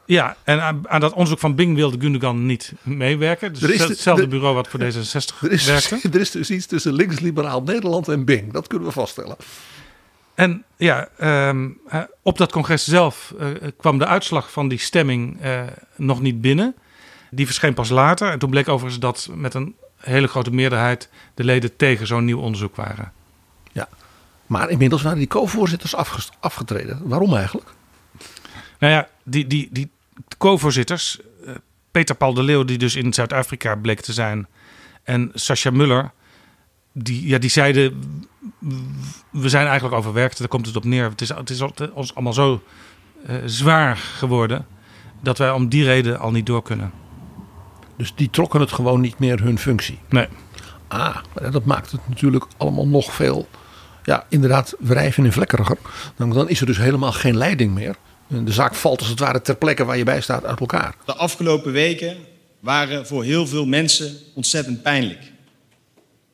Ja, 0.07 0.37
en 0.45 0.63
aan, 0.63 0.89
aan 0.89 1.01
dat 1.01 1.13
onderzoek 1.13 1.39
van 1.39 1.55
Bing 1.55 1.77
wilde 1.77 2.01
Gundogan 2.01 2.47
niet 2.47 2.73
meewerken. 2.83 3.53
Dus 3.53 3.63
Er 3.63 3.71
is 3.75 3.81
hetzelfde 3.83 4.23
de- 4.23 4.29
bureau 4.29 4.55
wat 4.55 4.69
voor 4.69 4.81
D66 4.81 5.39
Er 5.43 5.51
is, 5.53 5.67
werkte. 5.67 6.09
er 6.13 6.21
is 6.21 6.31
dus 6.31 6.51
iets 6.51 6.67
tussen 6.67 6.93
links-liberaal 6.93 7.63
Nederland 7.63 8.09
en 8.09 8.25
Bing. 8.25 8.53
Dat 8.53 8.67
kunnen 8.67 8.87
we 8.89 8.93
vaststellen. 8.95 9.37
En 10.35 10.65
ja, 10.77 11.09
ehm, 11.19 11.69
eh, 11.89 12.01
op 12.23 12.39
dat 12.39 12.53
congres 12.53 12.85
zelf 12.85 13.35
eh, 13.39 13.49
kwam 13.77 13.99
de 13.99 14.07
uitslag 14.07 14.53
van 14.53 14.69
die 14.69 14.79
stemming 14.79 15.41
eh, 15.41 15.63
nog 15.97 16.21
niet 16.21 16.41
binnen. 16.41 16.75
Die 17.31 17.47
verscheen 17.47 17.75
pas 17.75 17.89
later. 17.89 18.31
En 18.31 18.39
toen 18.39 18.51
bleek 18.51 18.69
overigens 18.69 19.01
dat 19.01 19.29
met 19.35 19.55
een 19.55 19.75
hele 19.97 20.27
grote 20.27 20.51
meerderheid 20.51 21.09
de 21.35 21.45
leden 21.45 21.77
tegen 21.77 22.07
zo'n 22.07 22.25
nieuw 22.25 22.39
onderzoek 22.41 22.77
waren. 22.77 23.13
Maar 24.47 24.71
inmiddels 24.71 25.03
waren 25.03 25.19
die 25.19 25.27
co-voorzitters 25.27 25.95
afgetreden. 26.41 27.09
Waarom 27.09 27.35
eigenlijk? 27.35 27.69
Nou 28.79 28.93
ja, 28.93 29.09
die, 29.23 29.47
die, 29.47 29.69
die 29.73 29.91
co-voorzitters, 30.39 31.21
eh, 31.45 31.55
Peter 31.91 32.15
Paul 32.15 32.35
de 32.35 32.43
Leeuw, 32.43 32.65
die 32.65 32.79
dus 32.79 32.97
in 32.97 33.13
Zuid-Afrika 33.13 33.75
bleek 33.75 34.01
te 34.01 34.13
zijn, 34.13 34.47
en 35.03 35.31
Sascha 35.35 35.71
Muller, 35.71 36.13
die, 36.93 37.27
ja, 37.27 37.39
die 37.39 37.51
zeiden: 37.51 38.03
We 39.31 39.49
zijn 39.49 39.67
eigenlijk 39.67 39.97
overwerkt, 39.97 40.39
daar 40.39 40.49
komt 40.49 40.67
het 40.67 40.77
op 40.77 40.85
neer. 40.85 41.05
Het 41.11 41.21
is, 41.21 41.29
het 41.29 41.51
is 41.51 41.61
ons 41.93 42.15
allemaal 42.15 42.33
zo 42.33 42.63
eh, 43.27 43.37
zwaar 43.45 43.97
geworden 43.97 44.67
dat 45.21 45.39
wij 45.39 45.51
om 45.51 45.69
die 45.69 45.85
reden 45.85 46.19
al 46.19 46.31
niet 46.31 46.47
door 46.47 46.63
kunnen. 46.63 46.93
Dus 47.97 48.15
die 48.15 48.31
trokken 48.31 48.61
het 48.61 48.73
gewoon 48.73 49.01
niet 49.01 49.19
meer 49.19 49.43
hun 49.43 49.59
functie. 49.59 49.99
Nee. 50.09 50.29
Ah, 50.89 51.17
dat 51.51 51.65
maakt 51.65 51.91
het 51.91 52.09
natuurlijk 52.09 52.47
allemaal 52.57 52.87
nog 52.87 53.13
veel. 53.13 53.49
Ja, 54.05 54.27
inderdaad, 54.29 54.75
wrijven 54.79 55.25
en 55.25 55.33
vlekkeriger. 55.33 55.79
Dan, 56.17 56.49
is 56.49 56.61
er 56.61 56.67
dus 56.67 56.77
helemaal 56.77 57.13
geen 57.13 57.37
leiding 57.37 57.75
meer. 57.75 57.97
De 58.27 58.53
zaak 58.53 58.75
valt 58.75 59.01
als 59.01 59.09
het 59.09 59.19
ware 59.19 59.43
ter 59.43 59.57
plekke 59.57 59.85
waar 59.85 59.97
je 59.97 60.05
bij 60.05 60.21
staat 60.21 60.45
uit 60.45 60.61
elkaar. 60.61 60.95
De 61.05 61.15
afgelopen 61.15 61.73
weken 61.73 62.17
waren 62.61 63.07
voor 63.07 63.25
heel 63.25 63.47
veel 63.47 63.67
mensen 63.67 64.17
ontzettend 64.35 64.83
pijnlijk. 64.83 65.33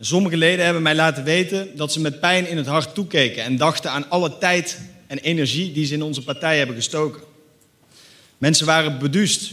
Sommige 0.00 0.36
leden 0.36 0.64
hebben 0.64 0.82
mij 0.82 0.94
laten 0.94 1.24
weten 1.24 1.76
dat 1.76 1.92
ze 1.92 2.00
met 2.00 2.20
pijn 2.20 2.48
in 2.48 2.56
het 2.56 2.66
hart 2.66 2.94
toekeken 2.94 3.42
en 3.42 3.56
dachten 3.56 3.90
aan 3.90 4.10
alle 4.10 4.38
tijd 4.38 4.80
en 5.06 5.18
energie 5.18 5.72
die 5.72 5.86
ze 5.86 5.94
in 5.94 6.02
onze 6.02 6.24
partij 6.24 6.58
hebben 6.58 6.76
gestoken. 6.76 7.22
Mensen 8.38 8.66
waren 8.66 8.98
beduust 8.98 9.52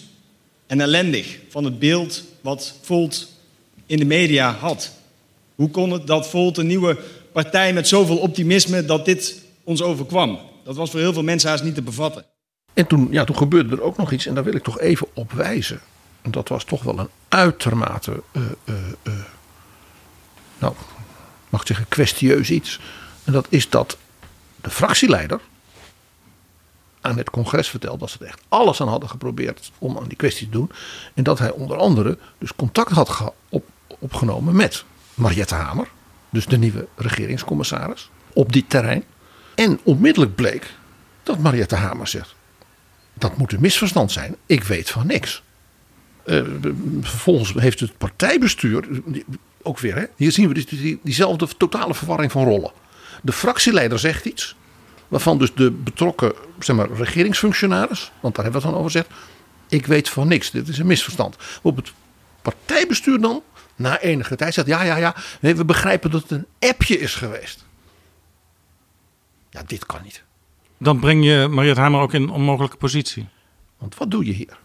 en 0.68 0.82
ellendig 0.82 1.38
van 1.50 1.64
het 1.64 1.80
beeld 1.80 2.24
wat 2.42 2.74
Volt 2.82 3.32
in 3.86 3.98
de 3.98 4.06
media 4.06 4.52
had. 4.52 4.92
Hoe 5.56 5.70
kon 5.70 5.92
het 5.92 6.08
dat 6.08 6.28
Volt 6.28 6.58
een 6.58 6.68
nieuwe 6.68 6.98
partij 7.44 7.74
met 7.74 7.88
zoveel 7.88 8.18
optimisme 8.18 8.86
dat 8.86 9.06
dit 9.06 9.42
ons 9.64 9.82
overkwam? 9.82 10.40
Dat 10.64 10.76
was 10.76 10.92
voor 10.92 11.00
heel 11.00 11.14
veel 11.14 11.24
mensen 11.24 11.50
haast 11.50 11.64
niet 11.64 11.76
te 11.76 11.82
bevatten. 11.82 12.26
En 12.74 12.88
toen, 12.88 13.08
ja, 13.12 13.24
toen 13.24 13.38
gebeurde 13.38 13.76
er 13.76 13.82
ook 13.82 13.98
nog 13.98 14.12
iets 14.12 14.26
en 14.26 14.36
daar 14.36 14.44
wil 14.44 14.56
ik 14.56 14.64
toch 14.64 14.80
even 14.80 15.08
op 15.14 15.32
wijzen. 15.32 15.80
En 16.22 16.32
dat 16.32 16.48
was 16.48 16.64
toch 16.64 16.84
wel 16.84 17.00
een 17.00 17.10
uitermate, 17.28 18.22
eh, 18.32 18.42
eh, 18.64 19.14
nou, 20.58 20.74
mag 21.50 21.62
ik 21.62 21.68
zeggen, 21.68 21.88
kwestieus 21.88 22.50
iets. 22.50 22.80
En 23.24 23.34
dat 23.34 23.46
is 23.50 23.70
dat 23.70 23.98
de 24.62 24.70
fractieleider 24.70 25.40
aan 27.02 27.18
het 27.18 27.30
congres 27.30 27.70
vertelde 27.70 27.98
dat 27.98 28.10
ze 28.10 28.18
er 28.20 28.28
echt 28.28 28.42
alles 28.48 28.82
aan 28.82 28.88
hadden 28.88 29.10
geprobeerd 29.10 29.72
om 29.80 29.98
aan 29.98 30.08
die 30.08 30.18
kwestie 30.18 30.46
te 30.46 30.52
doen. 30.52 30.72
En 31.14 31.24
dat 31.24 31.40
hij 31.40 31.52
onder 31.52 31.78
andere 31.78 32.18
dus 32.38 32.56
contact 32.56 32.92
had 32.92 33.34
op, 33.50 33.66
opgenomen 34.00 34.56
met 34.56 34.84
Mariette 35.14 35.56
Hamer, 35.56 35.88
dus 36.38 36.46
de 36.46 36.58
nieuwe 36.58 36.88
regeringscommissaris, 36.96 38.10
op 38.34 38.54
dit 38.54 38.70
terrein. 38.70 39.04
En 39.56 39.80
onmiddellijk 39.84 40.36
bleek 40.36 40.74
dat 41.24 41.40
Mariette 41.40 41.76
Hamer 41.76 42.08
zegt: 42.08 42.36
dat 43.14 43.38
moet 43.38 43.54
een 43.54 43.62
misverstand 43.62 44.12
zijn. 44.12 44.36
Ik 44.46 44.64
weet 44.64 44.90
van 44.90 45.08
niks. 45.08 45.44
Eh, 46.24 46.42
vervolgens 47.02 47.54
heeft 47.54 47.80
het 47.80 47.98
partijbestuur, 47.98 48.88
ook 49.62 49.80
weer, 49.80 49.96
hè, 49.96 50.06
hier 50.16 50.32
zien 50.32 50.48
we 50.48 50.54
dus 50.54 50.66
die, 50.66 51.00
diezelfde 51.04 51.48
totale 51.58 51.94
verwarring 51.94 52.32
van 52.32 52.44
rollen. 52.44 52.72
De 53.22 53.32
fractieleider 53.32 54.00
zegt 54.00 54.26
iets, 54.26 54.56
waarvan 55.08 55.38
dus 55.38 55.54
de 55.54 55.72
betrokken 55.72 56.34
zeg 56.60 56.76
maar, 56.76 56.92
regeringsfunctionaris, 56.92 58.12
want 58.20 58.36
daar 58.36 58.44
hebben 58.44 58.62
we 58.62 58.68
het 58.68 58.76
dan 58.76 58.86
over 58.86 58.92
gezegd, 58.92 59.22
ik 59.70 59.86
weet 59.86 60.10
van 60.10 60.28
niks, 60.28 60.52
dit 60.52 60.68
is 60.68 60.78
een 60.78 60.88
misverstand. 60.88 61.36
Op 61.62 61.76
het 61.76 61.92
partijbestuur 62.42 63.22
dan, 63.22 63.42
na 63.78 64.00
enige 64.00 64.36
tijd, 64.36 64.54
zegt 64.54 64.68
ja, 64.68 64.84
ja, 64.84 64.96
ja, 64.96 65.16
nee, 65.40 65.56
we 65.56 65.66
begrijpen 65.66 66.12
dat 66.12 66.22
het 66.22 66.32
een 66.32 66.70
appje 66.70 67.00
is 67.00 67.16
geweest. 67.16 67.66
Ja, 69.50 69.64
dit 69.66 69.86
kan 69.86 70.02
niet. 70.04 70.24
Dan 70.78 71.00
breng 71.00 71.26
je 71.26 71.48
Mariette 71.48 71.82
Hamer 71.82 72.02
ook 72.02 72.14
in 72.14 72.22
een 72.22 72.30
onmogelijke 72.30 72.78
positie. 72.78 73.28
Want 73.78 73.98
wat 73.98 74.12
doe 74.12 74.26
je 74.26 74.34
hier? 74.34 74.58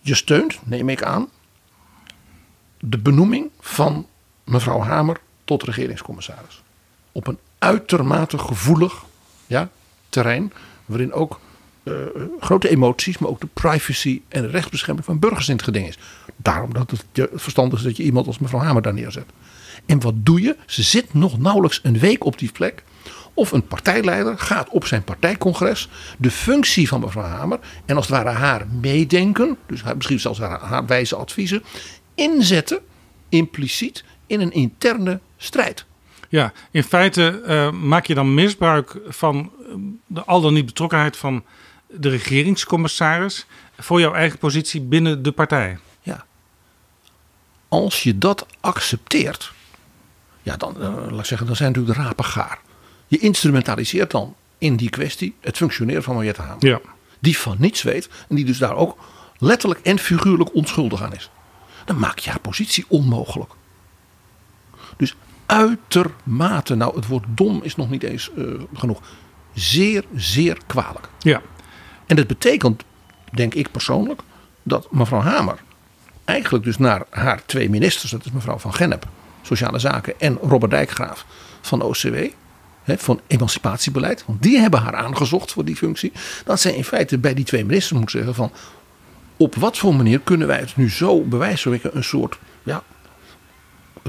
Je 0.00 0.14
steunt, 0.14 0.58
neem 0.64 0.88
ik 0.88 1.02
aan, 1.02 1.28
de 2.78 2.98
benoeming 2.98 3.50
van 3.60 4.06
mevrouw 4.44 4.80
Hamer 4.80 5.20
tot 5.44 5.62
regeringscommissaris. 5.62 6.62
Op 7.12 7.26
een 7.26 7.38
uitermate 7.58 8.38
gevoelig 8.38 9.04
ja, 9.46 9.68
terrein, 10.08 10.52
waarin 10.84 11.12
ook 11.12 11.40
grote 12.40 12.68
emoties, 12.68 13.18
maar 13.18 13.30
ook 13.30 13.40
de 13.40 13.48
privacy 13.52 14.20
en 14.28 14.42
de 14.42 14.48
rechtsbescherming 14.48 15.04
van 15.06 15.18
burgers 15.18 15.48
in 15.48 15.54
het 15.54 15.64
geding 15.64 15.88
is. 15.88 15.98
Daarom 16.36 16.72
dat 16.72 16.90
het 16.90 17.28
verstandig 17.32 17.78
is 17.78 17.84
dat 17.84 17.96
je 17.96 18.02
iemand 18.02 18.26
als 18.26 18.38
mevrouw 18.38 18.60
Hamer 18.60 18.82
daar 18.82 18.94
neerzet. 18.94 19.26
En 19.86 20.00
wat 20.00 20.14
doe 20.16 20.42
je? 20.42 20.56
Ze 20.66 20.82
zit 20.82 21.14
nog 21.14 21.38
nauwelijks 21.38 21.80
een 21.82 21.98
week 21.98 22.24
op 22.24 22.38
die 22.38 22.52
plek. 22.52 22.82
Of 23.34 23.52
een 23.52 23.66
partijleider 23.66 24.38
gaat 24.38 24.68
op 24.68 24.86
zijn 24.86 25.04
partijcongres 25.04 25.88
de 26.18 26.30
functie 26.30 26.88
van 26.88 27.00
mevrouw 27.00 27.24
Hamer 27.24 27.58
en 27.84 27.96
als 27.96 28.06
het 28.06 28.16
ware 28.16 28.38
haar 28.38 28.66
meedenken, 28.80 29.56
dus 29.66 29.82
misschien 29.94 30.20
zelfs 30.20 30.38
haar, 30.38 30.60
haar 30.60 30.86
wijze 30.86 31.16
adviezen, 31.16 31.62
inzetten 32.14 32.80
impliciet 33.28 34.04
in 34.26 34.40
een 34.40 34.52
interne 34.52 35.20
strijd. 35.36 35.86
Ja, 36.28 36.52
in 36.70 36.82
feite 36.82 37.42
eh, 37.46 37.70
maak 37.70 38.06
je 38.06 38.14
dan 38.14 38.34
misbruik 38.34 38.96
van 39.06 39.52
eh, 39.60 39.74
de 40.06 40.24
al 40.24 40.40
dan 40.40 40.54
niet 40.54 40.66
betrokkenheid 40.66 41.16
van 41.16 41.44
de 41.88 42.08
regeringscommissaris 42.08 43.46
voor 43.78 44.00
jouw 44.00 44.14
eigen 44.14 44.38
positie 44.38 44.80
binnen 44.80 45.22
de 45.22 45.32
partij. 45.32 45.78
Ja. 46.02 46.24
Als 47.68 48.02
je 48.02 48.18
dat 48.18 48.46
accepteert, 48.60 49.52
ja, 50.42 50.56
dan, 50.56 50.82
eh, 50.82 50.94
laat 51.10 51.18
ik 51.18 51.24
zeggen, 51.24 51.46
dan 51.46 51.56
zijn 51.56 51.72
natuurlijk 51.72 51.98
de 51.98 52.04
rapen 52.04 52.24
gaar. 52.24 52.60
Je 53.06 53.18
instrumentaliseert 53.18 54.10
dan 54.10 54.34
in 54.58 54.76
die 54.76 54.90
kwestie 54.90 55.34
het 55.40 55.56
functioneren 55.56 56.02
van 56.02 56.14
Mariette 56.14 56.42
Hamer. 56.42 56.66
Ja. 56.66 56.80
Die 57.18 57.38
van 57.38 57.56
niets 57.58 57.82
weet 57.82 58.08
en 58.28 58.36
die 58.36 58.44
dus 58.44 58.58
daar 58.58 58.76
ook 58.76 58.98
letterlijk 59.38 59.80
en 59.80 59.98
figuurlijk 59.98 60.54
onschuldig 60.54 61.02
aan 61.02 61.14
is. 61.14 61.30
Dan 61.84 61.98
maak 61.98 62.18
je 62.18 62.30
haar 62.30 62.40
positie 62.40 62.84
onmogelijk. 62.88 63.52
Dus 64.96 65.16
uitermate, 65.46 66.74
nou 66.74 66.96
het 66.96 67.06
woord 67.06 67.24
dom 67.28 67.62
is 67.62 67.76
nog 67.76 67.90
niet 67.90 68.02
eens 68.02 68.30
eh, 68.36 68.44
genoeg. 68.74 69.00
Zeer, 69.54 70.04
zeer 70.14 70.58
kwalijk. 70.66 71.08
Ja. 71.18 71.42
En 72.08 72.16
dat 72.16 72.26
betekent, 72.26 72.84
denk 73.32 73.54
ik 73.54 73.70
persoonlijk, 73.70 74.20
dat 74.62 74.86
mevrouw 74.90 75.20
Hamer 75.20 75.58
eigenlijk 76.24 76.64
dus 76.64 76.78
naar 76.78 77.02
haar 77.10 77.42
twee 77.46 77.70
ministers, 77.70 78.10
dat 78.10 78.24
is 78.24 78.30
mevrouw 78.30 78.58
Van 78.58 78.74
Gennep, 78.74 79.06
Sociale 79.42 79.78
Zaken, 79.78 80.20
en 80.20 80.38
Robert 80.42 80.70
Dijkgraaf 80.70 81.26
van 81.60 81.82
OCW, 81.82 82.16
van 82.84 83.20
emancipatiebeleid, 83.26 84.24
want 84.26 84.42
die 84.42 84.58
hebben 84.58 84.80
haar 84.80 84.94
aangezocht 84.94 85.52
voor 85.52 85.64
die 85.64 85.76
functie, 85.76 86.12
dat 86.44 86.60
zij 86.60 86.74
in 86.74 86.84
feite 86.84 87.18
bij 87.18 87.34
die 87.34 87.44
twee 87.44 87.64
ministers 87.64 88.00
moet 88.00 88.10
zeggen 88.10 88.34
van, 88.34 88.52
op 89.36 89.54
wat 89.54 89.78
voor 89.78 89.94
manier 89.94 90.20
kunnen 90.20 90.46
wij 90.46 90.58
het 90.58 90.76
nu 90.76 90.90
zo 90.90 91.22
bewijzen, 91.22 91.80
een 91.92 92.04
soort, 92.04 92.38
ja, 92.62 92.82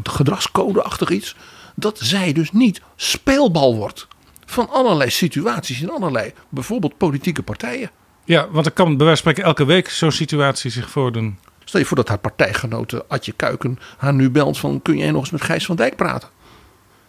gedragscode-achtig 0.04 1.10
iets, 1.10 1.36
dat 1.76 2.00
zij 2.02 2.34
dus 2.34 2.52
niet 2.52 2.82
speelbal 2.96 3.76
wordt 3.76 4.08
van 4.50 4.70
allerlei 4.70 5.10
situaties 5.10 5.82
in 5.82 5.90
allerlei, 5.90 6.34
bijvoorbeeld 6.50 6.98
politieke 6.98 7.44
partijen. 7.44 7.92
Ja, 8.26 8.50
want 8.50 8.66
er 8.66 8.72
kan 8.72 8.98
bij 8.98 9.06
wijze 9.06 9.22
van 9.22 9.32
spreken 9.32 9.44
elke 9.44 9.66
week 9.66 9.90
zo'n 9.90 10.12
situatie 10.12 10.72
zich 10.72 10.90
voordoen. 10.90 11.38
Stel 11.64 11.80
je 11.80 11.86
voor 11.86 11.98
dat 11.98 12.08
haar 12.08 12.18
partijgenote 12.18 13.06
Adje 13.08 13.32
Kuiken 13.32 13.80
haar 13.98 14.14
nu 14.14 14.30
belt 14.30 14.58
van 14.58 14.82
kun 14.82 14.98
jij 14.98 15.12
nog 15.12 15.22
eens 15.22 15.30
met 15.30 15.42
Gijs 15.42 15.66
van 15.66 15.76
Dijk 15.76 15.96
praten? 15.96 16.30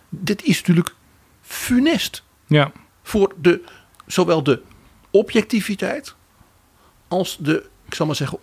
Dit 0.09 0.43
is 0.43 0.59
natuurlijk 0.59 0.95
funest 1.43 2.23
Ja, 2.47 2.73
voor 3.03 3.35
de, 3.41 3.63
zowel 4.07 4.43
de 4.43 4.63
objectiviteit 5.11 6.15
als 7.09 7.37
de, 7.41 7.67
ik 7.87 7.95
zal 7.95 8.07
maar 8.07 8.17
zeggen, 8.17 8.39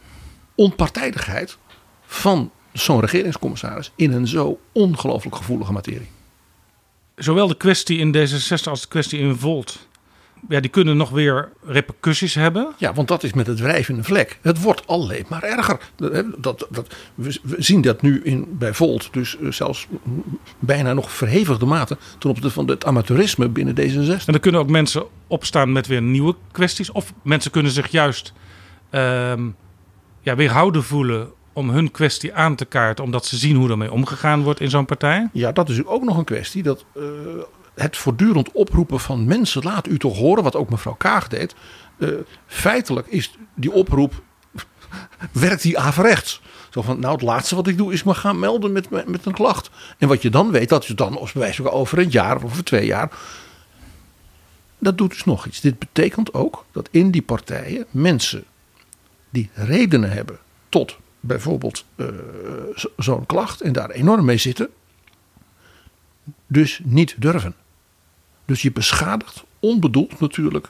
onpartijdigheid 0.55 1.57
van 2.05 2.51
zo'n 2.73 2.99
regeringscommissaris 2.99 3.91
in 3.95 4.11
een 4.11 4.27
zo 4.27 4.59
ongelooflijk 4.71 5.35
gevoelige 5.35 5.71
materie. 5.71 6.15
Zowel 7.17 7.47
de 7.47 7.57
kwestie 7.57 7.97
in 7.97 8.15
D66 8.15 8.63
als 8.63 8.81
de 8.81 8.87
kwestie 8.87 9.19
in 9.19 9.35
Volt. 9.35 9.87
Ja, 10.49 10.59
die 10.59 10.69
kunnen 10.69 10.97
nog 10.97 11.09
weer 11.09 11.51
repercussies 11.65 12.33
hebben. 12.33 12.73
Ja, 12.77 12.93
want 12.93 13.07
dat 13.07 13.23
is 13.23 13.33
met 13.33 13.47
het 13.47 13.59
wrijf 13.59 13.89
in 13.89 13.95
de 13.95 14.03
vlek. 14.03 14.39
Het 14.41 14.61
wordt 14.61 14.87
alleen 14.87 15.25
maar 15.29 15.43
erger. 15.43 15.79
Dat, 15.95 16.25
dat, 16.37 16.67
dat, 16.69 16.95
we 17.15 17.39
zien 17.57 17.81
dat 17.81 18.01
nu 18.01 18.21
in, 18.23 18.57
bij 18.57 18.73
Volt, 18.73 19.09
dus 19.11 19.37
eh, 19.37 19.51
zelfs 19.51 19.87
bijna 20.59 20.93
nog 20.93 21.11
verhevigde 21.11 21.65
mate 21.65 21.97
ten 22.17 22.29
opzichte 22.29 22.53
van 22.53 22.67
het 22.67 22.85
amateurisme 22.85 23.49
binnen 23.49 23.75
D66. 23.75 24.25
En 24.25 24.33
er 24.33 24.39
kunnen 24.39 24.61
ook 24.61 24.69
mensen 24.69 25.05
opstaan 25.27 25.71
met 25.71 25.87
weer 25.87 26.01
nieuwe 26.01 26.35
kwesties. 26.51 26.91
Of 26.91 27.13
mensen 27.21 27.51
kunnen 27.51 27.71
zich 27.71 27.87
juist 27.87 28.33
ehm 28.89 29.49
ja, 30.21 30.35
weerhouden 30.35 30.83
voelen 30.83 31.31
om 31.57 31.69
hun 31.69 31.91
kwestie 31.91 32.33
aan 32.33 32.55
te 32.55 32.65
kaarten. 32.65 33.03
Omdat 33.03 33.25
ze 33.25 33.37
zien 33.37 33.55
hoe 33.55 33.69
ermee 33.69 33.91
omgegaan 33.91 34.43
wordt 34.43 34.59
in 34.59 34.69
zo'n 34.69 34.85
partij. 34.85 35.29
Ja, 35.33 35.51
dat 35.51 35.69
is 35.69 35.85
ook 35.85 36.03
nog 36.03 36.17
een 36.17 36.23
kwestie. 36.23 36.63
Dat 36.63 36.85
eh, 36.95 37.03
het 37.75 37.97
voortdurend 37.97 38.51
oproepen 38.51 38.99
van 38.99 39.25
mensen, 39.25 39.63
laat 39.63 39.87
u 39.87 39.97
toch 39.97 40.17
horen, 40.17 40.43
wat 40.43 40.55
ook 40.55 40.69
mevrouw 40.69 40.93
Kaag 40.93 41.27
deed. 41.27 41.55
eh, 41.97 42.09
feitelijk 42.47 43.07
is 43.07 43.37
die 43.55 43.71
oproep, 43.71 44.21
werkt 45.31 45.61
die 45.61 45.79
averechts. 45.79 46.41
Zo 46.69 46.81
van, 46.81 46.99
nou 46.99 47.13
het 47.13 47.21
laatste 47.21 47.55
wat 47.55 47.67
ik 47.67 47.77
doe 47.77 47.93
is 47.93 48.03
me 48.03 48.13
gaan 48.13 48.39
melden 48.39 48.71
met, 48.71 48.89
met 48.89 49.25
een 49.25 49.33
klacht. 49.33 49.69
En 49.97 50.07
wat 50.07 50.21
je 50.21 50.29
dan 50.29 50.51
weet, 50.51 50.69
dat 50.69 50.83
is 50.83 50.95
dan 50.95 51.17
als 51.17 51.31
bewijs 51.31 51.61
over 51.61 51.97
een 51.97 52.09
jaar 52.09 52.35
of 52.35 52.43
over 52.43 52.63
twee 52.63 52.85
jaar. 52.85 53.11
Dat 54.79 54.97
doet 54.97 55.09
dus 55.09 55.23
nog 55.23 55.45
iets. 55.45 55.61
Dit 55.61 55.79
betekent 55.79 56.33
ook 56.33 56.65
dat 56.71 56.87
in 56.91 57.11
die 57.11 57.21
partijen 57.21 57.85
mensen 57.89 58.43
die 59.29 59.49
redenen 59.53 60.11
hebben 60.11 60.37
tot 60.69 60.97
bijvoorbeeld 61.27 61.85
eh, 61.95 62.07
zo- 62.75 62.91
zo'n 62.97 63.25
klacht 63.25 63.61
en 63.61 63.73
daar 63.73 63.89
enorm 63.89 64.25
mee 64.25 64.37
zitten, 64.37 64.69
dus 66.47 66.79
niet 66.83 67.15
durven. 67.17 67.55
Dus 68.45 68.61
je 68.61 68.71
beschadigt 68.71 69.43
onbedoeld 69.59 70.19
natuurlijk 70.19 70.69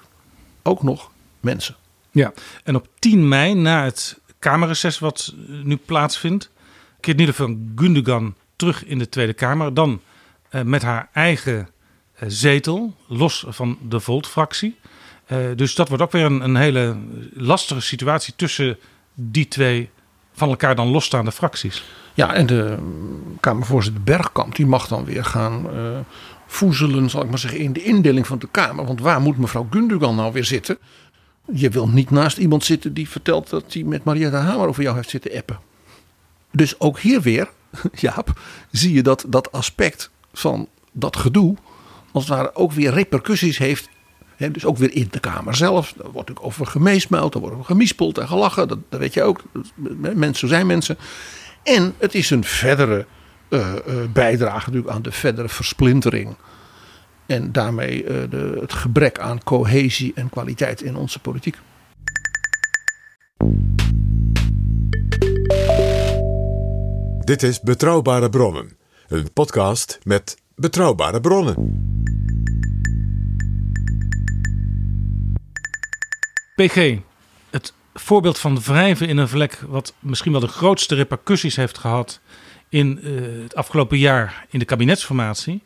ook 0.63 0.83
nog 0.83 1.11
mensen. 1.39 1.75
Ja, 2.11 2.33
en 2.63 2.75
op 2.75 2.87
10 2.99 3.27
mei, 3.27 3.53
na 3.53 3.83
het 3.83 4.19
Kamerreces 4.39 4.99
wat 4.99 5.33
eh, 5.49 5.55
nu 5.63 5.75
plaatsvindt, 5.75 6.49
keert 6.99 7.17
Nida 7.17 7.33
van 7.33 7.71
Gundogan 7.75 8.35
terug 8.55 8.85
in 8.85 8.97
de 8.99 9.09
Tweede 9.09 9.33
Kamer. 9.33 9.73
Dan 9.73 10.01
eh, 10.49 10.61
met 10.61 10.81
haar 10.81 11.09
eigen 11.13 11.69
zetel, 12.27 12.95
los 13.07 13.45
van 13.47 13.77
de 13.81 13.99
Volt-fractie. 13.99 14.75
Dus 15.55 15.75
dat 15.75 15.87
wordt 15.87 16.03
ook 16.03 16.11
weer 16.11 16.25
een, 16.25 16.41
een 16.41 16.55
hele 16.55 16.97
lastige 17.33 17.81
situatie 17.81 18.33
tussen 18.35 18.77
die 19.13 19.47
twee 19.47 19.89
van 20.37 20.49
elkaar 20.49 20.75
dan 20.75 20.87
losstaande 20.87 21.31
fracties. 21.31 21.83
Ja, 22.13 22.33
en 22.33 22.45
de 22.45 22.77
Kamervoorzitter 23.39 24.03
Bergkamp 24.03 24.55
die 24.55 24.65
mag 24.65 24.87
dan 24.87 25.05
weer 25.05 25.25
gaan 25.25 25.69
eh, 25.69 25.99
voezelen, 26.47 27.09
zal 27.09 27.23
ik 27.23 27.29
maar 27.29 27.39
zeggen, 27.39 27.59
in 27.59 27.73
de 27.73 27.83
indeling 27.83 28.27
van 28.27 28.39
de 28.39 28.47
Kamer. 28.51 28.85
Want 28.85 29.01
waar 29.01 29.21
moet 29.21 29.37
mevrouw 29.37 29.67
Gundogan 29.69 30.15
nou 30.15 30.33
weer 30.33 30.45
zitten? 30.45 30.77
Je 31.53 31.69
wil 31.69 31.87
niet 31.87 32.09
naast 32.09 32.37
iemand 32.37 32.63
zitten 32.63 32.93
die 32.93 33.09
vertelt 33.09 33.49
dat 33.49 33.73
hij 33.73 33.83
met 33.83 34.03
Marietta 34.03 34.39
Hamer 34.39 34.67
over 34.67 34.83
jou 34.83 34.95
heeft 34.95 35.09
zitten 35.09 35.37
appen. 35.37 35.59
Dus 36.51 36.79
ook 36.79 36.99
hier 36.99 37.21
weer, 37.21 37.49
Jaap, 37.93 38.39
zie 38.71 38.93
je 38.93 39.03
dat 39.03 39.25
dat 39.27 39.51
aspect 39.51 40.09
van 40.33 40.67
dat 40.91 41.15
gedoe, 41.15 41.55
als 42.11 42.27
het 42.27 42.37
ware 42.37 42.55
ook 42.55 42.71
weer 42.71 42.91
repercussies 42.91 43.57
heeft. 43.57 43.89
Dus 44.37 44.65
ook 44.65 44.77
weer 44.77 44.93
in 44.93 45.07
de 45.11 45.19
Kamer 45.19 45.55
zelf. 45.55 45.93
Daar 45.97 46.11
wordt 46.11 46.29
ook 46.29 46.43
over 46.43 46.65
gemeesmuild, 46.65 47.33
daar 47.33 47.41
wordt 47.41 47.55
over 47.55 47.67
gemispeld 47.67 48.17
en 48.17 48.27
gelachen. 48.27 48.67
Dat, 48.67 48.79
dat 48.89 48.99
weet 48.99 49.13
je 49.13 49.23
ook. 49.23 49.43
Mensen 50.15 50.47
zijn 50.47 50.67
mensen. 50.67 50.97
En 51.63 51.93
het 51.97 52.15
is 52.15 52.29
een 52.29 52.43
verdere 52.43 53.05
eh, 53.49 53.75
eh, 53.75 54.11
bijdrage 54.13 54.65
natuurlijk 54.65 54.95
aan 54.95 55.01
de 55.01 55.11
verdere 55.11 55.49
versplintering. 55.49 56.35
En 57.25 57.51
daarmee 57.51 58.03
eh, 58.03 58.29
de, 58.29 58.57
het 58.61 58.73
gebrek 58.73 59.19
aan 59.19 59.43
cohesie 59.43 60.11
en 60.15 60.29
kwaliteit 60.29 60.81
in 60.81 60.95
onze 60.95 61.19
politiek. 61.19 61.57
Dit 67.19 67.43
is 67.43 67.61
Betrouwbare 67.61 68.29
Bronnen, 68.29 68.77
een 69.07 69.33
podcast 69.33 69.99
met 70.03 70.37
betrouwbare 70.55 71.21
bronnen. 71.21 71.95
PG, 76.57 76.97
het 77.49 77.73
voorbeeld 77.93 78.39
van 78.39 78.61
wrijven 78.61 79.07
in 79.07 79.17
een 79.17 79.27
vlek, 79.27 79.59
wat 79.67 79.93
misschien 79.99 80.31
wel 80.31 80.41
de 80.41 80.47
grootste 80.47 80.95
repercussies 80.95 81.55
heeft 81.55 81.77
gehad 81.77 82.19
in 82.69 83.01
eh, 83.03 83.11
het 83.43 83.55
afgelopen 83.55 83.97
jaar 83.97 84.45
in 84.49 84.59
de 84.59 84.65
kabinetsformatie, 84.65 85.61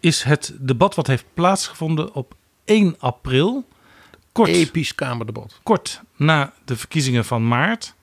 is 0.00 0.22
het 0.22 0.54
debat 0.58 0.94
wat 0.94 1.06
heeft 1.06 1.24
plaatsgevonden 1.34 2.14
op 2.14 2.34
1 2.64 2.96
april, 2.98 3.68
kort, 4.32 4.48
Episch 4.48 4.94
Kamerdebat. 4.94 5.60
kort 5.62 6.00
na 6.16 6.52
de 6.64 6.76
verkiezingen 6.76 7.24
van 7.24 7.48
maart. 7.48 7.94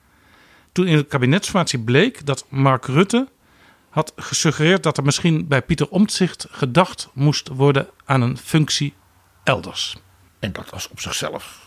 Toen 0.72 0.86
in 0.86 0.96
de 0.96 1.04
kabinetsformatie 1.04 1.78
bleek 1.78 2.26
dat 2.26 2.46
Mark 2.48 2.86
Rutte 2.86 3.28
had 3.88 4.12
gesuggereerd 4.16 4.82
dat 4.82 4.96
er 4.96 5.04
misschien 5.04 5.48
bij 5.48 5.62
Pieter 5.62 5.88
Omtzigt 5.88 6.46
gedacht 6.50 7.08
moest 7.12 7.48
worden 7.48 7.88
aan 8.04 8.20
een 8.20 8.38
functie 8.38 8.94
elders. 9.44 9.96
En 10.38 10.52
dat 10.52 10.70
was 10.70 10.88
op 10.88 11.00
zichzelf 11.00 11.61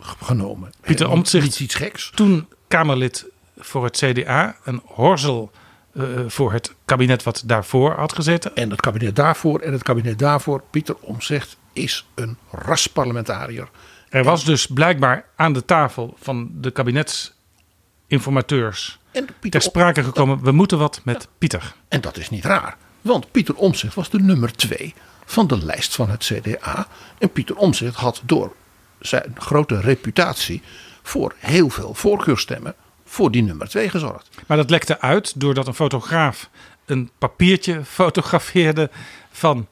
genomen. 0.00 0.72
Pieter 0.80 1.10
Omtzigt- 1.10 1.60
iets 1.60 1.74
geks. 1.74 2.10
toen 2.14 2.48
Kamerlid 2.68 3.26
voor 3.58 3.84
het 3.84 3.96
CDA, 3.96 4.56
een 4.64 4.80
horzel 4.84 5.50
eh, 5.92 6.02
voor 6.26 6.52
het 6.52 6.74
kabinet 6.84 7.22
wat 7.22 7.42
daarvoor 7.46 7.92
had 7.92 8.12
gezeten. 8.12 8.56
En 8.56 8.70
het 8.70 8.80
kabinet 8.80 9.16
daarvoor 9.16 9.60
en 9.60 9.72
het 9.72 9.82
kabinet 9.82 10.18
daarvoor. 10.18 10.62
Pieter 10.70 10.96
Omtzigt 11.00 11.56
is 11.72 12.06
een 12.14 12.36
rasparlementariër. 12.50 13.68
Er 14.08 14.24
was 14.24 14.44
dus 14.44 14.66
blijkbaar 14.66 15.24
aan 15.36 15.52
de 15.52 15.64
tafel 15.64 16.16
van 16.20 16.48
de 16.52 16.70
kabinetsinformateurs 16.70 18.98
En 19.10 19.26
ter 19.50 19.62
sprake 19.62 20.04
gekomen, 20.04 20.42
we 20.42 20.52
moeten 20.52 20.78
wat 20.78 21.00
met 21.04 21.28
Pieter. 21.38 21.74
En 21.88 22.00
dat 22.00 22.16
is 22.16 22.30
niet 22.30 22.44
raar. 22.44 22.76
Want 23.00 23.30
Pieter 23.30 23.54
Omtzigt 23.54 23.94
was 23.94 24.10
de 24.10 24.20
nummer 24.20 24.52
twee 24.52 24.94
van 25.24 25.46
de 25.46 25.64
lijst 25.64 25.94
van 25.94 26.10
het 26.10 26.24
CDA. 26.24 26.86
En 27.18 27.30
Pieter 27.30 27.56
Omtzigt 27.56 27.96
had 27.96 28.22
door 28.24 28.52
zijn 28.98 29.34
grote 29.38 29.80
reputatie 29.80 30.62
voor 31.02 31.34
heel 31.38 31.70
veel 31.70 31.94
voorkeurstemmen 31.94 32.74
voor 33.04 33.30
die 33.30 33.42
nummer 33.42 33.68
twee 33.68 33.88
gezorgd. 33.88 34.28
Maar 34.46 34.56
dat 34.56 34.70
lekte 34.70 35.00
uit 35.00 35.40
doordat 35.40 35.66
een 35.66 35.74
fotograaf 35.74 36.50
een 36.84 37.10
papiertje 37.18 37.84
fotografeerde 37.84 38.90
van 39.30 39.66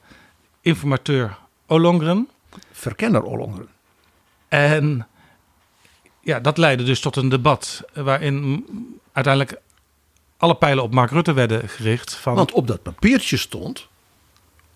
informateur 0.61 1.37
Olongren. 1.67 2.29
Verkenner 2.71 3.23
Ollongren. 3.23 3.67
En 4.47 5.07
ja, 6.21 6.39
dat 6.39 6.57
leidde 6.57 6.83
dus 6.83 6.99
tot 6.99 7.15
een 7.15 7.29
debat 7.29 7.83
waarin 7.93 8.65
uiteindelijk 9.11 9.61
alle 10.37 10.55
pijlen 10.55 10.83
op 10.83 10.93
Mark 10.93 11.11
Rutte 11.11 11.33
werden 11.33 11.69
gericht. 11.69 12.13
Van, 12.15 12.35
Want 12.35 12.51
op 12.51 12.67
dat 12.67 12.83
papiertje 12.83 13.37
stond 13.37 13.87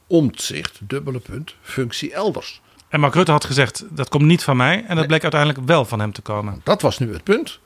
Omtzigt, 0.08 0.80
dubbele 0.82 1.20
punt, 1.20 1.56
functie 1.62 2.14
elders. 2.14 2.62
En 2.90 3.00
Mark 3.00 3.14
Rutte 3.14 3.32
had 3.32 3.46
gezegd, 3.46 3.84
dat 3.90 4.10
komt 4.10 4.24
niet 4.24 4.44
van 4.44 4.58
mij. 4.58 4.86
En 4.88 4.96
dat 4.96 5.08
bleek 5.08 5.22
uiteindelijk 5.22 5.66
wel 5.66 5.86
van 5.86 6.00
hem 6.00 6.12
te 6.12 6.22
komen. 6.22 6.62
Dat 6.64 6.82
was 6.82 7.00
nu 7.00 7.14
het 7.14 7.24
punt. 7.24 7.60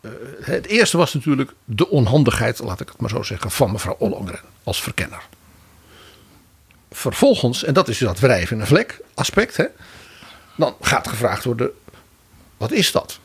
Eh, 0.00 0.10
het 0.40 0.66
eerste 0.66 0.96
was 0.96 1.14
natuurlijk 1.14 1.52
de 1.64 1.88
onhandigheid, 1.88 2.58
laat 2.58 2.80
ik 2.80 2.88
het 2.88 3.00
maar 3.00 3.10
zo 3.10 3.22
zeggen, 3.22 3.50
van 3.50 3.72
mevrouw 3.72 3.96
Ollongren 3.98 4.40
als 4.62 4.82
verkenner. 4.82 5.22
Vervolgens, 6.90 7.64
en 7.64 7.74
dat 7.74 7.88
is 7.88 7.98
dat 7.98 8.18
wrijven 8.18 8.56
in 8.56 8.60
een 8.60 8.68
vlek 8.68 9.00
aspect, 9.14 9.56
hè, 9.56 9.64
dan 10.56 10.74
gaat 10.80 11.08
gevraagd 11.08 11.44
worden: 11.44 11.70
wat 12.56 12.72
is 12.72 12.92
dat? 12.92 13.18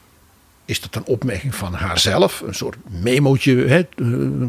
Is 0.66 0.82
dat 0.82 0.96
een 0.96 1.06
opmerking 1.06 1.56
van 1.56 1.74
haarzelf? 1.74 2.42
Een 2.42 2.56
soort 2.56 2.78
memootje, 3.02 3.56
hè, 3.56 3.80
eh, 3.96 4.48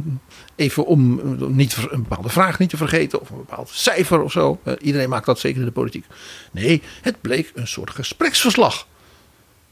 even 0.57 0.87
om 0.87 1.19
eh, 1.19 1.47
niet, 1.47 1.77
een 1.91 2.03
bepaalde 2.03 2.29
vraag 2.29 2.59
niet 2.59 2.71
te 2.71 2.77
vergeten, 2.77 3.21
of 3.21 3.31
een 3.31 3.37
bepaald 3.37 3.69
cijfer 3.73 4.23
of 4.23 4.33
zo. 4.33 4.61
Eh, 4.65 4.75
iedereen 4.81 5.09
maakt 5.09 5.27
dat 5.27 5.39
zeker 5.39 5.59
in 5.61 5.67
de 5.67 5.73
politiek. 5.73 6.05
Nee, 6.51 6.83
het 7.03 7.21
bleek 7.21 7.53
een 7.55 7.67
soort 7.67 7.91
gespreksverslag. 7.91 8.87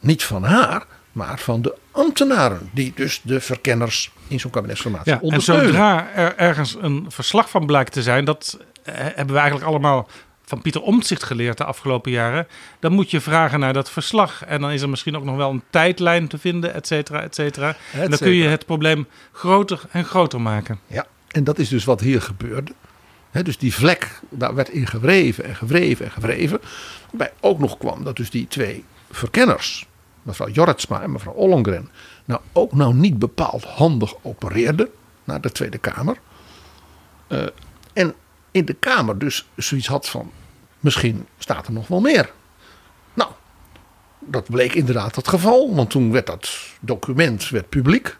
Niet 0.00 0.24
van 0.24 0.44
haar, 0.44 0.86
maar 1.12 1.38
van 1.38 1.62
de 1.62 1.76
ambtenaren. 1.90 2.70
Die 2.72 2.92
dus 2.96 3.20
de 3.24 3.40
verkenners 3.40 4.12
in 4.28 4.40
zo'n 4.40 4.50
kabinetsformatie 4.50 5.12
Ja, 5.12 5.18
en 5.18 5.24
ondersteunen. 5.24 5.66
zodra 5.66 6.10
er 6.14 6.36
ergens 6.36 6.76
een 6.80 7.06
verslag 7.08 7.50
van 7.50 7.66
blijkt 7.66 7.92
te 7.92 8.02
zijn, 8.02 8.24
dat 8.24 8.58
hebben 8.90 9.34
we 9.34 9.40
eigenlijk 9.40 9.70
allemaal 9.70 10.08
van 10.52 10.62
Pieter 10.62 10.82
Omtzigt 10.82 11.22
geleerd 11.22 11.58
de 11.58 11.64
afgelopen 11.64 12.10
jaren. 12.10 12.46
Dan 12.80 12.92
moet 12.92 13.10
je 13.10 13.20
vragen 13.20 13.60
naar 13.60 13.72
dat 13.72 13.90
verslag. 13.90 14.44
En 14.44 14.60
dan 14.60 14.70
is 14.70 14.82
er 14.82 14.88
misschien 14.88 15.16
ook 15.16 15.24
nog 15.24 15.36
wel 15.36 15.50
een 15.50 15.62
tijdlijn 15.70 16.28
te 16.28 16.38
vinden, 16.38 16.74
et 16.74 16.86
cetera, 16.86 17.22
et 17.22 17.34
cetera. 17.34 17.76
En 17.92 18.10
dan 18.10 18.18
kun 18.18 18.32
je 18.32 18.46
het 18.46 18.66
probleem 18.66 19.06
groter 19.32 19.80
en 19.90 20.04
groter 20.04 20.40
maken. 20.40 20.78
Ja, 20.86 21.06
en 21.28 21.44
dat 21.44 21.58
is 21.58 21.68
dus 21.68 21.84
wat 21.84 22.00
hier 22.00 22.22
gebeurde. 22.22 22.72
dus 23.42 23.58
die 23.58 23.74
vlek, 23.74 24.20
daar 24.28 24.54
werd 24.54 24.68
in 24.68 24.86
gewreven 24.86 25.44
en 25.44 25.56
gewreven 25.56 26.04
en 26.04 26.10
gewreven. 26.12 26.60
Waarbij 27.10 27.32
ook 27.40 27.58
nog 27.58 27.78
kwam 27.78 28.04
dat 28.04 28.16
dus 28.16 28.30
die 28.30 28.48
twee 28.48 28.84
verkenners, 29.10 29.86
mevrouw 30.22 30.48
Jorritsma 30.48 31.02
en 31.02 31.12
mevrouw 31.12 31.34
Ollongren, 31.34 31.88
nou 32.24 32.40
ook 32.52 32.72
nou 32.72 32.94
niet 32.94 33.18
bepaald 33.18 33.64
handig 33.64 34.14
opereerden 34.22 34.88
naar 35.24 35.40
de 35.40 35.52
Tweede 35.52 35.78
Kamer. 35.78 36.16
Uh, 37.28 37.42
en 37.92 38.14
in 38.50 38.64
de 38.64 38.74
Kamer 38.74 39.18
dus 39.18 39.46
zoiets 39.56 39.86
had 39.86 40.08
van, 40.08 40.30
misschien 40.82 41.26
staat 41.38 41.66
er 41.66 41.72
nog 41.72 41.88
wel 41.88 42.00
meer. 42.00 42.32
Nou, 43.14 43.30
dat 44.18 44.50
bleek 44.50 44.74
inderdaad 44.74 45.16
het 45.16 45.28
geval, 45.28 45.74
want 45.74 45.90
toen 45.90 46.12
werd 46.12 46.26
dat 46.26 46.58
document 46.80 47.48
werd 47.48 47.68
publiek. 47.68 48.16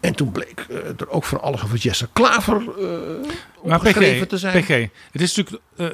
En 0.00 0.14
toen 0.14 0.32
bleek 0.32 0.66
uh, 0.70 0.76
er 0.76 1.08
ook 1.08 1.24
van 1.24 1.40
alles 1.40 1.62
over 1.62 1.78
Jesse 1.78 2.08
Klaver 2.12 2.62
uh, 2.78 3.30
maar 3.64 3.80
PG, 3.80 4.26
te 4.26 4.38
zijn. 4.38 4.62
PG, 4.62 4.88
het 5.12 5.20
is 5.20 5.36
natuurlijk, 5.36 5.62
uh, 5.76 5.88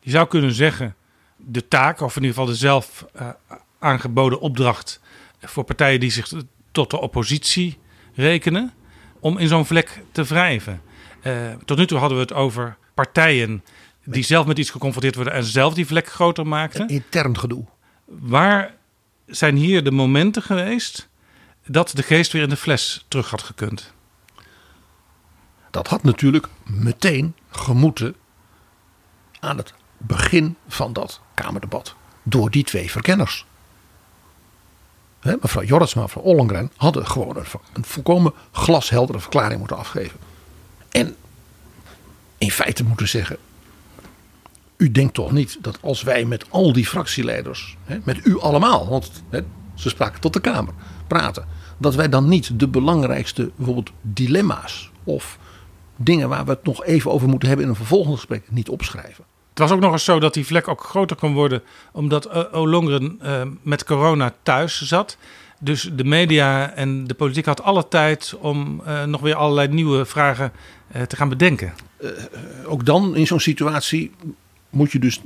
je 0.00 0.10
zou 0.10 0.28
kunnen 0.28 0.52
zeggen, 0.52 0.94
de 1.36 1.68
taak, 1.68 2.00
of 2.00 2.16
in 2.16 2.22
ieder 2.22 2.36
geval 2.36 2.50
de 2.50 2.58
zelf 2.58 3.06
aangeboden 3.78 4.40
opdracht 4.40 5.00
voor 5.40 5.64
partijen 5.64 6.00
die 6.00 6.10
zich 6.10 6.32
tot 6.72 6.90
de 6.90 7.00
oppositie 7.00 7.78
rekenen, 8.14 8.72
om 9.20 9.38
in 9.38 9.48
zo'n 9.48 9.66
vlek 9.66 10.02
te 10.12 10.24
wrijven. 10.24 10.82
tot 11.64 11.78
nu 11.78 11.86
toe 11.86 11.98
hadden 11.98 12.18
we 12.18 12.24
het 12.24 12.32
over 12.32 12.76
partijen 12.94 13.62
die 14.10 14.22
zelf 14.22 14.46
met 14.46 14.58
iets 14.58 14.70
geconfronteerd 14.70 15.14
worden 15.14 15.32
en 15.32 15.44
zelf 15.44 15.74
die 15.74 15.86
vlek 15.86 16.06
groter 16.06 16.46
maakten. 16.46 16.88
Intern 16.88 17.38
gedoe. 17.38 17.64
Waar 18.04 18.74
zijn 19.26 19.56
hier 19.56 19.84
de 19.84 19.90
momenten 19.90 20.42
geweest 20.42 21.08
dat 21.66 21.90
de 21.94 22.02
geest 22.02 22.32
weer 22.32 22.42
in 22.42 22.48
de 22.48 22.56
fles 22.56 23.04
terug 23.08 23.30
had 23.30 23.42
gekund? 23.42 23.92
Dat 25.70 25.88
had 25.88 26.02
natuurlijk 26.02 26.48
meteen 26.64 27.34
gemoeten 27.50 28.14
aan 29.40 29.56
het 29.56 29.74
begin 29.96 30.56
van 30.68 30.92
dat 30.92 31.20
Kamerdebat. 31.34 31.94
Door 32.22 32.50
die 32.50 32.64
twee 32.64 32.90
verkenners. 32.90 33.46
He, 35.20 35.36
mevrouw 35.40 35.64
Jorritsma 35.64 36.02
en 36.02 36.06
mevrouw 36.06 36.32
Ollengren 36.32 36.70
hadden 36.76 37.06
gewoon 37.06 37.36
een, 37.36 37.46
een 37.72 37.84
volkomen 37.84 38.32
glasheldere 38.52 39.20
verklaring 39.20 39.58
moeten 39.58 39.76
afgeven. 39.76 40.18
En 40.90 41.16
in 42.38 42.50
feite 42.50 42.84
moeten 42.84 43.08
zeggen. 43.08 43.38
U 44.78 44.90
denkt 44.90 45.14
toch 45.14 45.32
niet 45.32 45.58
dat 45.60 45.78
als 45.80 46.02
wij 46.02 46.24
met 46.24 46.44
al 46.50 46.72
die 46.72 46.86
fractieleiders, 46.86 47.76
hè, 47.84 47.98
met 48.04 48.26
u 48.26 48.40
allemaal, 48.40 48.88
want 48.88 49.22
hè, 49.30 49.40
ze 49.74 49.88
spraken 49.88 50.20
tot 50.20 50.32
de 50.32 50.40
Kamer, 50.40 50.74
praten, 51.06 51.46
dat 51.78 51.94
wij 51.94 52.08
dan 52.08 52.28
niet 52.28 52.60
de 52.60 52.68
belangrijkste 52.68 53.50
bijvoorbeeld 53.56 53.90
dilemma's 54.02 54.90
of 55.04 55.38
dingen 55.96 56.28
waar 56.28 56.44
we 56.44 56.50
het 56.50 56.64
nog 56.64 56.84
even 56.84 57.10
over 57.10 57.28
moeten 57.28 57.48
hebben 57.48 57.66
in 57.66 57.72
een 57.72 57.78
vervolgend 57.78 58.14
gesprek 58.14 58.42
niet 58.50 58.68
opschrijven. 58.68 59.24
Het 59.50 59.58
was 59.58 59.70
ook 59.70 59.80
nog 59.80 59.92
eens 59.92 60.04
zo 60.04 60.20
dat 60.20 60.34
die 60.34 60.46
vlek 60.46 60.68
ook 60.68 60.84
groter 60.84 61.16
kon 61.16 61.34
worden, 61.34 61.62
omdat 61.92 62.26
uh, 62.26 62.44
Olongren 62.52 63.18
uh, 63.22 63.42
met 63.62 63.84
corona 63.84 64.34
thuis 64.42 64.82
zat. 64.82 65.16
Dus 65.60 65.90
de 65.92 66.04
media 66.04 66.70
en 66.70 67.06
de 67.06 67.14
politiek 67.14 67.46
had 67.46 67.62
alle 67.62 67.88
tijd 67.88 68.34
om 68.40 68.82
uh, 68.86 69.04
nog 69.04 69.20
weer 69.20 69.34
allerlei 69.34 69.68
nieuwe 69.68 70.04
vragen 70.04 70.52
te 71.06 71.16
gaan 71.16 71.28
bedenken. 71.28 71.74
Ook 72.66 72.84
dan 72.84 73.16
in 73.16 73.26
zo'n 73.26 73.40
situatie 73.40 74.12
moet 74.70 74.92
je 74.92 74.98
dus 74.98 75.20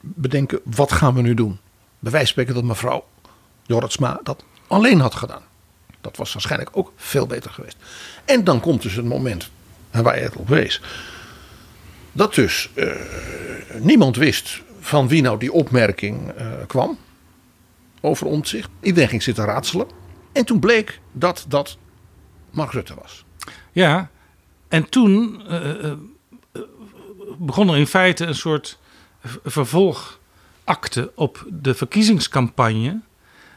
bedenken: 0.00 0.60
wat 0.64 0.92
gaan 0.92 1.14
we 1.14 1.22
nu 1.22 1.34
doen? 1.34 1.58
Bij 1.98 2.12
wijze 2.12 2.26
spreken 2.26 2.54
dat 2.54 2.64
mevrouw 2.64 3.04
Jorritsma 3.62 4.20
dat 4.22 4.44
alleen 4.66 5.00
had 5.00 5.14
gedaan. 5.14 5.42
Dat 6.00 6.16
was 6.16 6.32
waarschijnlijk 6.32 6.70
ook 6.72 6.92
veel 6.96 7.26
beter 7.26 7.50
geweest. 7.50 7.76
En 8.24 8.44
dan 8.44 8.60
komt 8.60 8.82
dus 8.82 8.94
het 8.94 9.04
moment 9.04 9.50
waar 9.90 10.16
je 10.16 10.22
het 10.24 10.36
op 10.36 10.48
wees. 10.48 10.80
Dat 12.12 12.34
dus 12.34 12.70
uh, 12.74 12.92
niemand 13.80 14.16
wist 14.16 14.62
van 14.80 15.08
wie 15.08 15.22
nou 15.22 15.38
die 15.38 15.52
opmerking 15.52 16.32
uh, 16.38 16.46
kwam 16.66 16.98
over 18.00 18.26
omzicht. 18.26 18.68
Iedereen 18.80 19.08
ging 19.08 19.22
zitten 19.22 19.44
raadselen. 19.44 19.86
En 20.32 20.44
toen 20.44 20.60
bleek 20.60 21.00
dat 21.12 21.44
dat 21.48 21.78
Mark 22.50 22.72
Rutte 22.72 22.94
was. 22.94 23.24
Ja, 23.72 24.10
en 24.68 24.88
toen 24.88 25.42
uh, 25.50 25.92
begon 27.38 27.68
er 27.68 27.76
in 27.76 27.86
feite 27.86 28.26
een 28.26 28.34
soort 28.34 28.78
vervolgakte 29.44 31.12
op 31.14 31.46
de 31.48 31.74
verkiezingscampagne. 31.74 33.00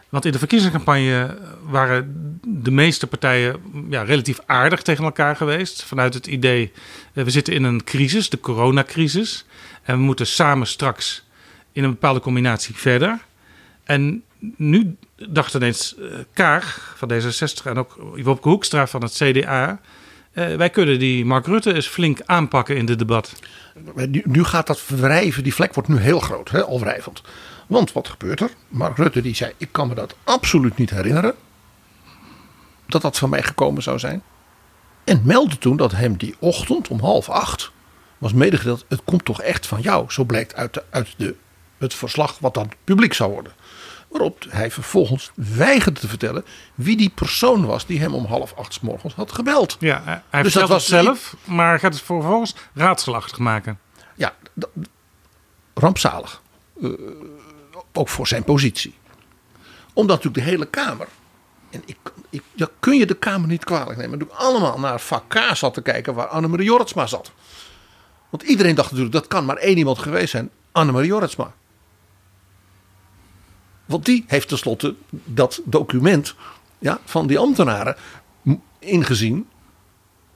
Want 0.09 0.25
in 0.25 0.31
de 0.31 0.37
verkiezingscampagne 0.37 1.37
waren 1.63 2.39
de 2.45 2.71
meeste 2.71 3.07
partijen 3.07 3.59
ja, 3.89 4.01
relatief 4.03 4.39
aardig 4.45 4.81
tegen 4.81 5.03
elkaar 5.03 5.35
geweest. 5.35 5.83
Vanuit 5.83 6.13
het 6.13 6.27
idee, 6.27 6.71
we 7.13 7.29
zitten 7.29 7.53
in 7.53 7.63
een 7.63 7.83
crisis, 7.83 8.29
de 8.29 8.39
coronacrisis. 8.39 9.45
En 9.83 9.97
we 9.97 10.03
moeten 10.03 10.27
samen 10.27 10.67
straks 10.67 11.25
in 11.71 11.83
een 11.83 11.89
bepaalde 11.89 12.19
combinatie 12.19 12.75
verder. 12.75 13.19
En 13.83 14.23
nu 14.39 14.95
dacht 15.15 15.53
ineens 15.53 15.95
Kaag 16.33 16.95
van 16.97 17.11
D66 17.13 17.63
en 17.63 17.77
ook 17.77 17.97
Wopke 18.15 18.49
Hoekstra 18.49 18.87
van 18.87 19.01
het 19.01 19.13
CDA... 19.13 19.79
Uh, 20.37 20.55
wij 20.55 20.69
kunnen 20.69 20.99
die 20.99 21.25
Mark 21.25 21.45
Rutte 21.45 21.73
eens 21.73 21.87
flink 21.87 22.19
aanpakken 22.25 22.77
in 22.77 22.85
dit 22.85 22.99
debat. 22.99 23.33
Nu, 24.23 24.43
gaat 24.43 24.67
dat 24.67 24.87
wrijven, 24.87 25.43
die 25.43 25.53
vlek 25.53 25.73
wordt 25.73 25.89
nu 25.89 25.97
heel 25.97 26.19
groot, 26.19 26.63
al 26.63 26.79
wrijvend. 26.79 27.21
Want 27.67 27.91
wat 27.91 28.07
gebeurt 28.07 28.41
er? 28.41 28.49
Mark 28.67 28.97
Rutte 28.97 29.21
die 29.21 29.35
zei, 29.35 29.53
ik 29.57 29.67
kan 29.71 29.87
me 29.87 29.95
dat 29.95 30.15
absoluut 30.23 30.77
niet 30.77 30.89
herinneren. 30.89 31.33
Dat 32.85 33.01
dat 33.01 33.17
van 33.17 33.29
mij 33.29 33.43
gekomen 33.43 33.83
zou 33.83 33.99
zijn. 33.99 34.23
En 35.03 35.21
meldde 35.23 35.57
toen 35.57 35.77
dat 35.77 35.91
hem 35.91 36.17
die 36.17 36.35
ochtend 36.39 36.87
om 36.87 36.99
half 36.99 37.29
acht 37.29 37.71
was 38.17 38.33
medegedeeld. 38.33 38.85
Het 38.87 39.01
komt 39.03 39.25
toch 39.25 39.41
echt 39.41 39.67
van 39.67 39.81
jou. 39.81 40.05
Zo 40.11 40.23
blijkt 40.23 40.55
uit, 40.55 40.73
de, 40.73 40.83
uit 40.89 41.13
de, 41.17 41.35
het 41.77 41.93
verslag 41.93 42.39
wat 42.39 42.53
dan 42.53 42.71
publiek 42.83 43.13
zou 43.13 43.31
worden. 43.31 43.51
Waarop 44.17 44.45
hij 44.49 44.71
vervolgens 44.71 45.31
weigerde 45.35 45.99
te 45.99 46.07
vertellen 46.07 46.45
wie 46.75 46.97
die 46.97 47.09
persoon 47.09 47.65
was 47.65 47.85
die 47.85 47.99
hem 47.99 48.13
om 48.13 48.25
half 48.25 48.53
acht 48.53 48.73
s 48.73 48.79
morgens 48.79 49.13
had 49.13 49.31
gebeld. 49.31 49.77
Ja, 49.79 50.23
hij 50.29 50.43
dus 50.43 50.53
dat 50.53 50.69
was 50.69 50.87
zelf, 50.87 51.35
maar 51.43 51.79
gaat 51.79 51.93
het 51.93 52.03
vervolgens 52.03 52.55
raadselachtig 52.73 53.37
maken. 53.37 53.79
Ja, 54.15 54.33
rampzalig. 55.73 56.41
Uh, 56.81 56.91
ook 57.93 58.09
voor 58.09 58.27
zijn 58.27 58.43
positie. 58.43 58.95
Omdat 59.93 60.15
natuurlijk 60.15 60.45
de 60.45 60.51
hele 60.51 60.65
Kamer. 60.65 61.07
En 61.69 61.81
ik, 61.85 61.97
ik, 62.29 62.43
ja, 62.53 62.67
kun 62.79 62.97
je 62.97 63.05
de 63.05 63.17
Kamer 63.17 63.47
niet 63.47 63.63
kwalijk 63.63 63.97
nemen. 63.97 64.17
Natuurlijk 64.17 64.39
allemaal 64.39 64.79
naar 64.79 64.99
vak 64.99 65.23
K 65.27 65.55
zat 65.55 65.73
te 65.73 65.81
kijken 65.81 66.13
waar 66.13 66.27
Annemarie 66.27 66.65
Jorritsma 66.65 67.07
zat. 67.07 67.31
Want 68.29 68.43
iedereen 68.43 68.75
dacht 68.75 68.89
natuurlijk 68.89 69.15
dat 69.15 69.27
kan 69.27 69.45
maar 69.45 69.57
één 69.57 69.77
iemand 69.77 69.99
geweest 69.99 70.29
zijn. 70.29 70.49
Annemarie 70.71 71.07
Jorritsma. 71.07 71.53
Want 73.87 74.05
die 74.05 74.23
heeft 74.27 74.47
tenslotte 74.47 74.95
dat 75.09 75.61
document 75.65 76.35
ja, 76.79 76.99
van 77.05 77.27
die 77.27 77.39
ambtenaren 77.39 77.95
ingezien. 78.79 79.47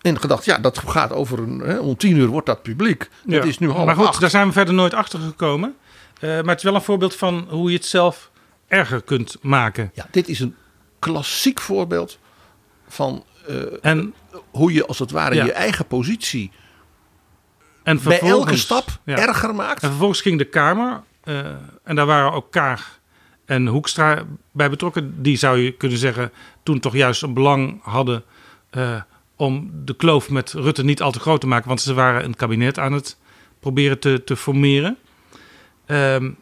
En 0.02 0.20
gedacht, 0.20 0.46
ja, 0.46 0.58
dat 0.58 0.78
gaat 0.78 1.12
over 1.12 1.40
een. 1.40 1.60
Hè, 1.60 1.78
om 1.78 1.98
tien 1.98 2.18
uur 2.18 2.28
wordt 2.28 2.46
dat 2.46 2.62
publiek. 2.62 3.10
Dat 3.24 3.46
is 3.46 3.58
nu 3.58 3.70
half 3.70 3.86
Maar 3.86 3.96
goed, 3.96 4.06
acht. 4.06 4.22
daar 4.22 4.30
zijn 4.30 4.48
we 4.48 4.54
verder 4.54 4.74
nooit 4.74 4.94
achter 4.94 5.20
gekomen. 5.20 5.76
Uh, 6.20 6.30
maar 6.30 6.46
het 6.46 6.58
is 6.58 6.64
wel 6.64 6.76
een 6.76 6.82
voorbeeld 6.82 7.16
van 7.16 7.48
hoe 7.50 7.70
je 7.70 7.78
het 7.78 7.86
zelf 7.86 8.32
erger 8.68 9.02
kunt 9.02 9.38
maken. 9.42 9.92
Ja, 9.94 10.08
dit 10.12 10.28
is 10.28 10.40
een 10.40 10.56
klassiek 11.00 11.60
voorbeeld 11.60 12.20
van 12.88 13.24
uh, 13.50 13.64
en, 13.82 14.14
hoe 14.52 14.74
je 14.74 14.86
als 14.86 15.00
het 15.00 15.12
ware 15.12 15.36
ja. 15.36 15.46
je 15.46 15.52
eigen 15.52 15.86
positie 15.86 16.52
en 17.84 18.04
bij 18.04 18.20
elke 18.20 18.58
stap 18.58 19.00
ja. 19.06 19.18
erger 19.18 19.56
maakt. 19.56 19.84
En 19.84 19.90
vervolgens 19.90 20.22
ging 20.22 20.38
de 20.38 20.46
Kamer, 20.46 21.02
uh, 21.24 21.46
en 21.84 21.96
daar 21.96 22.06
waren 22.06 22.32
ook 22.32 22.52
Kaag 22.52 23.00
en 23.52 23.68
Hoekstra 23.68 24.24
bij 24.52 24.70
betrokken. 24.70 25.22
Die 25.22 25.38
zou 25.38 25.60
je 25.60 25.72
kunnen 25.72 25.98
zeggen 25.98 26.32
toen 26.64 26.80
toch 26.80 26.96
juist 26.96 27.22
een 27.22 27.34
belang 27.34 27.80
hadden 27.82 28.24
uh, 28.72 29.02
om 29.36 29.72
de 29.86 29.96
kloof 29.96 30.30
met 30.30 30.52
Rutte 30.52 30.84
niet 30.84 31.02
al 31.02 31.12
te 31.12 31.20
groot 31.20 31.42
te 31.42 31.48
maken. 31.48 31.68
Want 31.68 31.82
ze 31.82 31.94
waren 31.94 32.24
een 32.24 32.36
kabinet 32.36 32.80
aan 32.80 32.94
het 32.94 33.18
proberen 33.60 34.00
te, 34.00 34.24
te 34.24 34.36
formeren. 34.36 34.98
Um, 35.88 36.38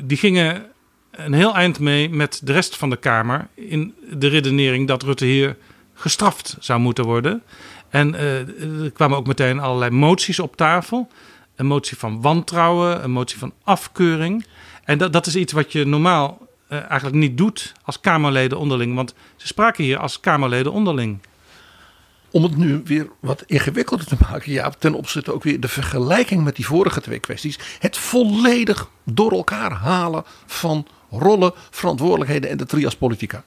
die 0.00 0.16
gingen 0.16 0.66
een 1.10 1.32
heel 1.32 1.54
eind 1.54 1.78
mee 1.78 2.08
met 2.08 2.40
de 2.44 2.52
rest 2.52 2.76
van 2.76 2.90
de 2.90 2.96
Kamer 2.96 3.48
in 3.54 3.94
de 4.12 4.28
redenering 4.28 4.88
dat 4.88 5.02
Rutte 5.02 5.24
hier 5.24 5.56
gestraft 5.94 6.56
zou 6.60 6.80
moeten 6.80 7.04
worden. 7.04 7.42
En 7.88 8.14
uh, 8.14 8.82
er 8.84 8.90
kwamen 8.90 9.16
ook 9.16 9.26
meteen 9.26 9.60
allerlei 9.60 9.90
moties 9.90 10.38
op 10.38 10.56
tafel. 10.56 11.08
Een 11.56 11.66
motie 11.66 11.96
van 11.96 12.20
wantrouwen, 12.20 13.04
een 13.04 13.10
motie 13.10 13.38
van 13.38 13.52
afkeuring. 13.64 14.44
En 14.90 14.98
dat, 14.98 15.12
dat 15.12 15.26
is 15.26 15.36
iets 15.36 15.52
wat 15.52 15.72
je 15.72 15.84
normaal 15.84 16.48
uh, 16.68 16.78
eigenlijk 16.78 17.16
niet 17.16 17.38
doet 17.38 17.72
als 17.82 18.00
Kamerleden 18.00 18.58
onderling. 18.58 18.94
Want 18.94 19.14
ze 19.36 19.46
spraken 19.46 19.84
hier 19.84 19.98
als 19.98 20.20
Kamerleden 20.20 20.72
onderling. 20.72 21.18
om 22.30 22.42
het 22.42 22.56
nu 22.56 22.80
weer 22.84 23.08
wat 23.20 23.42
ingewikkelder 23.46 24.06
te 24.06 24.16
maken, 24.30 24.52
ja, 24.52 24.70
ten 24.70 24.94
opzichte 24.94 25.32
ook 25.32 25.42
weer 25.42 25.60
de 25.60 25.68
vergelijking 25.68 26.44
met 26.44 26.56
die 26.56 26.66
vorige 26.66 27.00
twee 27.00 27.18
kwesties. 27.18 27.58
Het 27.78 27.96
volledig 27.96 28.90
door 29.04 29.32
elkaar 29.32 29.72
halen 29.72 30.24
van 30.46 30.86
rollen, 31.10 31.52
verantwoordelijkheden 31.70 32.50
en 32.50 32.56
de 32.56 32.66
trias 32.66 32.96
politica. 32.96 33.44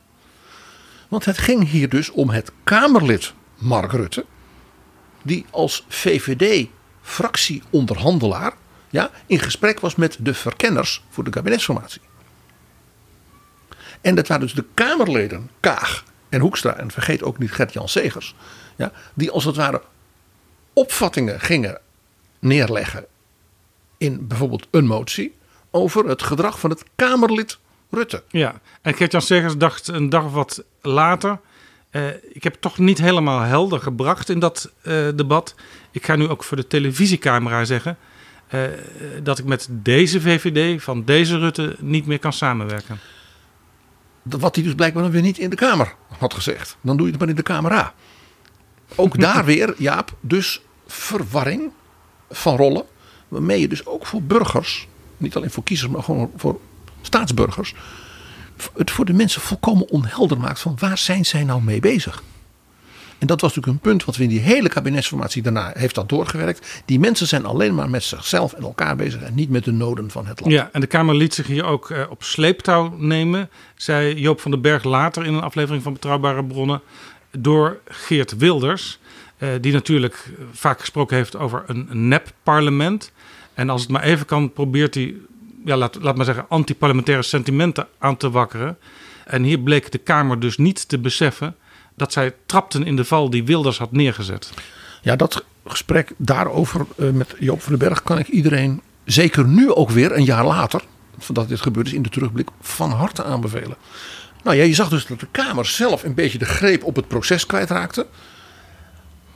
Want 1.07 1.25
het 1.25 1.37
ging 1.37 1.69
hier 1.69 1.89
dus 1.89 2.09
om 2.09 2.29
het 2.29 2.51
Kamerlid 2.63 3.33
Mark 3.57 3.91
Rutte, 3.91 4.25
die 5.23 5.45
als 5.49 5.85
VVD-fractieonderhandelaar 5.87 8.53
ja, 8.93 9.09
in 9.25 9.39
gesprek 9.39 9.79
was 9.79 9.95
met 9.95 10.17
de 10.19 10.33
verkenners 10.33 11.03
voor 11.09 11.23
de 11.23 11.29
kabinetsformatie. 11.29 12.01
En 14.01 14.15
dat 14.15 14.27
waren 14.27 14.43
dus 14.43 14.53
de 14.53 14.65
Kamerleden 14.73 15.49
Kaag 15.59 16.03
en 16.29 16.39
Hoekstra, 16.39 16.75
en 16.75 16.91
vergeet 16.91 17.23
ook 17.23 17.37
niet 17.37 17.51
Gert-Jan 17.51 17.89
Segers, 17.89 18.35
ja, 18.75 18.91
die 19.13 19.31
als 19.31 19.45
het 19.45 19.55
ware 19.55 19.81
opvattingen 20.73 21.39
gingen 21.39 21.79
neerleggen 22.39 23.05
in 23.97 24.27
bijvoorbeeld 24.27 24.67
een 24.71 24.85
motie 24.85 25.35
over 25.71 26.07
het 26.07 26.23
gedrag 26.23 26.59
van 26.59 26.69
het 26.69 26.83
Kamerlid 26.95 27.57
Rutte. 27.89 28.23
Ja, 28.29 28.61
en 28.81 28.93
Gert-Jan 28.93 29.21
Segers 29.21 29.57
dacht 29.57 29.87
een 29.87 30.09
dag 30.09 30.23
of 30.23 30.33
wat 30.33 30.63
later... 30.81 31.39
Uh, 31.91 32.07
ik 32.07 32.43
heb 32.43 32.51
het 32.51 32.61
toch 32.61 32.77
niet 32.77 32.97
helemaal 32.97 33.39
helder 33.39 33.79
gebracht 33.79 34.29
in 34.29 34.39
dat 34.39 34.71
uh, 34.83 35.07
debat. 35.15 35.55
Ik 35.91 36.05
ga 36.05 36.15
nu 36.15 36.27
ook 36.27 36.43
voor 36.43 36.57
de 36.57 36.67
televisiecamera 36.67 37.65
zeggen... 37.65 37.97
Uh, 38.53 38.61
dat 39.23 39.39
ik 39.39 39.45
met 39.45 39.67
deze 39.69 40.21
VVD 40.21 40.83
van 40.83 41.03
deze 41.03 41.37
Rutte 41.37 41.75
niet 41.79 42.05
meer 42.05 42.19
kan 42.19 42.33
samenwerken. 42.33 42.99
Wat 44.21 44.55
hij 44.55 44.63
dus 44.63 44.75
blijkbaar 44.75 45.03
dan 45.03 45.11
weer 45.11 45.21
niet 45.21 45.37
in 45.37 45.49
de 45.49 45.55
Kamer 45.55 45.95
had 46.17 46.33
gezegd. 46.33 46.77
Dan 46.81 46.97
doe 46.97 47.05
je 47.05 47.11
het 47.11 47.19
maar 47.19 47.29
in 47.29 47.35
de 47.35 47.43
Camera. 47.43 47.93
Ook 48.95 49.19
daar 49.21 49.45
weer, 49.45 49.73
Jaap, 49.77 50.13
dus 50.19 50.61
verwarring 50.87 51.71
van 52.29 52.55
rollen. 52.55 52.85
Waarmee 53.27 53.59
je 53.59 53.67
dus 53.67 53.85
ook 53.85 54.05
voor 54.05 54.21
burgers, 54.21 54.87
niet 55.17 55.35
alleen 55.35 55.51
voor 55.51 55.63
kiezers, 55.63 55.91
maar 55.91 56.03
gewoon 56.03 56.31
voor 56.35 56.59
staatsburgers. 57.01 57.75
Het 58.73 58.91
voor 58.91 59.05
de 59.05 59.13
mensen 59.13 59.41
volkomen 59.41 59.89
onhelder 59.89 60.37
maakt 60.37 60.59
van 60.59 60.75
waar 60.79 60.97
zijn 60.97 61.25
zij 61.25 61.43
nou 61.43 61.61
mee 61.61 61.79
bezig. 61.79 62.23
En 63.23 63.29
dat 63.29 63.41
was 63.41 63.55
natuurlijk 63.55 63.83
een 63.83 63.89
punt 63.91 64.05
wat 64.05 64.15
we 64.15 64.23
in 64.23 64.29
die 64.29 64.39
hele 64.39 64.69
kabinetsformatie 64.69 65.41
daarna 65.41 65.71
heeft 65.73 65.95
dat 65.95 66.09
doorgewerkt. 66.09 66.83
Die 66.85 66.99
mensen 66.99 67.27
zijn 67.27 67.45
alleen 67.45 67.75
maar 67.75 67.89
met 67.89 68.03
zichzelf 68.03 68.53
en 68.53 68.63
elkaar 68.63 68.95
bezig 68.95 69.21
en 69.21 69.33
niet 69.33 69.49
met 69.49 69.63
de 69.63 69.71
noden 69.71 70.11
van 70.11 70.25
het 70.25 70.39
land. 70.39 70.53
Ja, 70.53 70.69
en 70.71 70.81
de 70.81 70.87
Kamer 70.87 71.15
liet 71.15 71.33
zich 71.33 71.47
hier 71.47 71.63
ook 71.63 71.89
uh, 71.89 72.01
op 72.09 72.23
sleeptouw 72.23 72.95
nemen, 72.97 73.49
zei 73.75 74.19
Joop 74.19 74.41
van 74.41 74.51
den 74.51 74.61
Berg 74.61 74.83
later 74.83 75.25
in 75.25 75.33
een 75.33 75.41
aflevering 75.41 75.83
van 75.83 75.93
Betrouwbare 75.93 76.45
Bronnen, 76.45 76.81
door 77.31 77.79
Geert 77.85 78.37
Wilders. 78.37 78.99
Uh, 79.37 79.49
die 79.61 79.73
natuurlijk 79.73 80.29
vaak 80.51 80.79
gesproken 80.79 81.17
heeft 81.17 81.35
over 81.35 81.63
een 81.67 82.07
nep-parlement. 82.07 83.11
En 83.53 83.69
als 83.69 83.81
het 83.81 83.89
maar 83.89 84.03
even 84.03 84.25
kan, 84.25 84.53
probeert 84.53 84.95
hij, 84.95 85.15
ja, 85.65 85.77
laat, 85.77 85.97
laat 86.01 86.15
maar 86.15 86.25
zeggen, 86.25 86.45
anti-parlementaire 86.49 87.23
sentimenten 87.23 87.87
aan 87.97 88.17
te 88.17 88.29
wakkeren. 88.29 88.77
En 89.25 89.43
hier 89.43 89.59
bleek 89.59 89.91
de 89.91 89.97
Kamer 89.97 90.39
dus 90.39 90.57
niet 90.57 90.87
te 90.87 90.99
beseffen 90.99 91.55
dat 91.95 92.13
zij 92.13 92.33
trapten 92.45 92.85
in 92.85 92.95
de 92.95 93.05
val 93.05 93.29
die 93.29 93.43
Wilders 93.43 93.77
had 93.77 93.91
neergezet. 93.91 94.49
Ja, 95.01 95.15
dat 95.15 95.45
gesprek 95.65 96.13
daarover 96.17 96.85
uh, 96.95 97.09
met 97.09 97.35
Joop 97.39 97.61
van 97.61 97.77
den 97.77 97.87
Berg 97.87 98.03
kan 98.03 98.19
ik 98.19 98.27
iedereen, 98.27 98.81
zeker 99.05 99.47
nu 99.47 99.71
ook 99.71 99.89
weer 99.89 100.11
een 100.11 100.23
jaar 100.23 100.45
later, 100.45 100.81
dat 101.31 101.47
dit 101.47 101.61
gebeurd 101.61 101.87
is 101.87 101.93
in 101.93 102.01
de 102.01 102.09
terugblik, 102.09 102.49
van 102.61 102.91
harte 102.91 103.23
aanbevelen. 103.23 103.77
Nou 104.43 104.57
ja, 104.57 104.63
je 104.63 104.73
zag 104.73 104.89
dus 104.89 105.05
dat 105.05 105.19
de 105.19 105.27
Kamer 105.31 105.65
zelf 105.65 106.03
een 106.03 106.13
beetje 106.13 106.37
de 106.37 106.45
greep 106.45 106.83
op 106.83 106.95
het 106.95 107.07
proces 107.07 107.45
kwijtraakte. 107.45 108.07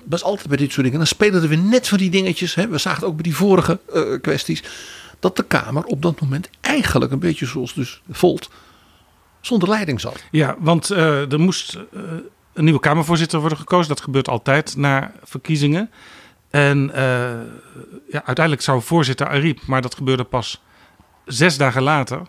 Dat 0.03 0.19
is 0.19 0.25
altijd 0.25 0.47
bij 0.47 0.57
dit 0.57 0.71
soort 0.71 0.83
dingen. 0.83 0.97
Dan 0.97 1.07
spelen 1.07 1.49
we 1.49 1.55
net 1.55 1.87
van 1.87 1.97
die 1.97 2.09
dingetjes. 2.09 2.55
Hè. 2.55 2.67
We 2.67 2.77
zagen 2.77 2.99
het 2.99 3.09
ook 3.09 3.15
bij 3.15 3.23
die 3.23 3.35
vorige 3.35 3.79
uh, 3.93 4.21
kwesties. 4.21 4.63
Dat 5.19 5.35
de 5.35 5.43
Kamer 5.43 5.83
op 5.83 6.01
dat 6.01 6.21
moment 6.21 6.49
eigenlijk 6.61 7.11
een 7.11 7.19
beetje 7.19 7.45
zoals 7.45 7.73
dus 7.73 8.01
Volt 8.09 8.49
zonder 9.41 9.69
leiding 9.69 10.01
zat. 10.01 10.23
Ja, 10.31 10.55
want 10.59 10.91
uh, 10.91 11.31
er 11.31 11.39
moest 11.39 11.75
uh, 11.75 12.01
een 12.57 12.63
nieuwe 12.63 12.79
Kamervoorzitter 12.79 13.39
worden 13.39 13.57
gekozen. 13.57 13.89
Dat 13.89 14.01
gebeurt 14.01 14.29
altijd 14.29 14.75
na 14.75 15.11
verkiezingen. 15.23 15.91
En 16.49 16.91
ja, 18.09 18.25
uiteindelijk 18.25 18.61
zou 18.61 18.81
voorzitter 18.81 19.27
Ariep, 19.27 19.59
maar 19.65 19.81
dat 19.81 19.95
gebeurde 19.95 20.23
pas 20.23 20.61
zes 21.25 21.57
dagen 21.57 21.81
later 21.81 22.21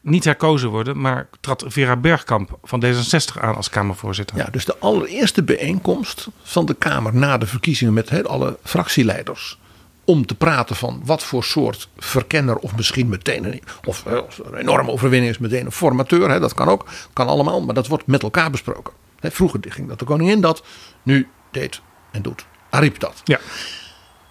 niet 0.00 0.24
herkozen 0.24 0.68
worden, 0.68 1.00
maar 1.00 1.28
trad 1.40 1.64
Vera 1.66 1.96
Bergkamp 1.96 2.58
van 2.62 2.84
D66 2.84 3.40
aan 3.40 3.56
als 3.56 3.70
Kamervoorzitter. 3.70 4.36
Ja, 4.36 4.46
dus 4.50 4.64
de 4.64 4.78
allereerste 4.78 5.42
bijeenkomst 5.42 6.28
van 6.42 6.66
de 6.66 6.74
Kamer 6.74 7.14
na 7.14 7.38
de 7.38 7.46
verkiezingen 7.46 7.92
met 7.92 8.08
he, 8.08 8.24
alle 8.24 8.58
fractieleiders. 8.62 9.58
Om 10.04 10.26
te 10.26 10.34
praten 10.34 10.76
van 10.76 11.02
wat 11.04 11.22
voor 11.22 11.44
soort 11.44 11.88
verkenner 11.96 12.56
of 12.56 12.76
misschien 12.76 13.08
meteen 13.08 13.44
een, 13.44 13.62
of, 13.84 14.04
een 14.44 14.54
enorme 14.54 14.90
overwinning 14.90 15.30
is 15.32 15.38
meteen 15.38 15.64
een 15.64 15.72
formateur. 15.72 16.30
He, 16.30 16.40
dat 16.40 16.54
kan 16.54 16.68
ook, 16.68 16.86
kan 17.12 17.26
allemaal, 17.26 17.60
maar 17.60 17.74
dat 17.74 17.86
wordt 17.86 18.06
met 18.06 18.22
elkaar 18.22 18.50
besproken. 18.50 18.92
Vroeger 19.20 19.60
ging 19.68 19.88
dat 19.88 19.98
de 19.98 20.04
koningin 20.04 20.40
dat, 20.40 20.62
nu 21.02 21.28
deed 21.50 21.80
en 22.10 22.22
doet 22.22 22.46
Ariep 22.70 22.98
dat. 22.98 23.20
Ja. 23.24 23.40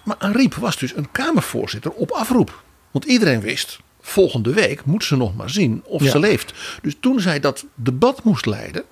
Maar 0.04 0.16
Ariep 0.18 0.54
was 0.54 0.76
dus 0.76 0.96
een 0.96 1.10
Kamervoorzitter 1.10 1.90
op 1.90 2.10
afroep. 2.10 2.62
Want 2.90 3.04
iedereen 3.04 3.40
wist, 3.40 3.80
volgende 4.00 4.52
week 4.52 4.84
moet 4.84 5.04
ze 5.04 5.16
nog 5.16 5.36
maar 5.36 5.50
zien 5.50 5.82
of 5.84 6.02
ja. 6.02 6.10
ze 6.10 6.18
leeft. 6.18 6.52
Dus 6.82 6.96
toen 7.00 7.20
zij 7.20 7.40
dat 7.40 7.64
debat 7.74 8.22
moest 8.24 8.46
leiden, 8.46 8.84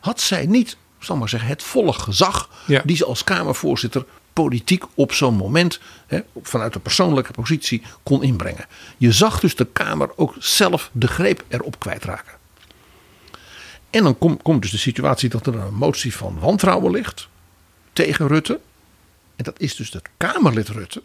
had 0.00 0.20
zij 0.20 0.46
niet, 0.46 0.76
zal 0.98 1.16
maar 1.16 1.28
zeggen, 1.28 1.48
het 1.48 1.62
volle 1.62 1.92
gezag 1.92 2.50
ja. 2.66 2.82
die 2.84 2.96
ze 2.96 3.04
als 3.04 3.24
Kamervoorzitter 3.24 4.04
politiek 4.32 4.84
op 4.94 5.12
zo'n 5.12 5.34
moment 5.34 5.80
hè, 6.06 6.20
vanuit 6.42 6.74
een 6.74 6.80
persoonlijke 6.80 7.32
positie 7.32 7.82
kon 8.02 8.22
inbrengen. 8.22 8.66
Je 8.96 9.12
zag 9.12 9.40
dus 9.40 9.56
de 9.56 9.66
Kamer 9.72 10.10
ook 10.16 10.34
zelf 10.38 10.90
de 10.92 11.06
greep 11.06 11.44
erop 11.48 11.78
kwijtraken. 11.78 12.37
En 13.98 14.04
dan 14.04 14.18
komt 14.18 14.42
kom 14.42 14.60
dus 14.60 14.70
de 14.70 14.78
situatie 14.78 15.28
dat 15.28 15.46
er 15.46 15.54
een 15.54 15.74
motie 15.74 16.14
van 16.14 16.38
wantrouwen 16.38 16.92
ligt 16.92 17.28
tegen 17.92 18.26
Rutte. 18.26 18.60
En 19.36 19.44
dat 19.44 19.60
is 19.60 19.76
dus 19.76 19.92
het 19.92 20.08
Kamerlid 20.16 20.68
Rutte 20.68 21.02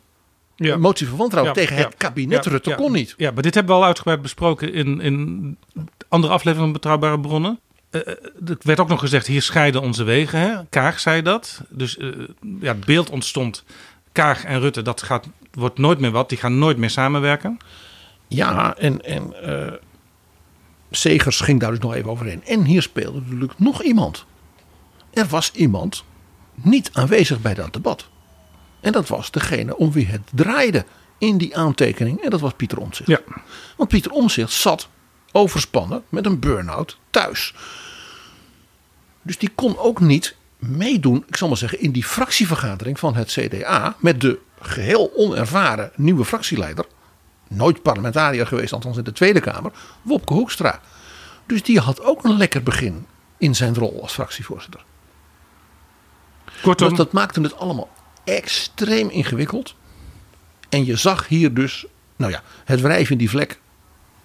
ja. 0.56 0.74
Een 0.74 0.80
motie 0.80 1.08
van 1.08 1.18
wantrouwen 1.18 1.54
ja, 1.56 1.62
tegen 1.62 1.76
het 1.84 1.96
kabinet 1.98 2.46
Rutte 2.46 2.76
kon 2.76 2.92
niet. 2.92 3.14
Ja, 3.18 3.32
maar 3.32 3.44
dit 3.44 3.54
hebben 3.54 3.76
we 3.76 3.82
al 3.82 3.88
uitgebreid 3.88 4.22
besproken 4.22 4.74
in, 4.74 5.02
in 5.02 5.58
andere 6.08 6.34
afleveringen 6.34 6.72
van 6.72 6.82
Betrouwbare 6.82 7.20
Bronnen. 7.20 7.60
Uh, 7.92 8.08
er 8.08 8.58
werd 8.60 8.80
ook 8.80 8.88
nog 8.88 9.00
gezegd, 9.00 9.28
hier 9.28 9.42
scheiden 9.42 9.82
onze 9.82 10.04
wegen. 10.04 10.40
Hè? 10.40 10.56
Kaag 10.70 11.00
zei 11.00 11.22
dat. 11.22 11.62
Dus 11.70 11.98
uh, 11.98 12.12
ja, 12.60 12.68
het 12.68 12.86
beeld 12.86 13.10
ontstond, 13.10 13.64
Kaag 14.12 14.44
en 14.44 14.60
Rutte, 14.60 14.82
dat 14.82 15.02
gaat, 15.02 15.28
wordt 15.52 15.78
nooit 15.78 16.00
meer 16.00 16.12
wat. 16.12 16.30
Die 16.30 16.38
gaan 16.38 16.60
nooit 16.60 16.78
meer 16.78 16.90
samenwerken. 16.90 17.58
Ja, 18.28 18.76
en, 18.78 19.02
en 19.02 19.34
uh, 19.46 19.74
Segers 20.96 21.40
ging 21.40 21.60
daar 21.60 21.72
dus 21.72 21.80
nog 21.80 21.94
even 21.94 22.10
overheen. 22.10 22.46
En 22.46 22.64
hier 22.64 22.82
speelde 22.82 23.22
natuurlijk 23.22 23.60
nog 23.60 23.84
iemand. 23.84 24.26
Er 25.14 25.28
was 25.28 25.52
iemand 25.52 26.04
niet 26.54 26.90
aanwezig 26.94 27.42
bij 27.42 27.54
dat 27.54 27.74
debat. 27.74 28.08
En 28.80 28.92
dat 28.92 29.08
was 29.08 29.32
degene 29.32 29.78
om 29.78 29.92
wie 29.92 30.06
het 30.06 30.22
draaide 30.34 30.86
in 31.18 31.38
die 31.38 31.58
aantekening. 31.58 32.22
En 32.22 32.30
dat 32.30 32.40
was 32.40 32.54
Pieter 32.54 32.78
Omtzigt. 32.78 33.10
Ja. 33.10 33.20
Want 33.78 33.90
Pieter 33.90 34.12
Omtzigt 34.12 34.52
zat 34.52 34.90
overspannen 35.32 36.04
met 36.10 36.26
een 36.26 36.40
burn-out 36.40 36.98
thuis. 37.10 37.54
Dus 39.22 39.38
die 39.38 39.50
kon 39.56 39.78
ook 39.78 40.00
niet 40.00 40.36
meedoen, 40.58 41.24
ik 41.28 41.36
zal 41.36 41.48
maar 41.48 41.58
zeggen, 41.58 41.80
in 41.80 41.92
die 41.92 42.04
fractievergadering 42.04 43.00
van 43.00 43.16
het 43.16 43.32
CDA. 43.32 43.96
Met 44.00 44.22
de 44.22 44.40
geheel 44.62 45.12
onervaren 45.16 45.92
nieuwe 45.96 46.26
fractieleider. 46.26 46.86
Nooit 47.54 47.82
parlementariër 47.82 48.48
geweest, 48.48 48.74
althans 48.74 48.98
in 48.98 49.04
de 49.04 49.12
Tweede 49.12 49.40
Kamer. 49.40 49.72
Wopke 50.02 50.34
Hoekstra. 50.34 50.80
Dus 51.46 51.64
die 51.64 51.80
had 51.80 52.04
ook 52.04 52.24
een 52.24 52.38
lekker 52.38 52.64
begin 52.64 53.06
in 53.38 53.56
zijn 53.56 53.76
rol 53.76 54.02
als 54.02 54.14
fractievoorzitter. 54.14 54.84
Kortom, 56.62 56.90
dus 56.90 56.98
dat 56.98 57.12
maakte 57.12 57.42
het 57.42 57.58
allemaal 57.58 57.90
extreem 58.24 59.10
ingewikkeld. 59.10 59.76
En 60.70 60.86
je 60.86 60.96
zag 60.96 61.28
hier 61.28 61.54
dus, 61.54 61.86
nou 62.16 62.32
ja, 62.32 62.42
het 62.66 62.82
wrijven 62.82 63.12
in 63.12 63.18
die 63.18 63.30
vlek 63.30 63.60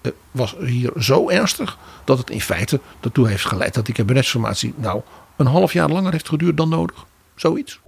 uh, 0.01 0.11
was 0.31 0.55
hier 0.59 0.91
zo 0.99 1.29
ernstig 1.29 1.77
dat 2.03 2.17
het 2.17 2.29
in 2.29 2.41
feite 2.41 2.79
ertoe 2.99 3.27
heeft 3.27 3.45
geleid 3.45 3.73
dat 3.73 3.85
die 3.85 3.95
kabinetsformatie 3.95 4.73
nou 4.77 5.01
een 5.35 5.45
half 5.45 5.73
jaar 5.73 5.89
langer 5.89 6.11
heeft 6.11 6.29
geduurd 6.29 6.57
dan 6.57 6.69
nodig. 6.69 7.05
Zoiets. 7.35 7.79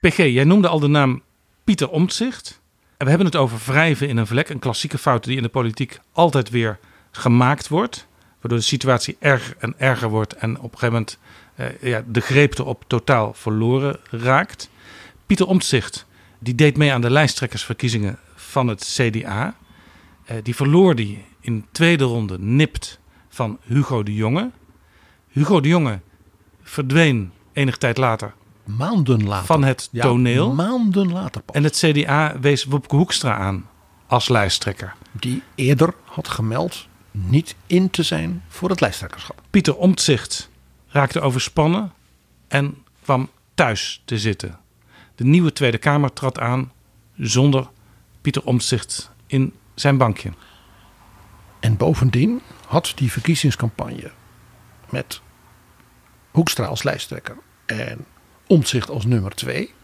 PG, 0.00 0.16
jij 0.16 0.44
noemde 0.44 0.68
al 0.68 0.80
de 0.80 0.88
naam 0.88 1.22
Pieter 1.64 1.90
Omtzigt. 1.90 2.60
En 2.96 3.04
we 3.04 3.08
hebben 3.08 3.26
het 3.26 3.36
over 3.36 3.58
wrijven 3.66 4.08
in 4.08 4.16
een 4.16 4.26
vlek, 4.26 4.48
een 4.48 4.58
klassieke 4.58 4.98
fout 4.98 5.24
die 5.24 5.36
in 5.36 5.42
de 5.42 5.48
politiek 5.48 6.00
altijd 6.12 6.50
weer 6.50 6.78
gemaakt 7.10 7.68
wordt. 7.68 8.06
Waardoor 8.40 8.58
de 8.58 8.64
situatie 8.64 9.16
erger 9.18 9.56
en 9.58 9.74
erger 9.78 10.08
wordt 10.08 10.32
en 10.32 10.58
op 10.58 10.72
een 10.72 10.78
gegeven 10.78 10.92
moment 10.92 11.18
uh, 11.56 11.90
ja, 11.90 12.04
de 12.06 12.20
greep 12.20 12.58
erop 12.58 12.84
totaal 12.86 13.34
verloren 13.34 13.98
raakt. 14.10 14.70
Pieter 15.26 15.46
Omtzigt, 15.46 16.06
die 16.38 16.54
deed 16.54 16.76
mee 16.76 16.92
aan 16.92 17.00
de 17.00 17.10
lijsttrekkersverkiezingen 17.10 18.18
van 18.34 18.68
het 18.68 18.84
CDA. 18.84 19.56
Uh, 20.30 20.36
die 20.42 20.54
verloor 20.54 20.94
die 20.94 21.24
in 21.40 21.66
tweede 21.72 22.04
ronde 22.04 22.38
nipt 22.38 22.98
van 23.28 23.58
Hugo 23.62 24.02
de 24.02 24.14
Jonge. 24.14 24.50
Hugo 25.28 25.60
de 25.60 25.68
Jonge 25.68 26.00
verdween 26.62 27.32
enige 27.52 27.78
tijd 27.78 27.96
later 27.96 28.34
Maanden 28.76 29.24
later. 29.26 29.46
van 29.46 29.64
het 29.64 29.88
Ja, 29.92 30.02
toneel. 30.02 30.54
maanden 30.54 31.12
later 31.12 31.42
pas. 31.42 31.54
En 31.56 31.64
het 31.64 31.76
CDA 31.76 32.38
wees 32.40 32.64
Wopke 32.64 32.96
Hoekstra 32.96 33.36
aan 33.36 33.68
als 34.06 34.28
lijsttrekker. 34.28 34.94
die 35.12 35.42
eerder 35.54 35.94
had 36.04 36.28
gemeld 36.28 36.86
niet 37.10 37.54
in 37.66 37.90
te 37.90 38.02
zijn 38.02 38.42
voor 38.48 38.70
het 38.70 38.80
lijsttrekkerschap. 38.80 39.42
Pieter 39.50 39.76
Omtzigt 39.76 40.50
raakte 40.88 41.20
overspannen 41.20 41.92
en 42.48 42.84
kwam 43.02 43.28
thuis 43.54 44.02
te 44.04 44.18
zitten. 44.18 44.58
De 45.14 45.24
nieuwe 45.24 45.52
Tweede 45.52 45.78
Kamer 45.78 46.12
trad 46.12 46.38
aan 46.38 46.72
zonder 47.16 47.68
Pieter 48.20 48.44
Omtzigt 48.44 49.10
in 49.26 49.54
zijn 49.74 49.96
bankje. 49.96 50.32
En 51.60 51.76
bovendien 51.76 52.40
had 52.66 52.92
die 52.94 53.12
verkiezingscampagne 53.12 54.10
met 54.90 55.20
Hoekstra 56.30 56.64
als 56.64 56.82
lijsttrekker 56.82 57.36
en 57.66 58.04
Omtzigt 58.48 58.90
als 58.90 59.04
nummer 59.04 59.34
twee, 59.34 59.74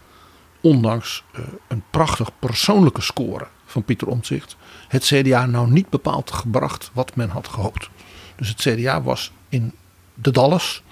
ondanks 0.61 1.25
eh, 1.33 1.41
een 1.69 1.83
prachtig 1.91 2.31
persoonlijke 2.39 3.01
score 3.01 3.47
van 3.67 3.85
Pieter 3.85 4.09
Omtzigt, 4.09 4.57
het 4.89 5.05
CDA 5.05 5.47
nou 5.47 5.71
niet 5.71 5.89
bepaald 5.89 6.33
gebracht 6.33 6.91
wat 6.93 7.17
men 7.17 7.29
had 7.29 7.49
gehoopt. 7.49 7.89
Dus 8.37 8.49
het 8.49 8.61
CDA 8.61 9.03
was 9.03 9.33
in 9.49 9.73
de 10.15 10.31
dalles, 10.31 10.83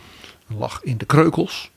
lag 0.47 0.83
in 0.83 0.97
de 0.97 1.05
kreukels 1.05 1.71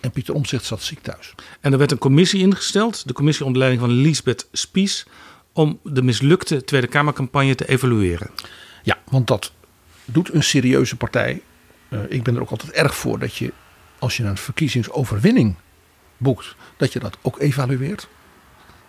en 0.00 0.10
Pieter 0.10 0.34
Omtzigt 0.34 0.64
zat 0.64 0.82
ziek 0.82 1.02
thuis. 1.02 1.34
En 1.60 1.72
er 1.72 1.78
werd 1.78 1.90
een 1.90 1.98
commissie 1.98 2.40
ingesteld, 2.40 3.06
de 3.06 3.12
commissie 3.12 3.44
onder 3.44 3.60
leiding 3.60 3.82
van 3.82 3.92
Lisbeth 3.92 4.48
Spies, 4.52 5.06
om 5.52 5.78
de 5.82 6.02
mislukte 6.02 6.64
Tweede 6.64 6.86
Kamercampagne 6.86 7.54
te 7.54 7.68
evalueren. 7.68 8.30
Ja, 8.82 8.98
want 9.10 9.26
dat 9.26 9.52
doet 10.04 10.34
een 10.34 10.42
serieuze 10.42 10.96
partij. 10.96 11.42
Eh, 11.88 11.98
ik 12.08 12.22
ben 12.22 12.34
er 12.34 12.40
ook 12.40 12.50
altijd 12.50 12.72
erg 12.72 12.94
voor 12.94 13.18
dat 13.18 13.36
je, 13.36 13.52
als 13.98 14.16
je 14.16 14.24
een 14.24 14.36
verkiezingsoverwinning 14.36 15.54
boekt, 16.16 16.54
dat 16.76 16.92
je 16.92 16.98
dat 16.98 17.18
ook 17.22 17.38
evalueert. 17.38 18.08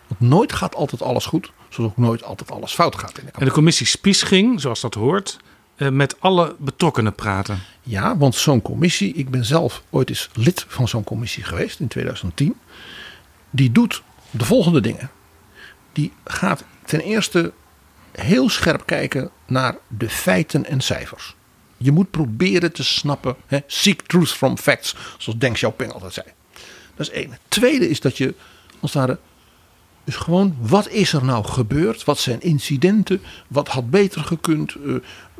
Want 0.06 0.20
nooit 0.20 0.52
gaat 0.52 0.74
altijd 0.74 1.02
alles 1.02 1.26
goed, 1.26 1.52
zoals 1.68 1.90
ook 1.90 1.96
nooit 1.96 2.22
altijd 2.24 2.50
alles 2.50 2.74
fout 2.74 2.98
gaat 2.98 3.18
in 3.18 3.24
de 3.24 3.32
En 3.32 3.44
de 3.44 3.50
commissie 3.50 3.86
Spies 3.86 4.22
ging, 4.22 4.60
zoals 4.60 4.80
dat 4.80 4.94
hoort, 4.94 5.38
eh, 5.76 5.88
met 5.88 6.20
alle 6.20 6.56
betrokkenen 6.58 7.14
praten. 7.14 7.60
Ja, 7.82 8.16
want 8.16 8.34
zo'n 8.34 8.62
commissie, 8.62 9.14
ik 9.14 9.30
ben 9.30 9.44
zelf 9.44 9.82
ooit 9.90 10.08
eens 10.08 10.30
lid 10.32 10.64
van 10.68 10.88
zo'n 10.88 11.04
commissie 11.04 11.44
geweest 11.44 11.80
in 11.80 11.88
2010. 11.88 12.54
Die 13.50 13.72
doet 13.72 14.02
de 14.30 14.44
volgende 14.44 14.80
dingen. 14.80 15.10
Die 15.92 16.12
gaat 16.24 16.64
ten 16.84 17.00
eerste 17.00 17.52
heel 18.12 18.48
scherp 18.48 18.86
kijken 18.86 19.30
naar 19.46 19.76
de 19.88 20.08
feiten 20.08 20.64
en 20.64 20.80
cijfers. 20.80 21.36
Je 21.78 21.92
moet 21.92 22.10
proberen 22.10 22.72
te 22.72 22.84
snappen, 22.84 23.36
hè, 23.46 23.58
seek 23.66 24.02
truth 24.02 24.30
from 24.30 24.58
facts, 24.58 24.94
zoals 25.18 25.38
Deng 25.38 25.54
Xiaoping 25.54 25.92
altijd 25.92 26.12
zei. 26.12 26.26
Dat 26.94 27.08
is 27.08 27.12
één. 27.12 27.30
Het 27.30 27.40
tweede 27.48 27.88
is 27.88 28.00
dat 28.00 28.16
je, 28.16 28.34
als 28.80 28.94
het 28.94 29.18
dus 30.04 30.16
gewoon, 30.16 30.56
wat 30.60 30.88
is 30.88 31.12
er 31.12 31.24
nou 31.24 31.44
gebeurd? 31.44 32.04
Wat 32.04 32.18
zijn 32.18 32.40
incidenten? 32.40 33.22
Wat 33.48 33.68
had 33.68 33.90
beter 33.90 34.24
gekund? 34.24 34.74
Eh, 34.74 34.94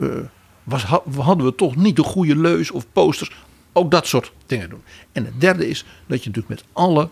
eh, 0.09 0.25
was, 0.63 0.85
ha- 0.85 1.03
hadden 1.17 1.47
we 1.47 1.55
toch 1.55 1.77
niet 1.77 1.97
de 1.97 2.03
goede 2.03 2.37
leus 2.37 2.71
of 2.71 2.87
posters? 2.93 3.31
Ook 3.73 3.91
dat 3.91 4.07
soort 4.07 4.33
dingen 4.47 4.71
doen. 4.71 4.83
En 5.13 5.25
het 5.25 5.41
derde 5.41 5.69
is 5.69 5.85
dat 6.07 6.25
je 6.25 6.31
natuurlijk 6.31 6.49
met 6.49 6.65
alle 6.73 7.09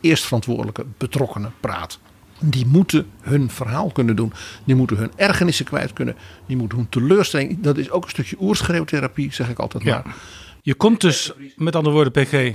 eerstverantwoordelijke 0.00 0.84
betrokkenen 0.98 1.54
praat. 1.60 1.98
Die 2.42 2.66
moeten 2.66 3.06
hun 3.20 3.50
verhaal 3.50 3.90
kunnen 3.90 4.16
doen. 4.16 4.32
Die 4.64 4.74
moeten 4.74 4.96
hun 4.96 5.12
ergernissen 5.16 5.64
kwijt 5.64 5.92
kunnen. 5.92 6.16
Die 6.46 6.56
moeten 6.56 6.78
hun 6.78 6.88
teleurstelling. 6.88 7.60
Dat 7.60 7.78
is 7.78 7.90
ook 7.90 8.04
een 8.04 8.10
stukje 8.10 8.36
oerschreeuwtherapie, 8.40 9.32
zeg 9.32 9.48
ik 9.48 9.58
altijd 9.58 9.84
Ja. 9.84 10.02
maar. 10.04 10.14
Je 10.62 10.74
komt 10.74 11.00
dus, 11.00 11.32
met 11.56 11.76
andere 11.76 11.94
woorden, 11.94 12.12
PG, 12.24 12.52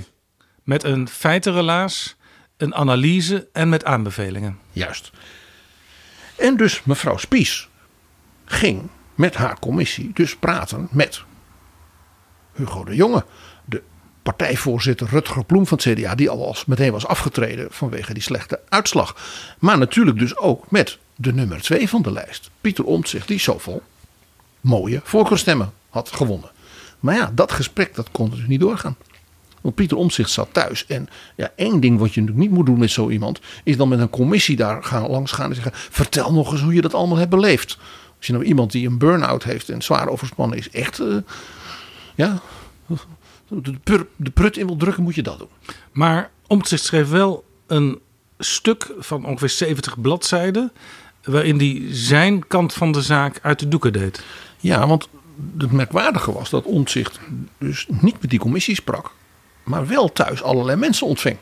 met 0.62 0.84
een 0.84 1.08
feitenrelaas, 1.08 2.16
een 2.56 2.74
analyse 2.74 3.48
en 3.52 3.68
met 3.68 3.84
aanbevelingen. 3.84 4.58
Juist. 4.72 5.10
En 6.36 6.56
dus 6.56 6.82
mevrouw 6.84 7.16
Spies 7.16 7.68
ging 8.44 8.88
met 9.14 9.34
haar 9.34 9.58
commissie 9.58 10.10
dus 10.14 10.36
praten 10.36 10.88
met 10.90 11.22
Hugo 12.54 12.84
de 12.84 12.94
Jonge, 12.94 13.24
partijvoorzitter 14.28 15.08
Rutger 15.10 15.44
Bloem 15.44 15.66
van 15.66 15.78
het 15.82 15.98
CDA, 15.98 16.14
die 16.14 16.30
al 16.30 16.56
meteen 16.66 16.92
was 16.92 17.06
afgetreden 17.06 17.66
vanwege 17.70 18.14
die 18.14 18.22
slechte 18.22 18.60
uitslag. 18.68 19.16
Maar 19.58 19.78
natuurlijk 19.78 20.18
dus 20.18 20.36
ook 20.36 20.70
met 20.70 20.98
de 21.16 21.32
nummer 21.32 21.62
twee 21.62 21.88
van 21.88 22.02
de 22.02 22.12
lijst, 22.12 22.50
Pieter 22.60 22.84
Omtzigt, 22.84 23.28
die 23.28 23.40
zoveel 23.40 23.82
mooie 24.60 25.00
voorkeurstemmen 25.04 25.72
had 25.88 26.12
gewonnen. 26.12 26.50
Maar 27.00 27.14
ja, 27.14 27.32
dat 27.34 27.52
gesprek 27.52 27.94
dat 27.94 28.08
kon 28.10 28.30
dus 28.30 28.46
niet 28.46 28.60
doorgaan. 28.60 28.96
Want 29.60 29.74
Pieter 29.74 29.96
Omtzigt 29.96 30.30
zat 30.30 30.48
thuis. 30.52 30.86
En 30.86 31.08
ja, 31.36 31.52
één 31.56 31.80
ding 31.80 31.98
wat 31.98 32.14
je 32.14 32.20
natuurlijk 32.20 32.48
niet 32.48 32.56
moet 32.56 32.66
doen 32.66 32.78
met 32.78 32.90
zo 32.90 33.10
iemand. 33.10 33.40
Is 33.64 33.76
dan 33.76 33.88
met 33.88 34.00
een 34.00 34.10
commissie 34.10 34.56
daar 34.56 34.84
gaan, 34.84 35.10
langs 35.10 35.32
gaan 35.32 35.48
en 35.48 35.54
zeggen. 35.54 35.72
Vertel 35.74 36.32
nog 36.32 36.52
eens 36.52 36.60
hoe 36.60 36.74
je 36.74 36.80
dat 36.80 36.94
allemaal 36.94 37.18
hebt 37.18 37.30
beleefd. 37.30 37.78
Als 38.16 38.26
je 38.26 38.32
nou 38.32 38.44
iemand 38.44 38.72
die 38.72 38.86
een 38.86 38.98
burn-out 38.98 39.44
heeft 39.44 39.68
en 39.68 39.82
zwaar 39.82 40.08
overspannen 40.08 40.58
is. 40.58 40.70
Echt, 40.70 41.00
eh, 41.00 41.16
ja, 42.14 42.40
de, 43.48 44.30
prut 44.30 44.56
in 44.56 44.66
wil 44.66 44.76
drukken 44.76 45.02
moet 45.02 45.14
je 45.14 45.22
dat 45.22 45.38
doen. 45.38 45.48
Maar 45.92 46.30
Omtzigt 46.46 46.84
schreef 46.84 47.08
wel 47.08 47.44
een 47.66 48.00
stuk 48.38 48.90
van 48.98 49.24
ongeveer 49.24 49.48
70 49.48 50.00
bladzijden... 50.00 50.72
waarin 51.24 51.58
hij 51.58 51.82
zijn 51.90 52.46
kant 52.46 52.72
van 52.72 52.92
de 52.92 53.02
zaak 53.02 53.38
uit 53.42 53.58
de 53.58 53.68
doeken 53.68 53.92
deed. 53.92 54.24
Ja, 54.58 54.86
want 54.86 55.08
het 55.58 55.72
merkwaardige 55.72 56.32
was 56.32 56.50
dat 56.50 56.64
Omtzigt 56.64 57.20
dus 57.58 57.86
niet 57.88 58.20
met 58.20 58.30
die 58.30 58.38
commissie 58.38 58.74
sprak. 58.74 59.12
Maar 59.62 59.86
wel 59.86 60.12
thuis 60.12 60.42
allerlei 60.42 60.76
mensen 60.76 61.06
ontving. 61.06 61.36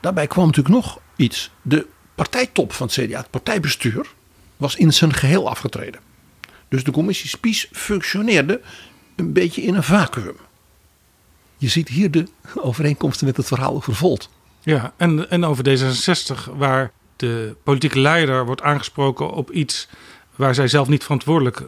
Daarbij 0.00 0.26
kwam 0.26 0.46
natuurlijk 0.46 0.74
nog 0.74 0.98
iets. 1.16 1.50
De 1.62 1.86
partijtop 2.14 2.72
van 2.72 2.86
het 2.86 2.96
CDA, 2.96 3.18
het 3.18 3.30
partijbestuur, 3.30 4.06
was 4.56 4.76
in 4.76 4.92
zijn 4.92 5.12
geheel 5.14 5.48
afgetreden. 5.48 6.00
Dus 6.68 6.84
de 6.84 6.90
commissie 6.90 7.28
Spies 7.28 7.68
functioneerde 7.72 8.60
een 9.16 9.32
beetje 9.32 9.62
in 9.62 9.74
een 9.74 9.82
vacuüm. 9.82 10.36
Je 11.56 11.68
ziet 11.68 11.88
hier 11.88 12.10
de 12.10 12.26
overeenkomsten 12.54 13.26
met 13.26 13.36
het 13.36 13.46
verhaal 13.46 13.74
over 13.74 13.94
Volt. 13.94 14.28
Ja, 14.60 14.92
en, 14.96 15.30
en 15.30 15.44
over 15.44 15.64
D66, 15.78 16.50
waar 16.56 16.90
de 17.16 17.56
politieke 17.62 18.00
leider 18.00 18.46
wordt 18.46 18.62
aangesproken 18.62 19.30
op 19.30 19.50
iets 19.50 19.88
waar 20.36 20.54
zij 20.54 20.68
zelf 20.68 20.88
niet 20.88 21.02
verantwoordelijk 21.02 21.62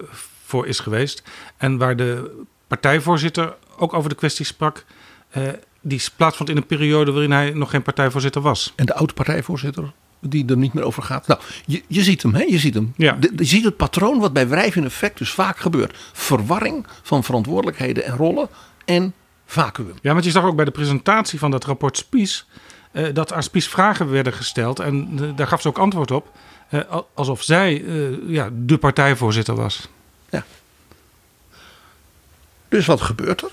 voor 0.44 0.66
is 0.66 0.78
geweest. 0.78 1.22
En 1.56 1.78
waar 1.78 1.96
de 1.96 2.30
partijvoorzitter 2.66 3.54
ook 3.76 3.94
over 3.94 4.08
de 4.08 4.14
kwestie 4.14 4.44
sprak. 4.44 4.84
eh, 5.30 5.42
die 5.80 6.02
plaatsvond 6.16 6.48
in 6.48 6.56
een 6.56 6.66
periode 6.66 7.12
waarin 7.12 7.30
hij 7.32 7.50
nog 7.50 7.70
geen 7.70 7.82
partijvoorzitter 7.82 8.42
was. 8.42 8.72
En 8.76 8.86
de 8.86 8.94
oude 8.94 9.12
partijvoorzitter, 9.12 9.92
die 10.20 10.46
er 10.46 10.56
niet 10.56 10.72
meer 10.72 10.84
over 10.84 11.02
gaat. 11.02 11.26
Nou, 11.26 11.40
je, 11.66 11.82
je 11.86 12.02
ziet 12.02 12.22
hem, 12.22 12.34
hè? 12.34 12.42
Je 12.42 12.58
ziet 12.58 12.74
hem. 12.74 12.92
Ja. 12.96 13.12
De- 13.12 13.32
je 13.36 13.44
ziet 13.44 13.64
het 13.64 13.76
patroon 13.76 14.18
wat 14.18 14.32
bij 14.32 14.48
wrijf 14.48 14.76
in 14.76 14.84
effect 14.84 15.18
dus 15.18 15.30
vaak 15.30 15.58
gebeurt. 15.58 15.96
Verwarring 16.12 16.86
van 17.02 17.24
verantwoordelijkheden 17.24 18.04
en 18.04 18.16
rollen 18.16 18.48
en 18.84 19.14
vacuüm. 19.50 19.94
Ja, 20.02 20.12
want 20.12 20.24
je 20.24 20.30
zag 20.30 20.44
ook 20.44 20.56
bij 20.56 20.64
de 20.64 20.70
presentatie 20.70 21.38
van 21.38 21.50
dat 21.50 21.64
rapport 21.64 21.96
Spies. 21.96 22.46
eh, 22.92 23.14
dat 23.14 23.32
aan 23.32 23.42
Spies 23.42 23.68
vragen 23.68 24.10
werden 24.10 24.32
gesteld. 24.32 24.78
En 24.80 25.18
eh, 25.20 25.28
daar 25.36 25.46
gaf 25.46 25.60
ze 25.60 25.68
ook 25.68 25.78
antwoord 25.78 26.10
op. 26.10 26.32
eh, 26.68 26.80
al- 26.88 27.08
alsof 27.14 27.42
zij 27.42 27.84
ja, 28.26 28.48
de 28.52 28.78
partijvoorzitter 28.78 29.54
was. 29.54 29.88
Dus 32.68 32.86
wat 32.86 33.00
gebeurt 33.00 33.42
er? 33.42 33.50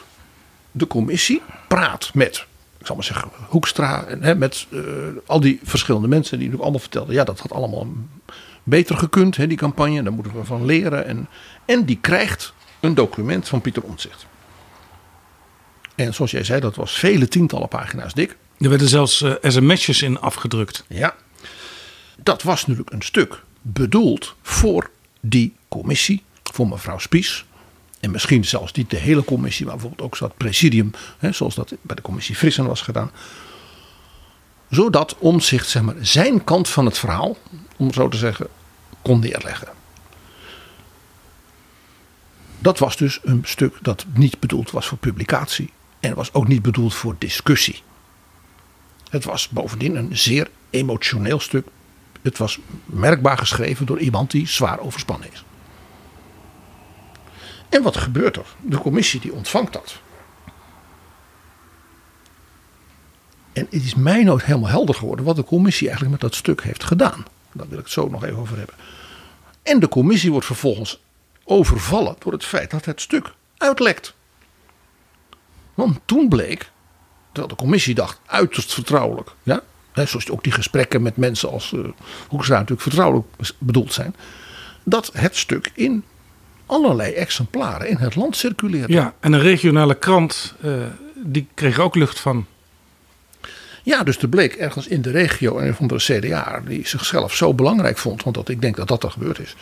De 0.72 0.88
commissie 0.88 1.42
praat 1.68 2.14
met, 2.14 2.46
ik 2.78 2.86
zal 2.86 2.96
maar 2.96 3.04
zeggen, 3.06 3.30
Hoekstra 3.48 4.04
en 4.06 4.24
hè, 4.24 4.36
met 4.36 4.68
al 5.26 5.40
die 5.40 5.60
verschillende 5.64 6.08
mensen 6.08 6.30
die 6.32 6.38
natuurlijk 6.48 6.62
allemaal 6.64 6.80
vertelden. 6.82 7.14
Ja, 7.16 7.24
dat 7.24 7.40
had 7.40 7.52
allemaal 7.52 7.88
beter 8.64 8.98
gekund, 8.98 9.38
hè, 9.38 9.48
die 9.48 9.58
campagne. 9.58 10.04
Daar 10.04 10.14
moeten 10.14 10.34
we 10.36 10.44
van 10.46 10.66
leren. 10.66 11.06
En, 11.06 11.28
en 11.66 11.86
die 11.86 11.98
krijgt 12.02 12.54
een 12.80 12.94
document 12.94 13.48
van 13.48 13.62
Pieter 13.62 13.84
Omtzigt. 13.84 14.26
En 15.96 16.14
zoals 16.14 16.32
jij 16.32 16.44
zei, 16.44 16.60
dat 16.60 16.76
was 16.76 17.00
vele 17.00 17.28
tientallen 17.28 17.68
pagina's 17.68 18.14
dik. 18.14 18.38
Er 18.58 18.70
werden 18.70 18.88
zelfs 18.88 19.22
eh, 19.22 19.34
sms'jes 19.42 20.02
in 20.02 20.20
afgedrukt. 20.20 20.84
Ja. 20.88 21.16
Dat 22.18 22.44
was 22.44 22.66
natuurlijk 22.66 22.96
een 22.96 23.02
stuk 23.02 23.44
bedoeld 23.62 24.36
voor 24.42 24.90
die 25.20 25.54
commissie, 25.68 26.24
voor 26.44 26.68
mevrouw 26.68 26.98
Spies. 26.98 27.46
En 28.00 28.12
misschien 28.12 28.46
zelfs 28.46 28.72
niet 28.72 28.90
de 28.90 28.98
hele 28.98 29.24
commissie, 29.24 29.66
maar 29.66 29.76
bijvoorbeeld 29.76 30.08
ook 30.08 30.20
dat 30.20 30.38
presidium, 30.38 30.92
hè, 31.18 31.32
zoals 31.32 31.56
dat 31.56 31.74
bij 31.82 31.96
de 31.96 32.02
commissie 32.02 32.36
Frissen 32.36 32.66
was 32.66 32.82
gedaan. 32.82 33.12
Zodat 34.70 35.16
Omtzigt 35.20 35.70
zeg 35.70 35.82
maar, 35.82 35.96
zijn 36.00 36.44
kant 36.44 36.70
van 36.70 36.86
het 36.86 36.98
verhaal, 36.98 37.38
om 37.78 37.94
zo 37.94 38.08
te 38.08 38.18
zeggen, 38.18 38.48
kon 39.02 39.20
neerleggen. 39.20 39.68
Dat 42.60 42.80
was 42.80 42.98
dus 42.98 43.20
een 43.24 43.42
stuk 43.46 43.78
dat 43.82 44.06
niet 44.14 44.40
bedoeld 44.40 44.72
was 44.72 44.88
voor 44.88 44.98
publicatie. 44.98 45.74
En 46.00 46.16
was 46.16 46.34
ook 46.34 46.48
niet 46.48 46.62
bedoeld 46.62 46.94
voor 46.94 47.16
discussie. 47.18 47.82
Het 49.10 49.24
was 49.24 49.50
bovendien 49.50 49.96
een 49.96 50.18
zeer 50.18 50.50
emotioneel 50.70 51.40
stuk. 51.40 51.68
Het 52.22 52.38
was 52.38 52.60
merkbaar 52.86 53.38
geschreven 53.38 53.86
door 53.86 54.00
iemand 54.00 54.32
die 54.32 54.48
zwaar 54.48 54.80
overspannen 54.80 55.32
is. 55.32 55.44
En 57.70 57.84
wat 57.84 57.98
gebeurt 57.98 58.36
er? 58.36 58.46
De 58.62 58.78
commissie 58.78 59.20
die 59.20 59.34
ontvangt 59.34 59.74
dat. 59.74 60.00
En 63.54 63.68
het 63.70 63.84
is 63.84 63.96
mij 63.96 64.24
nooit 64.24 64.44
helemaal 64.44 64.70
helder 64.70 64.96
geworden 64.96 65.26
wat 65.26 65.36
de 65.36 65.44
commissie 65.44 65.88
eigenlijk 65.88 66.22
met 66.22 66.32
dat 66.32 66.40
stuk 66.40 66.64
heeft 66.64 66.84
gedaan. 66.84 67.26
Daar 67.52 67.68
wil 67.68 67.78
ik 67.78 67.84
het 67.84 67.94
zo 67.94 68.10
nog 68.10 68.24
even 68.24 68.38
over 68.38 68.58
hebben. 68.58 68.76
En 69.64 69.80
de 69.80 69.88
commissie 69.88 70.32
wordt 70.32 70.46
vervolgens 70.46 71.00
overvallen 71.44 72.16
door 72.20 72.32
het 72.32 72.46
feit 72.46 72.72
dat 72.72 72.86
het 72.86 73.02
stuk 73.02 73.34
uitlekt. 73.58 74.15
Want 75.76 76.00
toen 76.06 76.30
bleek 76.30 76.72
dat 77.32 77.50
de 77.50 77.56
commissie 77.56 77.96
dacht 77.96 78.20
uiterst 78.26 78.74
vertrouwelijk. 78.74 79.32
Ja? 79.44 79.62
Hè, 79.92 80.06
zoals 80.06 80.30
ook 80.30 80.44
die 80.44 80.52
gesprekken 80.52 81.02
met 81.02 81.18
mensen 81.18 81.50
als 81.50 81.72
uh, 81.72 81.86
Hoekstra 82.28 82.56
natuurlijk 82.56 82.82
vertrouwelijk 82.82 83.28
bedoeld 83.58 83.94
zijn. 83.94 84.16
Dat 84.84 85.10
het 85.14 85.36
stuk 85.36 85.72
in 85.74 86.04
allerlei 86.66 87.14
exemplaren 87.14 87.90
in 87.90 87.98
het 87.98 88.16
land 88.16 88.36
circuleerde. 88.36 88.94
Ja, 88.94 89.14
en 89.20 89.34
een 89.34 89.40
regionale 89.40 89.96
krant 89.96 90.54
uh, 90.64 90.74
die 91.16 91.48
kreeg 91.54 91.80
ook 91.80 91.96
lucht 91.96 92.20
van. 92.20 92.46
Ja, 93.84 94.04
dus 94.04 94.18
er 94.18 94.28
bleek 94.28 94.54
ergens 94.54 94.88
in 94.88 95.02
de 95.02 95.12
regio 95.12 95.58
een 95.58 95.76
van 95.76 95.88
de 95.88 95.96
CDA 95.96 96.62
die 96.68 96.88
zichzelf 96.88 97.36
zo 97.36 97.54
belangrijk 97.54 97.98
vond, 97.98 98.24
want 98.24 98.36
dat, 98.36 98.50
ik 98.50 98.62
denk 98.62 98.76
dat 98.76 98.88
dat 98.88 99.04
er 99.04 99.12
gebeurd 99.12 99.40
is, 99.40 99.56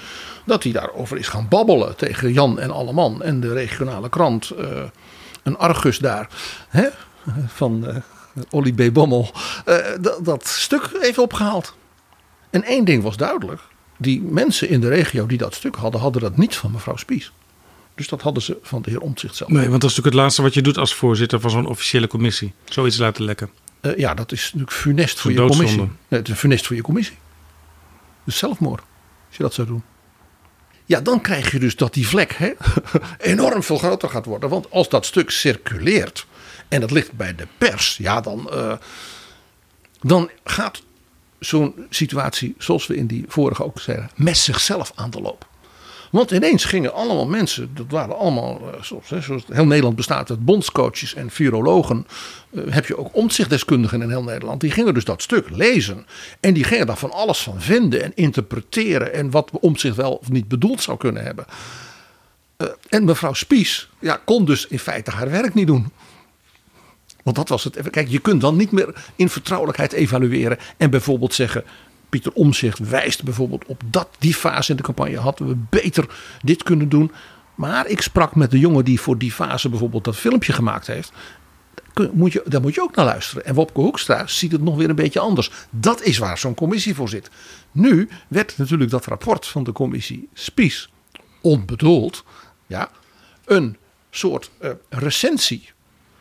dat 0.46 0.64
hij 0.64 0.72
daarover 0.72 1.18
is 1.18 1.28
gaan 1.28 1.48
babbelen 1.50 1.96
tegen 1.96 2.34
Jan 2.34 2.60
en 2.60 2.72
Alleman 2.72 3.24
en 3.24 3.40
de 3.40 3.54
regionale 3.54 4.10
krant, 4.10 4.52
uh, 4.60 4.84
een 5.44 5.58
Argus 5.58 5.98
daar, 5.98 6.30
hè, 6.70 6.88
van 7.48 7.84
uh, 7.88 7.96
Olly 8.50 8.74
B. 8.74 8.94
Bommel, 8.94 9.32
uh, 9.66 9.76
dat 10.24 10.48
stuk 10.48 10.90
even 11.02 11.24
opgehaald. 11.24 11.76
En 12.50 12.64
één 12.64 12.86
ding 12.86 13.04
was 13.04 13.18
duidelijk, 13.18 13.62
die 13.98 14.22
mensen 14.22 14.70
in 14.70 14.82
de 14.82 14.88
regio 14.88 15.26
die 15.26 15.38
dat 15.38 15.54
stuk 15.54 15.76
hadden, 15.76 16.02
hadden 16.02 16.22
dat 16.22 16.38
niet 16.38 16.56
van 16.56 16.72
mevrouw 16.72 16.96
Spies. 16.98 17.32
Dus 17.96 18.08
dat 18.08 18.22
hadden 18.22 18.44
ze 18.44 18.58
van 18.62 18.82
de 18.82 18.90
heer 18.90 19.00
Omtzigt 19.00 19.36
zelf. 19.36 19.50
Nee, 19.50 19.70
want 19.70 19.82
dat 19.82 19.90
is 19.90 19.96
natuurlijk 19.96 20.16
het 20.16 20.24
laatste 20.24 20.42
wat 20.42 20.54
je 20.54 20.62
doet 20.62 20.78
als 20.78 20.94
voorzitter 20.94 21.40
van 21.40 21.50
zo'n 21.50 21.66
officiële 21.66 22.08
commissie. 22.08 22.54
Zoiets 22.66 22.98
laten 22.98 23.24
lekken. 23.24 23.50
Uh, 23.82 23.98
ja, 23.98 24.14
dat 24.14 24.32
is 24.32 24.44
natuurlijk 24.44 24.72
funest 24.72 25.20
voor 25.20 25.32
je 25.32 25.46
commissie. 25.46 25.78
Nee, 25.78 26.20
het 26.20 26.30
is 26.30 26.38
funest 26.38 26.68
voor 26.68 26.76
je 26.76 26.82
commissie. 26.82 27.18
Dus 28.24 28.38
zelfmoord, 28.38 28.82
als 29.28 29.38
je 29.38 29.44
dat 29.44 29.54
zou 29.54 29.68
doen. 29.68 29.84
Ja, 30.86 31.02
dan 31.02 31.22
krijg 31.22 31.52
je 31.52 31.60
dus 31.60 31.76
dat 31.76 31.94
die 31.94 32.08
vlek 32.08 32.34
hè, 32.34 32.54
enorm 33.32 33.64
veel 33.64 33.78
groter 33.78 34.10
gaat 34.10 34.26
worden. 34.26 34.50
Want 34.50 34.72
als 34.72 34.90
dat 34.90 35.06
stuk 35.06 35.30
circuleert 35.30 36.26
en 36.68 36.80
dat 36.80 36.92
ligt 36.92 37.12
bij 37.12 37.36
de 37.36 37.48
pers, 37.58 37.98
ja, 37.98 38.22
dan, 38.22 38.50
uh, 38.54 38.78
dan 40.02 40.30
gaat 40.44 40.82
zo'n 41.40 41.86
situatie, 41.90 42.56
zoals 42.58 42.88
we 42.88 42.96
in 42.96 43.08
die 43.08 43.26
vorige 43.28 43.64
ook 43.64 43.80
zeiden, 43.80 44.10
met 44.16 44.38
zichzelf 44.38 44.92
aan 44.96 45.10
de 45.10 45.22
loop. 45.22 45.48
Want 46.14 46.32
ineens 46.32 46.66
gingen 46.66 46.94
allemaal 46.94 47.26
mensen, 47.26 47.72
dat 47.74 47.86
waren 47.90 48.18
allemaal, 48.18 48.62
zoals, 48.82 49.10
hè, 49.10 49.22
zoals 49.22 49.44
heel 49.50 49.66
Nederland 49.66 49.96
bestaat 49.96 50.30
uit 50.30 50.46
bondscoaches 50.46 51.14
en 51.14 51.30
virologen. 51.30 52.08
Uh, 52.52 52.64
heb 52.70 52.86
je 52.86 52.98
ook 52.98 53.16
omzichtdeskundigen 53.16 54.02
in 54.02 54.10
heel 54.10 54.24
Nederland. 54.24 54.62
Die 54.62 54.72
gingen 54.72 54.94
dus 54.94 55.06
dat 55.06 55.22
stuk 55.22 55.50
lezen. 55.50 56.06
En 56.40 56.54
die 56.54 56.64
gingen 56.64 56.88
daar 56.88 56.98
van 56.98 57.12
alles 57.12 57.40
van 57.40 57.62
vinden 57.62 58.04
en 58.04 58.12
interpreteren. 58.16 59.14
En 59.14 59.32
wat 59.32 59.52
omzicht 59.52 59.96
wel 59.96 60.14
of 60.14 60.30
niet 60.30 60.48
bedoeld 60.48 60.82
zou 60.82 60.98
kunnen 60.98 61.24
hebben. 61.24 61.46
Uh, 62.58 62.68
en 62.90 63.04
mevrouw 63.04 63.34
Spies 63.34 63.90
ja, 64.00 64.22
kon 64.26 64.46
dus 64.46 64.68
in 64.68 64.80
feite 64.80 65.12
haar 65.12 65.30
werk 65.30 65.54
niet 65.54 65.68
doen. 65.68 65.92
Want 67.24 67.36
dat 67.36 67.50
was 67.50 67.64
het. 67.64 67.90
Kijk, 67.90 68.08
je 68.08 68.20
kunt 68.20 68.42
dan 68.42 68.56
niet 68.56 68.72
meer 68.72 68.94
in 69.16 69.30
vertrouwelijkheid 69.30 69.92
evalueren. 69.94 70.58
En 70.78 70.90
bijvoorbeeld 70.90 71.34
zeggen. 71.34 71.64
Pieter 72.14 72.34
Omzicht 72.34 72.80
wijst 72.80 73.24
bijvoorbeeld 73.24 73.66
op 73.66 73.82
dat 73.86 74.10
die 74.20 74.34
fase 74.34 74.72
in 74.72 74.78
de 74.78 74.84
campagne 74.84 75.18
hadden 75.18 75.48
we 75.48 75.56
beter 75.70 76.06
dit 76.42 76.64
kunnen 76.64 76.90
doen. 76.90 77.12
Maar 77.56 77.88
ik 77.88 78.02
sprak 78.02 78.36
met 78.36 78.52
de 78.52 78.60
jongen 78.60 78.86
die 78.86 79.00
voor 79.00 79.18
die 79.18 79.32
fase 79.32 79.70
bijvoorbeeld 79.70 80.04
dat 80.04 80.16
filmpje 80.16 80.54
gemaakt 80.54 80.88
heeft. 80.88 81.12
Moet 82.12 82.34
je, 82.34 82.44
daar 82.46 82.62
moet 82.62 82.74
je 82.74 82.82
ook 82.82 82.96
naar 82.96 83.06
luisteren. 83.06 83.46
En 83.46 83.54
Wopke 83.54 83.80
Hoekstra 83.80 84.28
ziet 84.28 84.52
het 84.52 84.62
nog 84.62 84.76
weer 84.76 84.90
een 84.90 84.96
beetje 84.96 85.20
anders. 85.20 85.52
Dat 85.70 86.02
is 86.02 86.18
waar 86.18 86.38
zo'n 86.38 86.54
commissie 86.54 86.96
voor 86.96 87.10
zit. 87.10 87.30
Nu 87.72 88.10
werd 88.28 88.58
natuurlijk 88.58 88.92
dat 88.92 89.06
rapport 89.06 89.48
van 89.48 89.64
de 89.64 89.72
commissie 89.72 90.30
Spies 90.34 90.90
onbedoeld. 91.42 92.24
Ja, 92.68 92.90
een 93.46 93.78
soort 94.10 94.52
uh, 94.62 94.70
recensie 94.90 95.72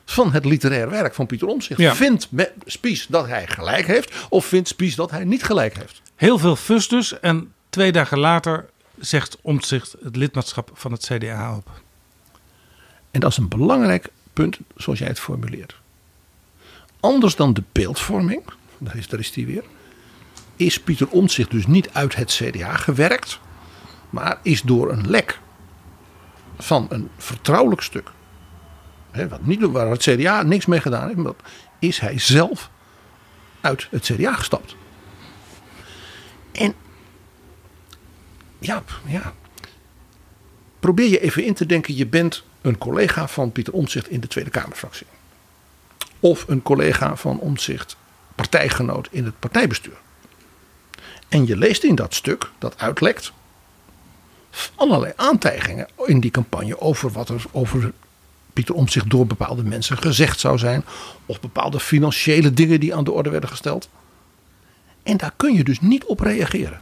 van 0.04 0.32
het 0.32 0.44
literair 0.44 0.90
werk 0.90 1.14
van 1.14 1.26
Pieter 1.26 1.48
Omtzigt. 1.48 1.80
Ja. 1.80 1.94
Vindt 1.94 2.28
Spies 2.66 3.06
dat 3.06 3.26
hij 3.26 3.46
gelijk 3.46 3.86
heeft 3.86 4.14
of 4.28 4.46
vindt 4.46 4.68
Spies 4.68 4.94
dat 4.94 5.10
hij 5.10 5.24
niet 5.24 5.44
gelijk 5.44 5.76
heeft? 5.76 6.02
Heel 6.16 6.38
veel 6.38 6.56
fus 6.56 6.88
dus 6.88 7.20
en 7.20 7.52
twee 7.70 7.92
dagen 7.92 8.18
later 8.18 8.68
zegt 8.98 9.38
Omtzigt 9.42 9.96
het 10.02 10.16
lidmaatschap 10.16 10.70
van 10.74 10.92
het 10.92 11.10
CDA 11.12 11.56
op. 11.56 11.70
En 13.10 13.20
dat 13.20 13.30
is 13.30 13.36
een 13.36 13.48
belangrijk 13.48 14.08
punt 14.32 14.58
zoals 14.76 14.98
jij 14.98 15.08
het 15.08 15.20
formuleert. 15.20 15.76
Anders 17.00 17.36
dan 17.36 17.52
de 17.52 17.62
beeldvorming, 17.72 18.42
daar 18.78 18.96
is, 18.96 19.08
daar 19.08 19.20
is 19.20 19.32
die 19.32 19.46
weer, 19.46 19.64
is 20.56 20.80
Pieter 20.80 21.08
Omtzigt 21.08 21.50
dus 21.50 21.66
niet 21.66 21.90
uit 21.92 22.14
het 22.14 22.30
CDA 22.30 22.76
gewerkt, 22.76 23.40
maar 24.10 24.38
is 24.42 24.62
door 24.62 24.92
een 24.92 25.10
lek 25.10 25.40
van 26.58 26.86
een 26.88 27.10
vertrouwelijk 27.16 27.82
stuk 27.82 28.10
Wat 29.12 29.46
niet, 29.46 29.60
waar 29.60 29.90
het 29.90 30.02
CDA 30.02 30.42
niks 30.42 30.66
mee 30.66 30.80
gedaan 30.80 31.08
heeft. 31.08 31.36
Is 31.78 31.98
hij 31.98 32.18
zelf 32.18 32.70
uit 33.60 33.88
het 33.90 34.02
CDA 34.02 34.34
gestapt. 34.34 34.76
En 36.52 36.74
ja, 38.58 38.82
ja. 39.06 39.32
Probeer 40.80 41.08
je 41.08 41.20
even 41.20 41.44
in 41.44 41.54
te 41.54 41.66
denken. 41.66 41.96
Je 41.96 42.06
bent 42.06 42.44
een 42.60 42.78
collega 42.78 43.28
van 43.28 43.52
Pieter 43.52 43.72
Omtzigt 43.72 44.08
in 44.08 44.20
de 44.20 44.26
Tweede 44.26 44.50
Kamerfractie. 44.50 45.06
Of 46.20 46.48
een 46.48 46.62
collega 46.62 47.16
van 47.16 47.38
Omtzigt, 47.38 47.96
partijgenoot 48.34 49.08
in 49.10 49.24
het 49.24 49.38
partijbestuur. 49.38 49.96
En 51.28 51.46
je 51.46 51.56
leest 51.56 51.84
in 51.84 51.94
dat 51.94 52.14
stuk, 52.14 52.50
dat 52.58 52.78
uitlekt, 52.78 53.32
allerlei 54.74 55.12
aantijgingen 55.16 55.88
in 56.06 56.20
die 56.20 56.30
campagne 56.30 56.80
over 56.80 57.10
wat 57.10 57.28
er 57.28 57.44
over 57.50 57.92
Pieter 58.52 58.74
Omtzigt 58.74 59.10
door 59.10 59.26
bepaalde 59.26 59.62
mensen 59.62 59.96
gezegd 59.98 60.40
zou 60.40 60.58
zijn. 60.58 60.84
Of 61.26 61.40
bepaalde 61.40 61.80
financiële 61.80 62.52
dingen 62.52 62.80
die 62.80 62.94
aan 62.94 63.04
de 63.04 63.12
orde 63.12 63.30
werden 63.30 63.48
gesteld. 63.50 63.88
En 65.02 65.16
daar 65.16 65.32
kun 65.36 65.54
je 65.54 65.64
dus 65.64 65.80
niet 65.80 66.04
op 66.04 66.20
reageren. 66.20 66.80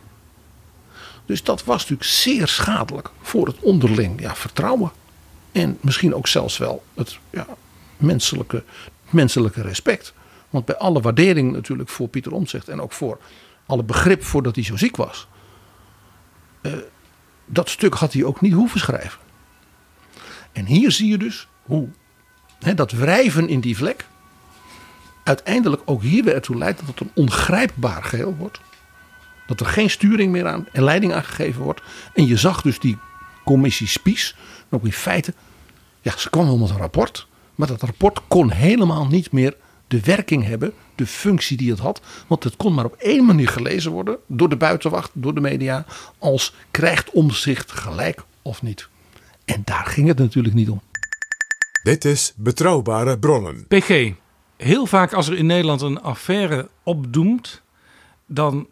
Dus 1.26 1.42
dat 1.42 1.64
was 1.64 1.80
natuurlijk 1.80 2.10
zeer 2.10 2.48
schadelijk 2.48 3.10
voor 3.20 3.46
het 3.46 3.58
onderling 3.60 4.20
ja, 4.20 4.34
vertrouwen. 4.34 4.90
En 5.52 5.78
misschien 5.80 6.14
ook 6.14 6.26
zelfs 6.26 6.58
wel 6.58 6.84
het 6.94 7.18
ja, 7.30 7.46
menselijke, 7.96 8.64
menselijke 9.10 9.62
respect. 9.62 10.12
Want 10.50 10.64
bij 10.64 10.76
alle 10.76 11.00
waardering 11.00 11.52
natuurlijk 11.52 11.88
voor 11.88 12.08
Pieter 12.08 12.32
Omtzigt 12.32 12.68
en 12.68 12.80
ook 12.80 12.92
voor 12.92 13.18
alle 13.66 13.82
begrip 13.82 14.24
voordat 14.24 14.54
hij 14.54 14.64
zo 14.64 14.76
ziek 14.76 14.96
was. 14.96 15.26
Uh, 16.62 16.72
dat 17.46 17.68
stuk 17.68 17.94
had 17.94 18.12
hij 18.12 18.24
ook 18.24 18.40
niet 18.40 18.52
hoeven 18.52 18.80
schrijven. 18.80 19.20
En 20.52 20.64
hier 20.64 20.90
zie 20.90 21.08
je 21.08 21.18
dus 21.18 21.48
hoe 21.70 21.88
dat 22.74 22.92
wrijven 22.92 23.48
in 23.48 23.60
die 23.60 23.76
vlek 23.76 24.06
uiteindelijk 25.24 25.82
ook 25.84 26.02
hier 26.02 26.24
weer 26.24 26.34
ertoe 26.34 26.56
leidt 26.56 26.78
dat 26.78 26.88
het 26.88 27.00
een 27.00 27.10
ongrijpbaar 27.14 28.04
geheel 28.04 28.34
wordt. 28.38 28.60
Dat 29.46 29.60
er 29.60 29.66
geen 29.66 29.90
sturing 29.90 30.32
meer 30.32 30.46
aan 30.46 30.66
en 30.72 30.84
leiding 30.84 31.12
aangegeven 31.12 31.62
wordt. 31.62 31.82
En 32.14 32.26
je 32.26 32.36
zag 32.36 32.62
dus 32.62 32.78
die 32.78 32.98
commissie 33.44 33.86
Spies, 33.86 34.36
ook 34.70 34.84
in 34.84 34.92
feite, 34.92 35.34
ja, 36.00 36.16
ze 36.16 36.30
kwam 36.30 36.46
wel 36.46 36.58
met 36.58 36.70
een 36.70 36.76
rapport. 36.76 37.26
Maar 37.54 37.68
dat 37.68 37.82
rapport 37.82 38.20
kon 38.28 38.50
helemaal 38.50 39.06
niet 39.06 39.32
meer 39.32 39.56
de 39.86 40.00
werking 40.00 40.44
hebben, 40.44 40.72
de 40.94 41.06
functie 41.06 41.56
die 41.56 41.70
het 41.70 41.78
had. 41.78 42.00
Want 42.26 42.44
het 42.44 42.56
kon 42.56 42.74
maar 42.74 42.84
op 42.84 42.94
één 42.98 43.24
manier 43.24 43.48
gelezen 43.48 43.92
worden 43.92 44.18
door 44.26 44.48
de 44.48 44.56
buitenwacht, 44.56 45.10
door 45.12 45.34
de 45.34 45.40
media, 45.40 45.84
als 46.18 46.54
krijgt 46.70 47.10
omzicht 47.10 47.72
gelijk 47.72 48.24
of 48.42 48.62
niet. 48.62 48.88
En 49.44 49.62
daar 49.64 49.86
ging 49.86 50.08
het 50.08 50.18
natuurlijk 50.18 50.54
niet 50.54 50.68
om. 50.68 50.80
Dit 51.83 52.05
is 52.05 52.33
Betrouwbare 52.37 53.18
Bronnen. 53.18 53.66
PG, 53.68 54.12
heel 54.57 54.87
vaak 54.87 55.12
als 55.12 55.28
er 55.28 55.37
in 55.37 55.47
Nederland 55.47 55.81
een 55.81 56.03
affaire 56.03 56.68
opdoemt, 56.83 57.62
dan 58.26 58.68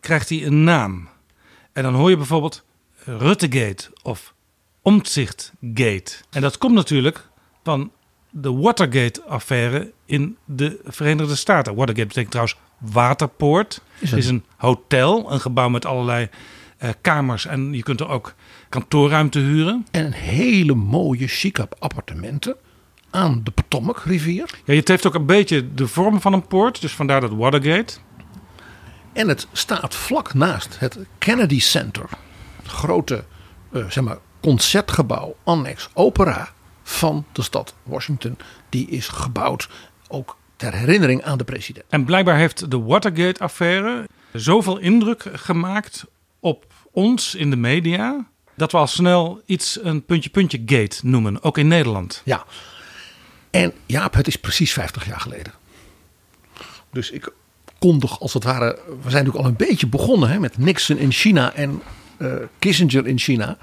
krijgt 0.00 0.28
hij 0.28 0.46
een 0.46 0.64
naam. 0.64 1.08
En 1.72 1.82
dan 1.82 1.94
hoor 1.94 2.10
je 2.10 2.16
bijvoorbeeld 2.16 2.64
Ruttegate 3.04 3.90
of 4.02 4.34
Omtzigt-gate. 4.82 6.12
En 6.30 6.40
dat 6.40 6.58
komt 6.58 6.74
natuurlijk 6.74 7.28
van 7.62 7.92
de 8.30 8.52
Watergate-affaire 8.52 9.92
in 10.04 10.36
de 10.44 10.80
Verenigde 10.84 11.36
Staten. 11.36 11.74
Watergate 11.74 12.06
betekent 12.06 12.30
trouwens 12.30 12.58
waterpoort. 12.78 13.82
Het 13.98 14.12
is 14.12 14.26
een 14.26 14.44
hotel, 14.56 15.32
een 15.32 15.40
gebouw 15.40 15.68
met 15.68 15.86
allerlei 15.86 16.22
uh, 16.24 16.30
kamers. 17.00 17.46
En 17.46 17.72
je 17.72 17.82
kunt 17.82 18.00
er 18.00 18.08
ook 18.08 18.34
kantoorruimte 18.68 19.38
huren. 19.38 19.86
En 19.90 20.04
een 20.04 20.12
hele 20.12 20.74
mooie, 20.74 21.26
chique 21.26 21.68
appartementen 21.78 22.56
aan 23.10 23.40
de 23.44 23.50
Potomac 23.50 24.02
rivier. 24.04 24.50
Ja, 24.64 24.74
het 24.74 24.88
heeft 24.88 25.06
ook 25.06 25.14
een 25.14 25.26
beetje 25.26 25.74
de 25.74 25.88
vorm 25.88 26.20
van 26.20 26.32
een 26.32 26.46
poort, 26.46 26.80
dus 26.80 26.92
vandaar 26.92 27.20
dat 27.20 27.32
Watergate. 27.32 27.94
En 29.12 29.28
het 29.28 29.46
staat 29.52 29.94
vlak 29.94 30.34
naast 30.34 30.78
het 30.78 30.98
Kennedy 31.18 31.60
Center. 31.60 32.08
Het 32.56 32.70
grote, 32.70 33.24
uh, 33.72 33.90
zeg 33.90 34.04
maar, 34.04 34.18
concertgebouw 34.40 35.36
Annex 35.44 35.88
Opera 35.94 36.48
van 36.82 37.24
de 37.32 37.42
stad 37.42 37.74
Washington. 37.82 38.36
Die 38.68 38.88
is 38.88 39.08
gebouwd 39.08 39.68
ook 40.08 40.36
ter 40.56 40.74
herinnering 40.74 41.22
aan 41.22 41.38
de 41.38 41.44
president. 41.44 41.84
En 41.88 42.04
blijkbaar 42.04 42.36
heeft 42.36 42.70
de 42.70 42.80
Watergate-affaire 42.80 44.08
zoveel 44.32 44.78
indruk 44.78 45.24
gemaakt 45.32 46.06
ons 46.90 47.34
in 47.34 47.50
de 47.50 47.56
media. 47.56 48.28
dat 48.56 48.72
we 48.72 48.78
al 48.78 48.86
snel 48.86 49.42
iets 49.46 49.78
een 49.82 50.04
puntje-puntje 50.04 50.62
gate 50.66 50.98
noemen, 51.02 51.42
ook 51.42 51.58
in 51.58 51.68
Nederland. 51.68 52.22
Ja. 52.24 52.44
En 53.50 53.72
Jaap, 53.86 54.14
het 54.14 54.26
is 54.26 54.36
precies 54.36 54.72
50 54.72 55.06
jaar 55.06 55.20
geleden. 55.20 55.52
Dus 56.90 57.10
ik 57.10 57.32
kondig 57.78 58.20
als 58.20 58.34
het 58.34 58.44
ware. 58.44 58.78
We 58.86 59.10
zijn 59.10 59.24
natuurlijk 59.24 59.36
al 59.36 59.44
een 59.44 59.56
beetje 59.56 59.86
begonnen 59.86 60.30
hè, 60.30 60.38
met 60.38 60.58
Nixon 60.58 60.96
in 60.96 61.12
China 61.12 61.54
en 61.54 61.82
eh, 62.16 62.34
Kissinger 62.58 63.06
in 63.06 63.18
China. 63.18 63.58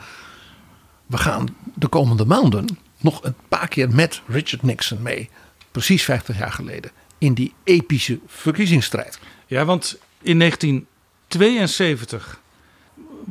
We 1.05 1.17
gaan 1.17 1.55
de 1.73 1.87
komende 1.87 2.25
maanden 2.25 2.77
nog 2.97 3.23
een 3.23 3.35
paar 3.47 3.67
keer 3.67 3.89
met 3.89 4.21
Richard 4.27 4.63
Nixon 4.63 5.01
mee. 5.01 5.29
Precies 5.71 6.03
50 6.03 6.37
jaar 6.37 6.51
geleden. 6.51 6.91
In 7.17 7.33
die 7.33 7.53
epische 7.63 8.19
verkiezingsstrijd. 8.27 9.19
Ja, 9.47 9.65
want 9.65 9.97
in 10.21 10.39
1972 10.39 12.41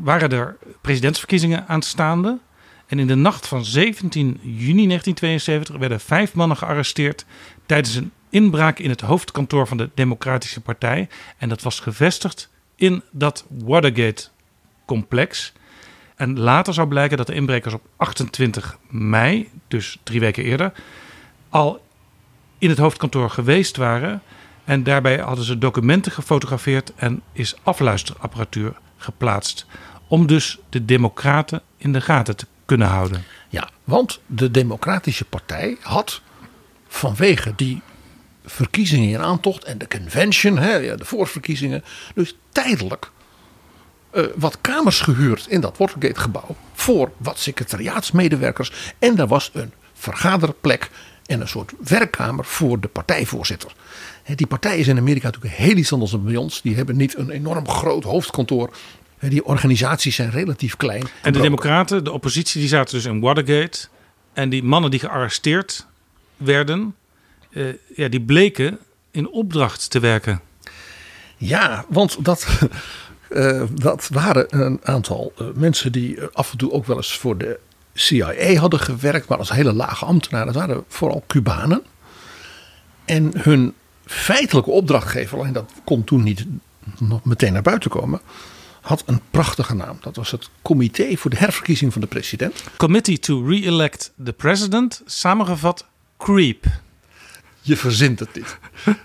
waren 0.03 0.31
er 0.31 0.57
presidentsverkiezingen 0.81 1.69
aanstaande. 1.69 2.39
En 2.87 2.99
in 2.99 3.07
de 3.07 3.15
nacht 3.15 3.47
van 3.47 3.65
17 3.65 4.39
juni 4.43 4.87
1972 4.87 5.77
werden 5.77 6.01
vijf 6.01 6.35
mannen 6.35 6.57
gearresteerd 6.57 7.25
tijdens 7.67 7.95
een 7.95 8.13
inbraak 8.31 8.79
in 8.79 8.91
het 8.91 9.01
hoofdkantoor 9.01 9.67
van 9.67 9.77
de 9.77 9.91
Democratische 9.95 10.61
Partij. 10.61 11.09
En 11.39 11.49
dat 11.49 11.63
was 11.63 11.81
gevestigd 11.81 12.51
in 12.75 13.03
dat 13.11 13.45
Watergate-complex. 13.49 15.53
En 16.17 16.39
later 16.39 16.75
zou 16.75 16.89
blijken 16.89 17.17
dat 17.17 17.27
de 17.27 17.35
inbrekers 17.35 17.75
op 17.75 17.83
28 17.97 18.79
mei, 18.89 19.51
dus 19.69 19.99
drie 20.03 20.21
weken 20.21 20.45
eerder, 20.45 20.73
al 21.49 21.85
in 22.59 22.69
het 22.69 22.79
hoofdkantoor 22.79 23.31
geweest 23.31 23.77
waren. 23.77 24.23
En 24.65 24.83
daarbij 24.83 25.19
hadden 25.19 25.45
ze 25.45 25.59
documenten 25.59 26.13
gefotografeerd 26.13 26.95
en 26.95 27.23
is 27.33 27.57
afluisterapparatuur 27.63 28.77
geplaatst. 28.97 29.67
Om 30.09 30.27
dus 30.27 30.59
de 30.69 30.85
Democraten 30.85 31.63
in 31.77 31.93
de 31.93 32.01
gaten 32.01 32.37
te 32.37 32.47
kunnen 32.65 32.89
houden. 32.89 33.25
Ja, 33.49 33.69
want 33.85 34.21
de 34.27 34.51
Democratische 34.51 35.25
Partij 35.25 35.77
had 35.81 36.21
vanwege 36.89 37.53
die 37.57 37.83
verkiezingen 38.45 39.09
in 39.09 39.21
aantocht 39.21 39.65
en 39.65 39.79
de 39.79 39.89
convention, 39.89 40.59
hè, 40.59 40.97
de 40.97 41.05
voorverkiezingen, 41.05 41.85
dus 42.15 42.37
tijdelijk 42.53 43.11
uh, 44.13 44.25
wat 44.35 44.59
kamers 44.61 45.01
gehuurd 45.01 45.47
in 45.47 45.61
dat 45.61 45.79
Watergate-gebouw 45.79 46.57
voor 46.73 47.11
wat 47.17 47.39
secretariaatsmedewerkers. 47.39 48.73
En 48.99 49.15
daar 49.15 49.27
was 49.27 49.51
een 49.53 49.73
vergaderplek 49.95 50.91
en 51.27 51.41
een 51.41 51.49
soort 51.49 51.73
werkkamer 51.85 52.45
voor 52.45 52.81
de 52.81 52.89
partijvoorzitter. 52.89 53.75
Die 54.35 54.47
partij 54.47 54.79
is 54.79 54.89
in 54.89 54.99
Amerika 54.99 55.27
natuurlijk 55.27 55.55
heel 55.55 55.77
iets 55.77 55.93
anders 55.93 56.11
dan 56.11 56.25
bij 56.25 56.37
ons. 56.37 56.63
Die 56.63 56.77
hebben 56.77 56.97
niet 56.97 57.17
een 57.17 57.31
enorm 57.31 57.69
groot 57.69 58.05
hoofdkantoor. 58.05 58.77
Die 59.21 59.45
organisaties 59.45 60.15
zijn 60.15 60.31
relatief 60.31 60.77
klein. 60.77 61.07
En 61.23 61.33
de 61.33 61.41
Democraten, 61.41 62.05
de 62.05 62.13
oppositie, 62.13 62.61
die 62.61 62.69
zaten 62.69 62.95
dus 62.95 63.05
in 63.05 63.21
Watergate. 63.21 63.89
En 64.33 64.49
die 64.49 64.63
mannen 64.63 64.91
die 64.91 65.01
gearresteerd 65.01 65.87
werden, 66.37 66.95
uh, 67.51 67.67
ja, 67.95 68.09
die 68.09 68.21
bleken 68.21 68.79
in 69.11 69.29
opdracht 69.29 69.91
te 69.91 70.01
werken. 70.01 70.41
Ja, 71.37 71.85
want 71.89 72.25
dat, 72.25 72.47
uh, 73.31 73.63
dat 73.75 74.09
waren 74.13 74.61
een 74.63 74.81
aantal 74.83 75.33
uh, 75.41 75.47
mensen 75.55 75.93
die 75.93 76.19
af 76.33 76.53
en 76.53 76.59
toe 76.59 76.73
ook 76.73 76.87
wel 76.87 76.97
eens 76.97 77.19
voor 77.19 77.39
de 77.39 77.59
CIA 77.99 78.55
hadden 78.55 78.81
gewerkt, 78.81 79.29
maar 79.29 79.39
als 79.39 79.51
hele 79.51 79.73
lage 79.73 80.05
ambtenaren. 80.05 80.53
Dat 80.53 80.67
waren 80.67 80.85
vooral 80.89 81.25
Cubanen. 81.27 81.83
En 83.05 83.33
hun 83.37 83.75
feitelijke 84.05 84.71
opdrachtgever, 84.71 85.39
alleen 85.39 85.53
dat 85.53 85.73
kon 85.85 86.05
toen 86.05 86.23
niet 86.23 86.47
nog 86.99 87.25
meteen 87.25 87.53
naar 87.53 87.63
buiten 87.63 87.91
komen, 87.91 88.21
had 88.81 89.03
een 89.07 89.21
prachtige 89.31 89.75
naam. 89.75 89.99
Dat 90.01 90.17
was 90.17 90.31
het 90.31 90.51
Comité 90.63 91.17
voor 91.17 91.31
de 91.31 91.37
Herverkiezing 91.37 91.93
van 91.93 92.01
de 92.01 92.07
President. 92.07 92.65
Committee 92.77 93.19
to 93.19 93.47
Re-elect 93.47 94.13
the 94.25 94.33
President, 94.33 95.03
samengevat 95.07 95.87
CREEP. 96.17 96.67
Je 97.61 97.77
verzint 97.77 98.19
het 98.19 98.35
niet. 98.35 98.59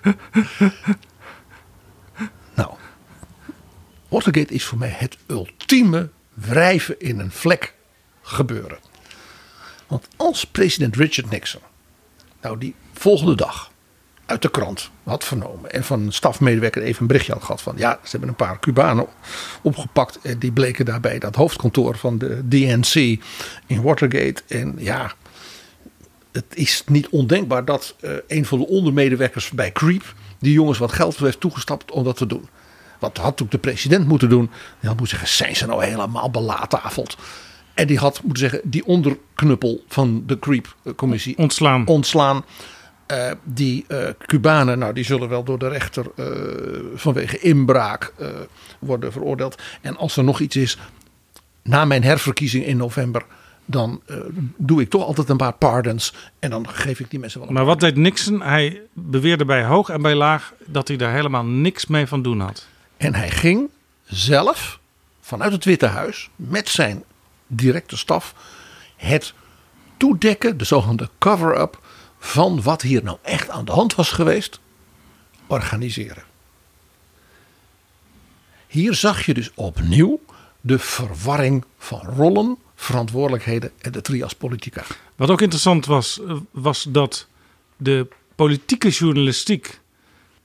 nou, 2.56 2.72
Watergate 4.08 4.54
is 4.54 4.64
voor 4.64 4.78
mij 4.78 4.96
het 4.98 5.18
ultieme 5.28 6.10
wrijven 6.34 7.00
in 7.00 7.20
een 7.20 7.32
vlek 7.32 7.74
gebeuren. 8.22 8.78
Want 9.88 10.08
als 10.16 10.46
president 10.46 10.96
Richard 10.96 11.30
Nixon, 11.30 11.62
nou 12.42 12.58
die 12.58 12.76
volgende 12.94 13.36
dag 13.36 13.72
uit 14.26 14.42
de 14.42 14.52
krant 14.52 14.90
had 15.04 15.24
vernomen 15.24 15.72
en 15.72 15.84
van 15.84 16.02
een 16.02 16.14
stafmedewerker 16.14 16.82
even 16.82 17.02
een 17.02 17.08
berichtje 17.08 17.34
had 17.34 17.44
gehad 17.44 17.62
van 17.62 17.74
ja, 17.78 18.00
ze 18.04 18.10
hebben 18.12 18.30
een 18.30 18.36
paar 18.36 18.60
Cubanen 18.60 19.08
opgepakt 19.62 20.20
en 20.22 20.40
die 20.40 20.52
bleken 20.52 20.86
daarbij 20.86 21.20
dat 21.20 21.36
hoofdkantoor 21.36 21.98
van 21.98 22.18
de 22.18 22.48
DNC 22.48 22.96
in 23.66 23.82
Watergate 23.82 24.42
en 24.48 24.76
ja, 24.78 25.14
het 26.32 26.46
is 26.54 26.84
niet 26.86 27.10
ondenkbaar 27.10 27.66
dat 27.66 27.96
uh, 28.02 28.12
een 28.28 28.46
van 28.46 28.60
de 28.60 28.68
ondermedewerkers 28.68 29.50
bij 29.50 29.72
Creep 29.72 30.14
die 30.40 30.54
jongens 30.54 30.78
wat 30.78 30.92
geld 30.92 31.18
heeft 31.18 31.40
toegestapt 31.40 31.92
om 31.92 32.04
dat 32.04 32.18
te 32.18 32.26
doen. 32.26 32.50
Wat 33.00 33.18
had 33.18 33.42
ook 33.42 33.52
de 33.52 33.58
president 33.58 34.08
moeten 34.08 34.30
doen? 34.30 34.50
Hij 34.80 34.90
had 34.90 35.00
moeten 35.00 35.18
zeggen, 35.18 35.38
zijn 35.38 35.56
ze 35.56 35.66
nou 35.66 35.84
helemaal 35.84 36.30
belatafeld? 36.30 37.18
En 37.74 37.88
die 37.88 37.98
had 37.98 38.22
moeten 38.24 38.50
zeggen, 38.50 38.70
die 38.70 38.86
onderknuppel 38.86 39.84
van 39.88 40.24
de 40.26 40.40
Creep-commissie 40.40 41.38
ontslaan. 41.38 41.88
ontslaan. 41.88 42.46
Uh, 43.12 43.32
die 43.44 43.86
uh, 43.88 44.08
Cubanen, 44.26 44.80
nou, 44.80 44.94
die 44.94 45.04
zullen 45.04 45.30
wel 45.30 45.44
door 45.44 45.60
de 45.60 45.68
rechter 45.68 46.06
uh, 46.16 46.26
vanwege 46.96 47.40
inbraak 47.40 48.14
worden 48.80 49.12
veroordeeld. 49.12 49.62
En 49.82 49.98
als 49.98 50.18
er 50.18 50.24
nog 50.24 50.40
iets 50.40 50.56
is, 50.56 50.78
na 51.62 51.86
mijn 51.86 52.04
herverkiezing 52.04 52.66
in 52.66 52.78
november, 52.78 53.26
dan 53.66 54.02
doe 54.58 54.82
ik 54.82 54.90
toch 54.90 55.06
altijd 55.06 55.30
een 55.30 55.38
paar 55.38 55.54
pardons. 55.54 56.14
En 56.40 56.50
dan 56.50 56.70
geef 56.70 57.00
ik 57.00 57.10
die 57.10 57.20
mensen 57.20 57.40
wel. 57.40 57.50
Maar 57.50 57.66
wat 57.66 57.80
deed 57.80 57.96
Nixon? 57.96 58.42
Hij 58.42 58.82
beweerde 58.94 59.46
bij 59.46 59.64
hoog 59.64 59.90
en 59.90 60.02
bij 60.02 60.16
laag 60.16 60.54
dat 60.66 60.88
hij 60.88 60.98
daar 60.98 61.14
helemaal 61.14 61.46
niks 61.46 61.86
mee 61.86 62.08
van 62.08 62.22
doen 62.22 62.40
had. 62.40 62.68
En 62.98 63.16
hij 63.16 63.30
ging 63.30 63.70
zelf 64.06 64.80
vanuit 65.22 65.52
het 65.52 65.66
Witte 65.66 65.86
Huis 65.86 66.30
met 66.36 66.70
zijn 66.70 67.04
directe 67.52 67.98
staf 67.98 68.36
het 68.96 69.34
toedekken, 69.98 70.58
de 70.58 70.64
zogenaamde 70.64 71.10
cover-up 71.20 71.80
van 72.20 72.62
wat 72.62 72.82
hier 72.82 73.04
nou 73.04 73.18
echt 73.22 73.50
aan 73.50 73.66
de 73.66 73.72
hand 73.72 73.96
was 73.96 74.12
geweest, 74.12 74.60
organiseren. 75.48 76.24
Hier 78.68 78.94
zag 78.94 79.26
je 79.26 79.34
dus 79.34 79.52
opnieuw 79.54 80.20
de 80.62 80.80
verwarring 80.80 81.66
van 81.78 82.00
rollen, 82.00 82.58
verantwoordelijkheden 82.76 83.72
en 83.78 83.92
de 83.92 84.02
trias 84.02 84.34
politica. 84.34 84.84
Wat 85.16 85.30
ook 85.30 85.42
interessant 85.42 85.86
was, 85.86 86.20
was 86.52 86.86
dat 86.90 87.28
de 87.78 88.08
politieke 88.36 88.90
journalistiek 88.90 89.80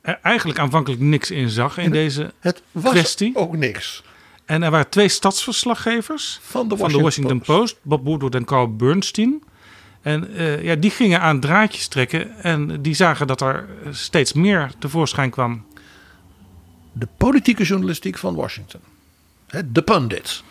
er 0.01 0.19
eigenlijk 0.23 0.59
aanvankelijk 0.59 1.01
niks 1.01 1.31
in 1.31 1.51
zag 1.51 1.79
in 1.79 1.85
het, 1.85 1.93
deze 1.93 2.33
het 2.41 2.63
was 2.73 2.93
kwestie. 2.93 3.37
ook 3.37 3.57
niks. 3.57 4.03
En 4.47 4.63
er 4.63 4.71
waren 4.71 4.89
twee 4.89 5.09
stadsverslaggevers 5.09 6.39
van 6.43 6.69
de 6.69 6.77
Washington, 6.77 6.91
van 6.91 6.99
de 6.99 7.05
Washington 7.05 7.39
Post. 7.39 7.59
Post. 7.59 7.77
Bob 7.83 8.05
Woodward 8.05 8.35
en 8.35 8.45
Carl 8.45 8.77
Bernstein. 8.77 9.43
En 10.03 10.31
uh, 10.31 10.63
ja, 10.63 10.75
die 10.75 10.91
gingen 10.91 11.21
aan 11.21 11.41
draadjes 11.41 11.89
trekken 11.89 12.39
en 12.43 12.83
die 12.83 12.95
zagen 12.95 13.27
dat 13.27 13.41
er 13.41 13.69
steeds 13.91 14.33
meer 14.33 14.73
tevoorschijn 14.79 15.31
kwam. 15.31 15.67
De 16.93 17.09
politieke 17.17 17.65
journalistiek 17.65 18.19
van 18.19 18.35
Washington, 18.35 18.81
de 19.65 19.83
pundits, 19.83 20.45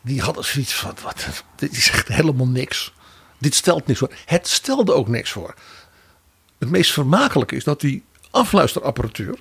die 0.00 0.20
hadden 0.20 0.44
zoiets 0.44 0.74
van: 0.74 0.94
wat, 1.02 1.44
dit 1.56 1.72
is 1.72 1.90
echt 1.90 2.08
helemaal 2.08 2.48
niks. 2.48 2.92
Dit 3.38 3.54
stelt 3.54 3.86
niks 3.86 3.98
voor. 3.98 4.12
Het 4.24 4.48
stelde 4.48 4.92
ook 4.92 5.08
niks 5.08 5.30
voor. 5.30 5.54
Het 6.58 6.70
meest 6.70 6.92
vermakelijke 6.92 7.56
is 7.56 7.64
dat 7.64 7.80
die 7.80 8.04
afluisterapparatuur 8.30 9.38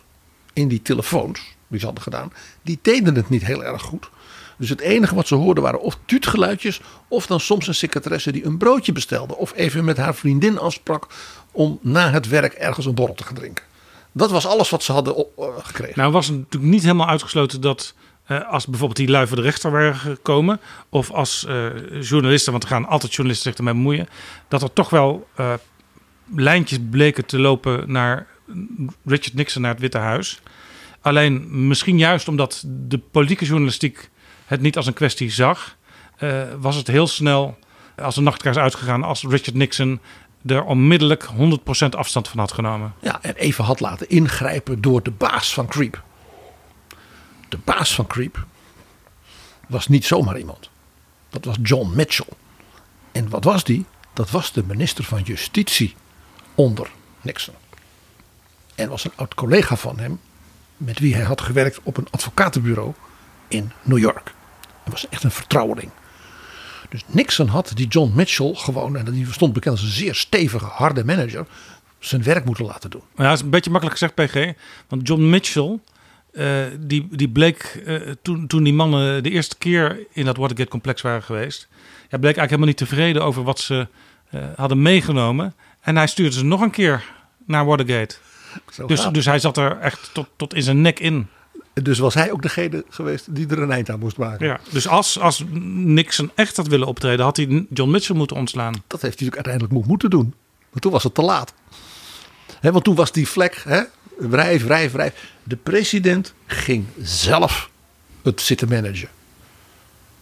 in 0.53 0.67
die 0.67 0.81
telefoons 0.81 1.54
ze 1.79 1.85
hadden 1.85 2.03
gedaan, 2.03 2.33
die 2.61 2.79
deden 2.81 3.15
het 3.15 3.29
niet 3.29 3.45
heel 3.45 3.63
erg 3.63 3.81
goed. 3.81 4.09
Dus 4.57 4.69
het 4.69 4.79
enige 4.79 5.15
wat 5.15 5.27
ze 5.27 5.35
hoorden 5.35 5.63
waren 5.63 5.81
of 5.81 5.97
tuutgeluidjes 6.05 6.81
of 7.07 7.27
dan 7.27 7.39
soms 7.39 7.67
een 7.67 7.75
secretaresse 7.75 8.31
die 8.31 8.45
een 8.45 8.57
broodje 8.57 8.91
bestelde 8.91 9.35
of 9.37 9.53
even 9.55 9.85
met 9.85 9.97
haar 9.97 10.15
vriendin 10.15 10.59
afsprak 10.59 11.07
om 11.51 11.79
na 11.81 12.11
het 12.11 12.27
werk 12.27 12.53
ergens 12.53 12.85
een 12.85 12.95
borrel 12.95 13.15
te 13.15 13.23
gaan 13.23 13.35
drinken. 13.35 13.63
Dat 14.11 14.31
was 14.31 14.45
alles 14.45 14.69
wat 14.69 14.83
ze 14.83 14.91
hadden 14.91 15.25
uh, 15.39 15.45
gekregen. 15.57 15.93
Nou 15.95 16.11
was 16.11 16.27
het 16.27 16.37
natuurlijk 16.37 16.71
niet 16.71 16.81
helemaal 16.81 17.07
uitgesloten 17.07 17.61
dat 17.61 17.93
uh, 18.27 18.51
als 18.51 18.65
bijvoorbeeld 18.65 18.99
die 18.99 19.09
lui 19.09 19.27
voor 19.27 19.35
de 19.35 19.41
rechter 19.41 19.71
waren 19.71 19.95
gekomen 19.95 20.59
of 20.89 21.11
als 21.11 21.45
uh, 21.49 22.01
journalisten, 22.01 22.51
want 22.51 22.63
er 22.63 22.69
gaan 22.69 22.87
altijd 22.87 23.13
journalisten 23.13 23.49
zich 23.49 23.59
ermee 23.59 23.73
bemoeien, 23.73 24.07
dat 24.47 24.61
er 24.61 24.73
toch 24.73 24.89
wel 24.89 25.27
lijntjes 26.35 26.79
bleken 26.89 27.25
te 27.25 27.39
lopen 27.39 27.91
naar 27.91 28.27
Richard 29.05 29.33
Nixon 29.33 29.61
naar 29.61 29.71
het 29.71 29.79
Witte 29.79 29.97
Huis. 29.97 30.41
Alleen 31.05 31.67
misschien 31.67 31.97
juist 31.97 32.27
omdat 32.27 32.63
de 32.67 32.97
politieke 32.97 33.45
journalistiek 33.45 34.09
het 34.45 34.61
niet 34.61 34.77
als 34.77 34.85
een 34.85 34.93
kwestie 34.93 35.31
zag, 35.31 35.77
eh, 36.17 36.43
was 36.59 36.75
het 36.75 36.87
heel 36.87 37.07
snel 37.07 37.57
als 37.95 38.17
een 38.17 38.23
nachtkaars 38.23 38.57
uitgegaan 38.57 39.03
als 39.03 39.23
Richard 39.23 39.53
Nixon 39.55 39.99
er 40.45 40.63
onmiddellijk 40.63 41.23
100% 41.23 41.95
afstand 41.95 42.27
van 42.27 42.39
had 42.39 42.51
genomen. 42.51 42.93
Ja, 43.01 43.21
en 43.21 43.35
even 43.35 43.63
had 43.63 43.79
laten 43.79 44.09
ingrijpen 44.09 44.81
door 44.81 45.03
de 45.03 45.11
baas 45.11 45.53
van 45.53 45.67
Creep. 45.67 46.03
De 47.49 47.57
baas 47.63 47.95
van 47.95 48.07
Creep 48.07 48.45
was 49.67 49.87
niet 49.87 50.05
zomaar 50.05 50.37
iemand. 50.37 50.69
Dat 51.29 51.45
was 51.45 51.55
John 51.61 51.91
Mitchell. 51.95 52.33
En 53.11 53.29
wat 53.29 53.43
was 53.43 53.63
die? 53.63 53.85
Dat 54.13 54.31
was 54.31 54.51
de 54.51 54.63
minister 54.63 55.03
van 55.03 55.21
Justitie 55.21 55.95
onder 56.55 56.89
Nixon. 57.21 57.55
En 58.75 58.89
was 58.89 59.03
een 59.03 59.13
oud 59.15 59.33
collega 59.33 59.75
van 59.75 59.99
hem, 59.99 60.19
met 60.77 60.99
wie 60.99 61.15
hij 61.15 61.23
had 61.23 61.41
gewerkt 61.41 61.79
op 61.83 61.97
een 61.97 62.07
advocatenbureau 62.11 62.93
in 63.47 63.71
New 63.81 63.97
York. 63.97 64.33
Hij 64.83 64.91
was 64.91 65.09
echt 65.09 65.23
een 65.23 65.31
vertrouweling. 65.31 65.91
Dus 66.89 67.03
Nixon 67.07 67.47
had 67.47 67.71
die 67.73 67.87
John 67.87 68.11
Mitchell 68.15 68.53
gewoon, 68.53 68.97
en 68.97 69.11
die 69.11 69.31
stond 69.31 69.53
bekend 69.53 69.75
als 69.75 69.83
een 69.83 69.89
zeer 69.89 70.15
stevige, 70.15 70.65
harde 70.65 71.05
manager, 71.05 71.45
zijn 71.99 72.23
werk 72.23 72.45
moeten 72.45 72.65
laten 72.65 72.89
doen. 72.89 73.01
Ja, 73.15 73.23
dat 73.23 73.33
is 73.33 73.41
een 73.41 73.49
beetje 73.49 73.69
makkelijk 73.69 73.99
gezegd, 73.99 74.15
PG. 74.15 74.53
Want 74.87 75.07
John 75.07 75.29
Mitchell, 75.29 75.79
eh, 76.31 76.63
die, 76.79 77.07
die 77.11 77.29
bleek 77.29 77.81
eh, 77.85 77.95
toen, 78.21 78.47
toen 78.47 78.63
die 78.63 78.73
mannen 78.73 79.23
de 79.23 79.29
eerste 79.29 79.57
keer 79.57 79.99
in 80.11 80.25
dat 80.25 80.37
Watergate-complex 80.37 81.01
waren 81.01 81.23
geweest, 81.23 81.67
ja, 82.09 82.17
bleek 82.17 82.37
eigenlijk 82.37 82.49
helemaal 82.49 82.67
niet 82.67 82.77
tevreden 82.77 83.23
over 83.23 83.43
wat 83.43 83.59
ze 83.59 83.87
eh, 84.29 84.43
hadden 84.55 84.81
meegenomen. 84.81 85.53
En 85.81 85.95
hij 85.95 86.07
stuurde 86.07 86.35
ze 86.35 86.45
nog 86.45 86.61
een 86.61 86.71
keer 86.71 87.03
naar 87.45 87.65
Watergate. 87.65 88.15
Zo 88.71 88.85
Dus, 88.87 89.07
dus 89.11 89.25
hij 89.25 89.39
zat 89.39 89.57
er 89.57 89.79
echt 89.79 90.09
tot, 90.13 90.27
tot 90.35 90.53
in 90.53 90.63
zijn 90.63 90.81
nek 90.81 90.99
in. 90.99 91.27
dus 91.73 91.99
was 91.99 92.13
hij 92.13 92.31
ook 92.31 92.41
degene 92.41 92.83
geweest 92.89 93.35
die 93.35 93.47
er 93.47 93.59
een 93.59 93.71
eind 93.71 93.89
aan 93.89 93.99
moest 93.99 94.17
maken. 94.17 94.45
Ja. 94.47 94.59
Dus 94.71 94.87
als, 94.87 95.19
als 95.19 95.43
Nixon 95.73 96.31
echt 96.35 96.57
had 96.57 96.67
willen 96.67 96.87
optreden, 96.87 97.25
had 97.25 97.37
hij 97.37 97.65
John 97.69 97.91
Mitchell 97.91 98.15
moeten 98.15 98.35
ontslaan. 98.37 98.73
Dat 98.73 99.01
heeft 99.01 99.19
hij 99.19 99.27
natuurlijk 99.27 99.35
uiteindelijk 99.35 99.73
mo- 99.73 99.83
moeten 99.91 100.09
doen. 100.09 100.33
Maar 100.71 100.81
toen 100.81 100.91
was 100.91 101.03
het 101.03 101.13
te 101.13 101.21
laat. 101.21 101.53
Hè, 102.59 102.71
want 102.71 102.83
toen 102.83 102.95
was 102.95 103.11
die 103.11 103.27
vlek, 103.27 103.61
hè, 103.67 103.81
wrijf, 104.17 104.63
wrijf, 104.63 104.91
wrijf. 104.91 105.31
De 105.43 105.55
president 105.55 106.33
ging 106.45 106.85
zelf 107.01 107.69
het 108.23 108.41
zitten 108.41 108.69
managen. 108.69 109.09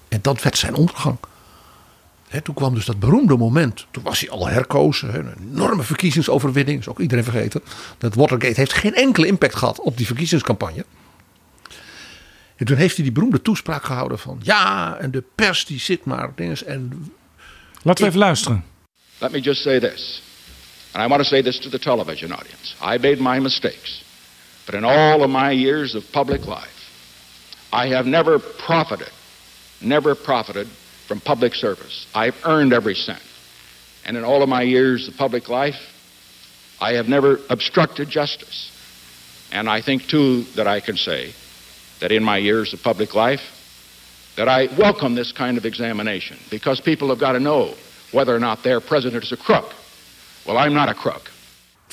En 0.08 0.20
dat 0.22 0.42
werd 0.44 0.58
zijn 0.58 0.76
ondergang. 0.76 1.18
Hè, 2.34 2.42
toen 2.42 2.56
kwam 2.56 2.74
dus 2.74 2.86
dat 2.86 3.00
beroemde 3.00 3.38
moment. 3.38 3.86
Toen 3.92 4.04
was 4.04 4.20
hij 4.20 4.30
al 4.30 4.48
herkozen. 4.48 5.12
Hè, 5.12 5.20
een 5.20 5.34
enorme 5.52 5.84
verkiezingsoverwinning. 5.84 6.80
is 6.80 6.88
ook 6.88 7.00
iedereen 7.00 7.24
vergeten. 7.24 7.62
Dat 7.98 8.16
Watergate 8.16 8.60
heeft 8.60 8.74
geen 8.74 8.96
enkele 8.96 9.28
impact 9.28 9.56
gehad 9.56 9.80
op 9.80 9.98
die 9.98 10.06
verkiezingscampagne. 10.06 10.86
En 12.56 12.66
toen 12.66 12.78
heeft 12.78 12.96
hij 12.96 13.04
die 13.04 13.14
beroemde 13.14 13.42
toespraak 13.42 13.84
gehouden 13.84 14.20
van... 14.20 14.40
Ja, 14.44 14.98
en 14.98 15.12
de 15.12 15.24
pers 15.36 15.66
die 15.66 15.80
zit 15.80 16.06
maar... 16.06 16.32
Dinges, 16.36 16.64
en 16.64 17.12
Laten 17.82 18.04
we 18.04 18.10
even 18.10 18.22
luisteren. 18.22 18.66
Let 19.18 19.32
me 19.32 19.40
just 19.40 19.62
say 19.62 19.80
this, 19.80 20.22
and 20.92 21.06
I 21.06 21.08
want 21.08 21.22
to 21.22 21.28
say 21.28 21.42
this 21.42 21.60
to 21.60 21.70
the 21.70 21.80
television 21.80 22.32
audience. 22.32 22.76
I 22.82 22.98
made 22.98 23.18
my 23.20 23.40
mistakes, 23.40 24.04
but 24.66 24.76
in 24.76 24.84
all 24.84 25.22
of 25.22 25.30
my 25.30 25.52
years 25.52 25.96
of 25.96 26.04
public 26.12 26.46
life, 26.46 26.92
I 27.74 27.94
have 27.94 28.10
never 28.10 28.40
profited, 28.40 29.12
never 29.78 30.16
profited 30.16 30.68
from 31.08 31.20
public 31.20 31.56
service. 31.56 32.08
I've 32.14 32.36
earned 32.46 32.74
every 32.74 32.96
cent. 32.96 33.22
And 34.06 34.18
in 34.18 34.24
all 34.24 34.42
of 34.42 34.50
my 34.50 34.62
years 34.62 35.08
of 35.08 35.18
public 35.18 35.50
life, 35.50 35.80
I 36.82 36.94
have 36.94 37.08
never 37.08 37.40
obstructed 37.50 38.10
justice. 38.10 38.70
And 39.52 39.70
I 39.70 39.82
think, 39.82 40.08
too, 40.08 40.44
that 40.56 40.68
I 40.68 40.80
can 40.80 40.98
say 40.98 41.34
that 42.00 42.12
in 42.12 42.24
my 42.24 42.38
years 42.38 42.74
of 42.74 42.84
public 42.84 43.16
life, 43.16 43.42
that 44.36 44.48
I 44.48 44.68
welcome 44.78 45.16
this 45.16 45.32
kind 45.32 45.58
of 45.58 45.66
examination 45.66 46.38
because 46.50 46.82
people 46.82 47.10
have 47.10 47.20
got 47.20 47.34
to 47.34 47.40
know 47.40 47.76
whether 48.12 48.36
or 48.36 48.40
not 48.40 48.64
their 48.64 48.82
president 48.82 49.24
is 49.24 49.32
a 49.32 49.38
crook. 49.38 49.74
Well, 50.46 50.58
I'm 50.58 50.74
not 50.74 50.90
a 50.90 50.94
crook. 50.94 51.30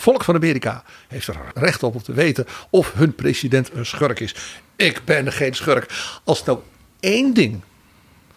volk 0.01 0.25
van 0.25 0.35
Amerika 0.35 0.85
heeft 1.09 1.27
er 1.27 1.37
recht 1.55 1.83
op 1.83 1.95
om 1.95 2.03
te 2.03 2.13
weten 2.13 2.47
of 2.71 2.93
hun 2.93 3.15
president 3.15 3.71
een 3.73 3.87
schurk 3.87 4.21
is. 4.21 4.35
Ik 4.77 5.05
ben 5.05 5.33
geen 5.33 5.55
schurk. 5.55 5.93
Als 6.25 6.45
nou 6.45 6.59
één 7.01 7.35
ding 7.35 7.61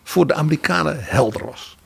voor 0.04 0.28
de 0.28 0.34
Amerikanen 0.34 1.04
helder 1.04 1.46
was. 1.46 1.78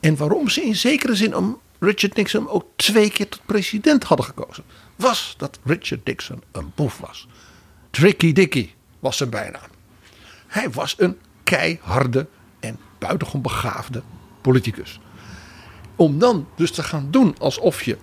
En 0.00 0.16
waarom 0.16 0.48
ze 0.48 0.62
in 0.62 0.76
zekere 0.76 1.14
zin 1.14 1.36
om 1.36 1.60
Richard 1.78 2.16
Nixon 2.16 2.48
ook 2.48 2.66
twee 2.76 3.10
keer 3.10 3.28
tot 3.28 3.40
president 3.46 4.04
hadden 4.04 4.26
gekozen. 4.26 4.64
Was 4.96 5.34
dat 5.38 5.58
Richard 5.64 6.04
Nixon 6.04 6.42
een 6.52 6.72
boef 6.74 6.98
was. 6.98 7.28
Tricky 7.90 8.32
Dicky 8.32 8.70
was 8.98 9.16
zijn 9.16 9.30
bijnaam. 9.30 9.70
Hij 10.46 10.70
was 10.70 10.94
een 10.98 11.18
keiharde 11.42 12.26
en 12.60 12.78
buitengewoon 12.98 13.42
begaafde 13.42 14.02
politicus. 14.40 15.00
Om 15.96 16.18
dan 16.18 16.48
dus 16.56 16.70
te 16.70 16.82
gaan 16.82 17.08
doen 17.10 17.34
alsof 17.38 17.82
je 17.82 17.96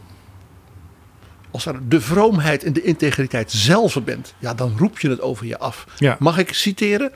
als 1.52 1.66
er 1.66 1.90
de 1.90 2.02
vroomheid 2.02 2.64
en 2.64 2.74
de 2.74 2.82
integriteit 2.82 3.52
zelf 3.52 4.04
bent, 4.04 4.34
ja, 4.40 4.54
dan 4.54 4.76
roep 4.78 5.00
je 5.00 5.10
het 5.10 5.22
over 5.22 5.46
je 5.46 5.58
af. 5.58 5.86
Ja. 5.98 6.16
Mag 6.20 6.38
ik 6.38 6.54
citeren? 6.54 7.12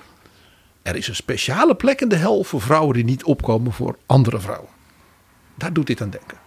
Er 0.84 0.96
is 0.96 1.08
een 1.08 1.16
speciale 1.16 1.76
plek 1.76 2.02
in 2.02 2.10
de 2.10 2.16
hel 2.16 2.44
voor 2.44 2.62
vrouwen 2.62 2.94
die 2.94 3.04
niet 3.04 3.24
opkomen 3.24 3.72
voor 3.74 3.98
andere 4.06 4.40
vrouwen. 4.40 4.70
Daar 5.58 5.74
doet 5.74 5.88
dit 5.88 6.02
aan 6.02 6.10
denken. 6.10 6.38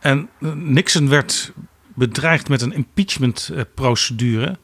En 0.00 0.28
eh, 0.40 0.52
Nixon 0.52 1.08
werd 1.08 1.52
bedreigd 1.94 2.48
met 2.48 2.62
een 2.62 2.72
impeachment-procedure. 2.72 4.58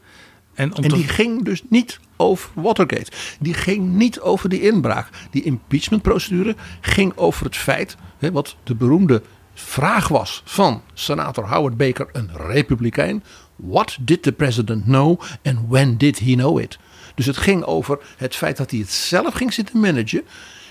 En, 0.55 0.75
om 0.77 0.83
En 0.85 0.89
te- 0.89 0.95
die 0.95 1.09
ging 1.09 1.45
dus 1.45 1.62
niet 1.69 2.01
over 2.17 2.51
Watergate. 2.55 3.11
Die 3.41 3.55
ging 3.55 3.93
niet 3.95 4.21
over 4.21 4.49
die 4.49 4.61
inbraak. 4.61 5.09
Die 5.31 5.43
impeachmentprocedure 5.43 6.57
ging 6.81 7.17
over 7.17 7.45
het 7.45 7.57
feit, 7.57 7.97
hè, 8.19 8.33
wat 8.33 8.57
de 8.64 8.75
beroemde 8.75 9.23
vraag 9.55 10.09
was 10.09 10.43
van 10.45 10.83
senator 10.95 11.49
Howard 11.49 11.77
Baker, 11.77 12.09
een 12.12 12.31
republikein. 12.37 13.25
What 13.57 13.97
did 14.01 14.23
the 14.23 14.33
president 14.33 14.85
know 14.85 15.21
and 15.45 15.59
when 15.69 15.97
did 15.97 16.19
he 16.19 16.35
know 16.35 16.61
it? 16.61 16.79
Dus 17.17 17.27
het 17.27 17.37
ging 17.37 17.64
over 17.64 17.99
het 18.17 18.37
feit 18.37 18.57
dat 18.57 18.71
hij 18.71 18.81
het 18.81 18.91
zelf 18.91 19.35
ging 19.35 19.53
zitten 19.53 19.81
managen. 19.81 20.23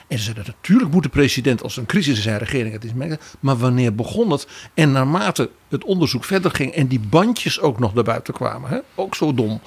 En 0.07 0.17
ze 0.17 0.23
zeiden 0.23 0.45
natuurlijk 0.45 0.91
moet 0.91 1.03
de 1.03 1.09
president 1.09 1.63
als 1.63 1.77
een 1.77 1.85
crisis 1.85 2.15
in 2.15 2.21
zijn 2.21 2.37
regering 2.37 2.73
het 2.73 2.83
is 2.83 2.93
merken. 2.93 3.19
Maar 3.39 3.57
wanneer 3.57 3.95
begon 3.95 4.31
het? 4.31 4.47
En 4.73 4.91
naarmate 4.91 5.49
het 5.69 5.83
onderzoek 5.83 6.23
verder 6.23 6.51
ging 6.51 6.73
en 6.73 6.87
die 6.87 6.99
bandjes 6.99 7.59
ook 7.59 7.79
nog 7.79 7.93
naar 7.93 8.03
buiten 8.03 8.33
kwamen, 8.33 8.69
hè, 8.69 8.79
ook 8.95 9.15
zo 9.15 9.33
dom, 9.33 9.61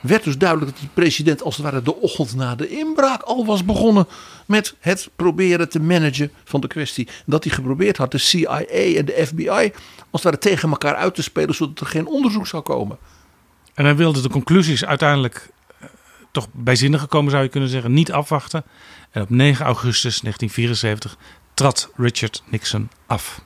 werd 0.00 0.24
dus 0.24 0.38
duidelijk 0.38 0.70
dat 0.70 0.80
die 0.80 0.90
president 0.94 1.42
als 1.42 1.56
het 1.56 1.64
ware 1.64 1.82
de 1.82 1.96
ochtend 1.96 2.34
na 2.34 2.54
de 2.54 2.68
inbraak 2.68 3.22
al 3.22 3.46
was 3.46 3.64
begonnen 3.64 4.06
met 4.46 4.74
het 4.78 5.10
proberen 5.16 5.68
te 5.68 5.80
managen 5.80 6.30
van 6.44 6.60
de 6.60 6.66
kwestie. 6.66 7.08
Dat 7.26 7.44
hij 7.44 7.52
geprobeerd 7.52 7.96
had 7.96 8.10
de 8.10 8.18
CIA 8.18 8.64
en 8.64 9.04
de 9.04 9.22
FBI 9.26 9.72
als 10.10 10.22
het 10.22 10.22
ware 10.22 10.38
tegen 10.38 10.70
elkaar 10.70 10.94
uit 10.94 11.14
te 11.14 11.22
spelen 11.22 11.54
zodat 11.54 11.80
er 11.80 11.86
geen 11.86 12.06
onderzoek 12.06 12.46
zou 12.46 12.62
komen. 12.62 12.98
En 13.74 13.84
hij 13.84 13.96
wilde 13.96 14.22
de 14.22 14.28
conclusies 14.28 14.84
uiteindelijk 14.84 15.50
toch 16.30 16.48
bijzinnig 16.52 17.00
gekomen, 17.00 17.30
zou 17.30 17.42
je 17.42 17.48
kunnen 17.48 17.68
zeggen, 17.68 17.92
niet 17.92 18.12
afwachten. 18.12 18.64
En 19.10 19.22
op 19.22 19.30
9 19.30 19.64
augustus 19.64 20.20
1974 20.20 21.16
trad 21.54 21.90
Richard 21.96 22.42
Nixon 22.46 22.90
af. 23.06 23.44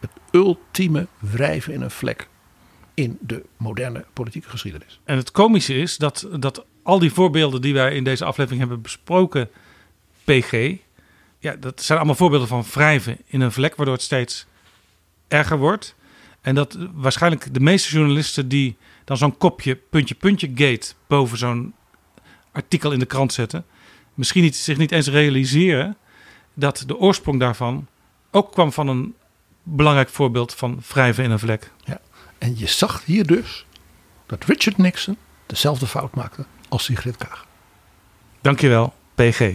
Het 0.00 0.10
ultieme 0.30 1.06
wrijven 1.18 1.72
in 1.72 1.80
een 1.80 1.90
vlek 1.90 2.28
in 2.94 3.18
de 3.20 3.44
moderne 3.56 4.04
politieke 4.12 4.48
geschiedenis. 4.48 5.00
En 5.04 5.16
het 5.16 5.30
komische 5.30 5.74
is 5.74 5.96
dat, 5.96 6.28
dat 6.38 6.64
al 6.82 6.98
die 6.98 7.12
voorbeelden 7.12 7.60
die 7.60 7.74
wij 7.74 7.94
in 7.94 8.04
deze 8.04 8.24
aflevering 8.24 8.60
hebben 8.60 8.82
besproken, 8.82 9.50
PG, 10.24 10.76
ja, 11.38 11.56
dat 11.56 11.82
zijn 11.82 11.98
allemaal 11.98 12.16
voorbeelden 12.16 12.48
van 12.48 12.64
wrijven 12.72 13.18
in 13.26 13.40
een 13.40 13.52
vlek, 13.52 13.76
waardoor 13.76 13.94
het 13.94 14.04
steeds 14.04 14.46
erger 15.28 15.58
wordt. 15.58 15.94
En 16.40 16.54
dat 16.54 16.78
waarschijnlijk 16.92 17.54
de 17.54 17.60
meeste 17.60 17.90
journalisten 17.90 18.48
die 18.48 18.76
dan 19.08 19.16
zo'n 19.16 19.36
kopje 19.36 19.76
puntje 19.76 20.14
puntje 20.14 20.50
gate 20.54 20.92
boven 21.06 21.38
zo'n 21.38 21.74
artikel 22.52 22.92
in 22.92 22.98
de 22.98 23.06
krant 23.06 23.32
zetten, 23.32 23.64
misschien 24.14 24.42
niet, 24.42 24.56
zich 24.56 24.76
niet 24.76 24.92
eens 24.92 25.08
realiseren 25.08 25.96
dat 26.54 26.84
de 26.86 26.98
oorsprong 26.98 27.40
daarvan 27.40 27.86
ook 28.30 28.52
kwam 28.52 28.72
van 28.72 28.88
een 28.88 29.14
belangrijk 29.62 30.08
voorbeeld 30.08 30.54
van 30.54 30.80
wrijven 30.88 31.24
in 31.24 31.30
een 31.30 31.38
vlek. 31.38 31.72
Ja. 31.84 32.00
En 32.38 32.58
je 32.58 32.66
zag 32.66 33.04
hier 33.04 33.26
dus 33.26 33.66
dat 34.26 34.44
Richard 34.44 34.76
Nixon 34.76 35.16
dezelfde 35.46 35.86
fout 35.86 36.14
maakte 36.14 36.44
als 36.68 36.84
Sigrid 36.84 37.16
Kaag. 37.16 37.46
Dankjewel, 38.40 38.94
PG. 39.14 39.54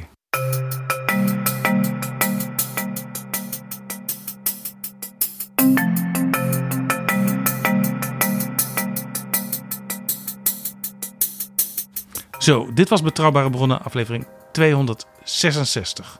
Zo, 12.43 12.73
dit 12.73 12.89
was 12.89 13.01
Betrouwbare 13.01 13.49
Bronnen, 13.49 13.83
aflevering 13.83 14.27
266. 14.51 16.19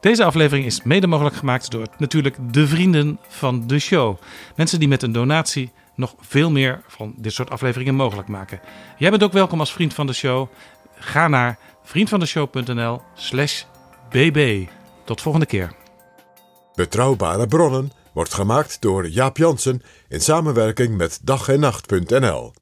Deze 0.00 0.24
aflevering 0.24 0.66
is 0.66 0.82
mede 0.82 1.06
mogelijk 1.06 1.36
gemaakt 1.36 1.70
door 1.70 1.86
natuurlijk 1.98 2.36
de 2.52 2.66
vrienden 2.66 3.18
van 3.28 3.66
de 3.66 3.78
show. 3.78 4.16
Mensen 4.56 4.78
die 4.78 4.88
met 4.88 5.02
een 5.02 5.12
donatie 5.12 5.72
nog 5.94 6.14
veel 6.20 6.50
meer 6.50 6.82
van 6.86 7.14
dit 7.16 7.32
soort 7.32 7.50
afleveringen 7.50 7.94
mogelijk 7.94 8.28
maken. 8.28 8.60
Jij 8.98 9.10
bent 9.10 9.22
ook 9.22 9.32
welkom 9.32 9.60
als 9.60 9.72
vriend 9.72 9.94
van 9.94 10.06
de 10.06 10.12
show. 10.12 10.48
Ga 10.94 11.28
naar 11.28 11.58
vriendvandeshow.nl 11.82 13.02
slash 13.14 13.62
bb. 14.10 14.66
Tot 15.04 15.20
volgende 15.20 15.46
keer. 15.46 15.72
Betrouwbare 16.74 17.46
bronnen 17.46 17.92
wordt 18.12 18.34
gemaakt 18.34 18.80
door 18.80 19.08
Jaap 19.08 19.36
Jansen 19.36 19.82
in 20.08 20.20
samenwerking 20.20 20.96
met 20.96 21.18
dag 21.22 21.48
en 21.48 21.60
nacht.nl. 21.60 22.54